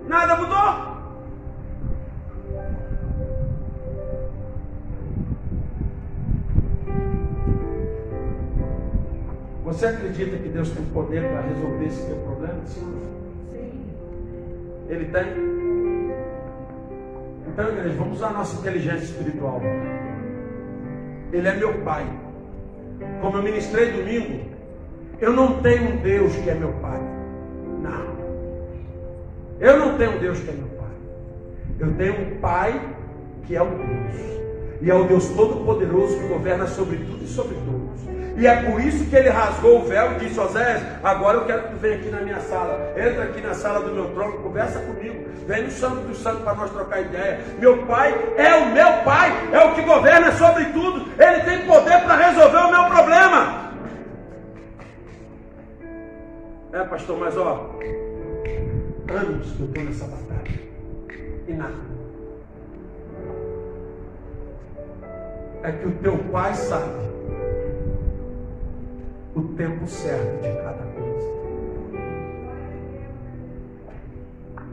Nada 0.07 0.35
mudou. 0.37 0.91
Você 9.65 9.85
acredita 9.85 10.37
que 10.37 10.49
Deus 10.49 10.71
tem 10.71 10.83
poder 10.85 11.29
para 11.29 11.41
resolver 11.41 11.85
esse 11.85 12.07
teu 12.07 12.15
problema? 12.23 12.65
Sim. 12.65 13.93
Ele 14.89 15.05
tem? 15.11 15.27
Então, 17.45 17.69
igreja, 17.69 17.95
vamos 17.99 18.17
usar 18.17 18.29
a 18.29 18.33
nossa 18.33 18.59
inteligência 18.59 19.03
espiritual. 19.03 19.61
Ele 21.31 21.47
é 21.47 21.55
meu 21.55 21.73
pai. 21.81 22.05
Como 23.21 23.37
eu 23.37 23.43
ministrei 23.43 23.91
domingo, 23.91 24.41
eu 25.19 25.33
não 25.33 25.61
tenho 25.61 25.93
um 25.93 25.97
Deus 25.97 26.35
que 26.35 26.49
é 26.49 26.55
meu 26.55 26.73
pai. 26.73 26.99
Não. 27.81 28.05
Eu 29.59 29.79
não 29.79 29.97
tenho 29.97 30.15
um 30.15 30.19
Deus 30.19 30.39
que 30.39 30.49
é 30.49 30.53
meu 30.53 30.67
pai. 30.67 30.89
Eu 31.79 31.93
tenho 31.95 32.21
um 32.21 32.39
pai 32.39 32.81
que 33.45 33.55
é 33.55 33.61
o 33.61 33.69
Deus. 33.69 34.31
E 34.81 34.89
é 34.89 34.95
o 34.95 35.03
Deus 35.03 35.29
Todo-Poderoso 35.29 36.17
que 36.17 36.27
governa 36.27 36.65
sobre 36.65 36.97
tudo 36.97 37.23
e 37.23 37.27
sobre 37.27 37.55
todos. 37.55 38.20
E 38.41 38.47
é 38.47 38.63
por 38.63 38.81
isso 38.81 39.05
que 39.05 39.15
ele 39.15 39.29
rasgou 39.29 39.81
o 39.81 39.85
véu 39.85 40.13
e 40.13 40.15
disse: 40.15 40.39
Oséias, 40.39 40.81
agora 41.03 41.37
eu 41.37 41.45
quero 41.45 41.61
que 41.61 41.69
tu 41.73 41.77
venha 41.77 41.95
aqui 41.97 42.09
na 42.09 42.21
minha 42.21 42.39
sala. 42.39 42.91
Entra 42.97 43.25
aqui 43.25 43.39
na 43.39 43.53
sala 43.53 43.81
do 43.81 43.93
meu 43.93 44.09
trono, 44.15 44.39
conversa 44.39 44.79
comigo. 44.79 45.29
Vem 45.45 45.65
no 45.65 45.69
Santo 45.69 46.07
do 46.07 46.15
Santo 46.15 46.41
para 46.41 46.55
nós 46.55 46.71
trocar 46.71 47.01
ideia. 47.01 47.39
Meu 47.59 47.85
pai 47.85 48.11
é 48.37 48.55
o 48.55 48.73
meu 48.73 49.03
pai, 49.03 49.31
é 49.51 49.59
o 49.59 49.75
que 49.75 49.83
governa 49.83 50.31
sobre 50.31 50.65
tudo. 50.65 51.07
Ele 51.21 51.39
tem 51.41 51.67
poder 51.67 52.01
para 52.03 52.15
resolver 52.15 52.57
o 52.57 52.71
meu 52.71 52.85
problema. 52.85 53.71
É, 56.73 56.83
pastor, 56.85 57.19
mas 57.19 57.37
ó, 57.37 57.79
anos 59.11 59.51
que 59.51 59.61
eu 59.61 59.67
estou 59.67 59.83
nessa 59.83 60.05
batalha. 60.05 60.59
E 61.47 61.53
nada. 61.53 61.91
É 65.61 65.71
que 65.73 65.87
o 65.87 65.91
teu 65.91 66.17
pai 66.31 66.55
sabe 66.55 67.10
o 69.35 69.41
tempo 69.55 69.87
certo 69.87 70.41
de 70.41 70.49
cada 70.61 70.83
coisa. 70.83 71.31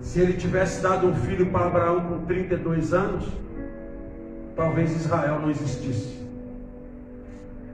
Se 0.00 0.20
ele 0.20 0.34
tivesse 0.34 0.80
dado 0.80 1.06
um 1.06 1.14
filho 1.14 1.46
para 1.46 1.66
Abraão 1.66 2.00
com 2.00 2.24
32 2.24 2.92
anos, 2.92 3.28
talvez 4.56 4.90
Israel 4.90 5.38
não 5.40 5.50
existisse. 5.50 6.18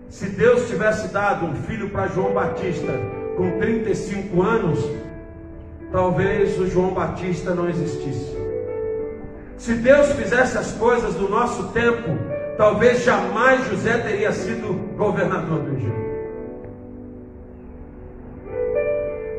Se 0.08 0.28
Deus 0.28 0.68
tivesse 0.68 1.08
dado 1.08 1.46
um 1.46 1.54
filho 1.54 1.90
para 1.90 2.08
João 2.08 2.32
Batista 2.32 2.92
com 3.36 3.58
35 3.58 4.42
anos, 4.42 4.78
talvez 5.90 6.58
o 6.58 6.66
João 6.66 6.92
Batista 6.92 7.54
não 7.54 7.68
existisse. 7.68 8.36
Se 9.56 9.74
Deus 9.74 10.12
fizesse 10.12 10.58
as 10.58 10.72
coisas 10.72 11.14
do 11.14 11.28
nosso 11.28 11.68
tempo, 11.68 12.18
talvez 12.56 13.02
jamais 13.04 13.66
José 13.68 13.98
teria 13.98 14.32
sido 14.32 14.74
governador 14.96 15.60
do 15.60 15.76
Egito. 15.76 16.13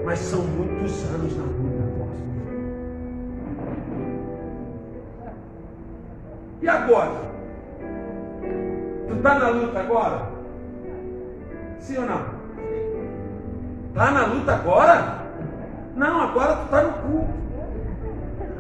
Mas 0.06 0.20
são 0.20 0.40
muitos 0.42 1.04
anos 1.06 1.36
na 1.36 1.44
luta, 1.44 1.84
apóstolo. 1.84 2.26
E 6.62 6.70
agora? 6.70 7.36
Tu 9.08 9.14
está 9.16 9.40
na 9.40 9.50
luta 9.50 9.80
agora? 9.80 10.22
Sim 11.80 11.98
ou 11.98 12.06
não? 12.06 12.22
Está 13.90 14.12
na 14.12 14.26
luta 14.28 14.54
agora? 14.54 15.26
Não, 15.96 16.22
agora 16.22 16.56
tu 16.56 16.66
está 16.66 16.82
no 16.84 16.94
culto. 16.94 17.34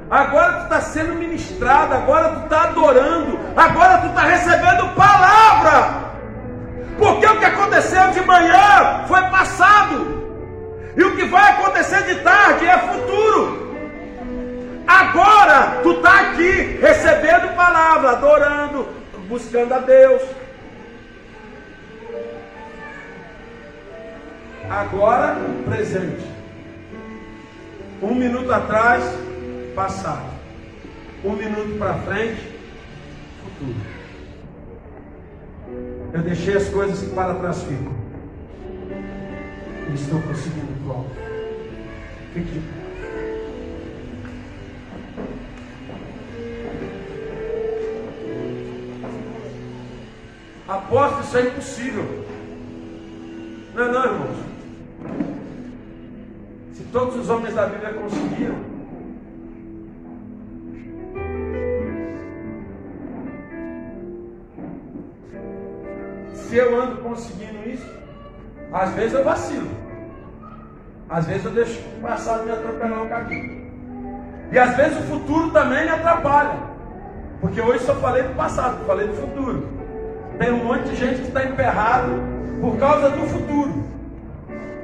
Agora 0.09 0.53
tu 0.53 0.63
está 0.63 0.81
sendo 0.81 1.13
ministrado, 1.13 1.93
agora 1.93 2.29
tu 2.29 2.43
está 2.45 2.63
adorando, 2.69 3.39
agora 3.55 3.99
tu 3.99 4.07
está 4.07 4.21
recebendo 4.21 4.95
palavra. 4.95 6.05
Porque 6.97 7.27
o 7.27 7.37
que 7.37 7.45
aconteceu 7.45 8.11
de 8.11 8.21
manhã 8.21 9.03
foi 9.07 9.21
passado. 9.29 10.14
E 10.97 11.03
o 11.03 11.15
que 11.15 11.25
vai 11.25 11.51
acontecer 11.51 12.03
de 12.03 12.21
tarde 12.21 12.65
é 12.65 12.77
futuro. 12.77 13.65
Agora 14.87 15.81
tu 15.83 15.91
está 15.91 16.31
aqui 16.31 16.77
recebendo 16.79 17.55
palavra, 17.55 18.11
adorando, 18.11 18.87
buscando 19.27 19.73
a 19.73 19.79
Deus. 19.79 20.21
Agora, 24.69 25.37
presente. 25.65 26.23
Um 28.01 28.15
minuto 28.15 28.51
atrás, 28.51 29.03
passado. 29.75 30.33
Um 31.23 31.33
minuto 31.33 31.77
para 31.77 31.95
frente, 31.95 32.41
futuro. 33.43 33.95
Eu 36.13 36.21
deixei 36.21 36.55
as 36.55 36.69
coisas 36.69 36.99
que 36.99 37.13
para 37.13 37.33
trás 37.35 37.63
ficam 37.63 38.04
e 39.89 39.93
estou 39.93 40.21
prosseguindo 40.21 40.73
para 40.83 40.93
o 40.93 40.97
alto. 40.97 41.11
Fique. 42.33 42.61
Aposto 50.67 51.21
isso 51.21 51.37
é 51.37 51.41
impossível. 51.47 52.25
Não 53.75 53.83
é 53.83 53.91
não, 53.91 54.05
irmãos? 54.05 54.37
Se 56.73 56.83
todos 56.85 57.15
os 57.17 57.29
homens 57.29 57.53
da 57.53 57.67
Bíblia 57.67 57.93
conseguiram, 57.93 58.55
se 66.33 66.55
eu 66.55 66.81
ando 66.81 67.01
conseguindo 67.01 67.69
isso, 67.69 67.94
às 68.71 68.91
vezes 68.91 69.13
eu 69.13 69.23
vacilo. 69.23 69.69
Às 71.09 71.25
vezes 71.25 71.45
eu 71.45 71.51
deixo 71.51 71.79
o 71.97 72.01
passado 72.01 72.45
me 72.45 72.51
atropelar 72.51 72.99
no 72.99 73.09
caminho. 73.09 73.65
E 74.51 74.59
às 74.59 74.75
vezes 74.75 74.97
o 74.97 75.03
futuro 75.03 75.51
também 75.51 75.85
me 75.85 75.91
atrapalha. 75.91 76.55
Porque 77.41 77.61
hoje 77.61 77.83
só 77.85 77.95
falei 77.95 78.23
do 78.23 78.35
passado, 78.35 78.85
falei 78.85 79.07
do 79.07 79.13
futuro. 79.13 79.67
Tem 80.39 80.51
um 80.51 80.63
monte 80.63 80.89
de 80.89 80.95
gente 80.95 81.21
que 81.21 81.27
está 81.27 81.45
emperrado 81.45 82.11
por 82.59 82.77
causa 82.77 83.09
do 83.09 83.27
futuro. 83.27 83.83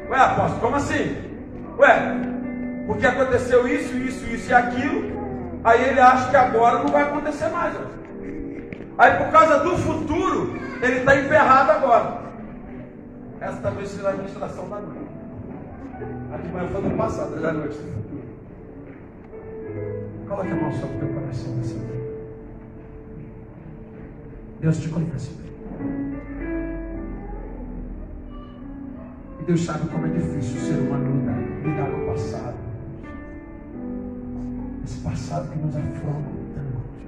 Ué, 0.10 0.18
apóstolo, 0.18 0.62
como 0.62 0.76
assim? 0.76 1.18
Ué, 1.78 2.18
porque 2.86 3.08
aconteceu 3.08 3.68
isso, 3.68 3.96
isso, 3.98 4.26
isso 4.26 4.50
e 4.50 4.54
aquilo. 4.54 5.12
Aí 5.64 5.90
ele 5.90 6.00
acha 6.00 6.30
que 6.30 6.36
agora 6.36 6.80
não 6.80 6.88
vai 6.88 7.04
acontecer 7.04 7.48
mais. 7.50 7.76
Aí 8.98 9.16
por 9.16 9.32
causa 9.32 9.60
do 9.60 9.78
futuro, 9.78 10.60
ele 10.82 11.00
está 11.00 11.16
emperrado 11.16 11.72
agora. 11.72 12.22
Essa 13.42 13.60
talvez 13.60 13.89
seja 13.89 14.08
a 14.08 14.12
administração 14.12 14.70
da 14.70 14.80
noite. 14.80 15.10
A 16.32 16.38
de 16.38 16.50
manhã 16.50 16.68
foi 16.68 16.82
no 16.82 16.96
passado, 16.96 17.44
à 17.44 17.52
noite. 17.52 17.78
Coloque 20.28 20.52
a 20.52 20.56
mão 20.56 20.72
sobre 20.72 20.96
o 20.96 21.00
teu 21.00 21.08
coração 21.10 21.56
nessa 21.56 21.74
manhã. 21.74 22.02
Deus 24.60 24.78
te 24.78 24.89
conhece 24.89 25.32
bem. 25.34 25.52
E 29.39 29.44
Deus 29.44 29.66
sabe 29.66 29.88
como 29.89 30.06
é 30.06 30.10
difícil 30.10 30.62
ser 30.62 30.80
humano 30.80 31.20
lidar, 31.20 31.39
lidar 31.64 31.89
com 31.89 32.04
o 32.04 32.14
passado. 32.14 32.58
Esse 34.84 35.00
passado 35.00 35.52
que 35.52 35.58
nos 35.58 35.76
afronta 35.76 36.30
tanto. 36.54 37.08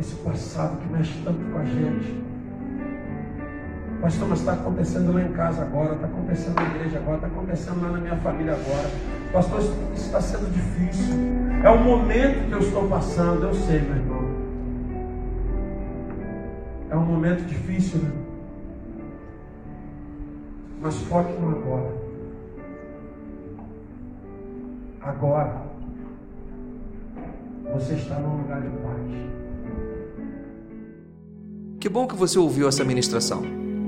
Esse 0.00 0.14
passado 0.16 0.78
que 0.78 0.88
mexe 0.88 1.22
tanto 1.22 1.52
com 1.52 1.58
a 1.58 1.64
gente. 1.66 2.33
Pastor, 4.04 4.28
mas 4.28 4.40
está 4.40 4.52
acontecendo 4.52 5.14
lá 5.14 5.22
em 5.22 5.32
casa 5.32 5.62
agora, 5.62 5.94
está 5.94 6.06
acontecendo 6.06 6.56
na 6.56 6.74
igreja 6.74 6.98
agora, 6.98 7.16
está 7.16 7.26
acontecendo 7.26 7.80
lá 7.80 7.88
na 7.88 7.98
minha 7.98 8.16
família 8.16 8.52
agora. 8.52 8.90
Pastor, 9.32 9.60
isso 9.60 9.74
está 9.94 10.20
sendo 10.20 10.52
difícil. 10.52 11.14
É 11.64 11.70
o 11.70 11.82
momento 11.82 12.46
que 12.46 12.52
eu 12.52 12.58
estou 12.58 12.86
passando, 12.86 13.44
eu 13.44 13.54
sei, 13.54 13.80
meu 13.80 13.96
irmão. 13.96 14.24
É 16.90 16.96
um 16.96 17.06
momento 17.06 17.46
difícil, 17.46 18.00
né? 18.00 18.10
Mas 20.82 20.96
foque 20.96 21.32
no 21.40 21.48
agora. 21.48 21.96
Agora, 25.00 25.62
você 27.72 27.94
está 27.94 28.18
num 28.18 28.36
lugar 28.42 28.60
de 28.60 28.68
paz. 28.68 29.00
Que 31.80 31.88
bom 31.88 32.06
que 32.06 32.14
você 32.14 32.38
ouviu 32.38 32.68
essa 32.68 32.84
ministração. 32.84 33.63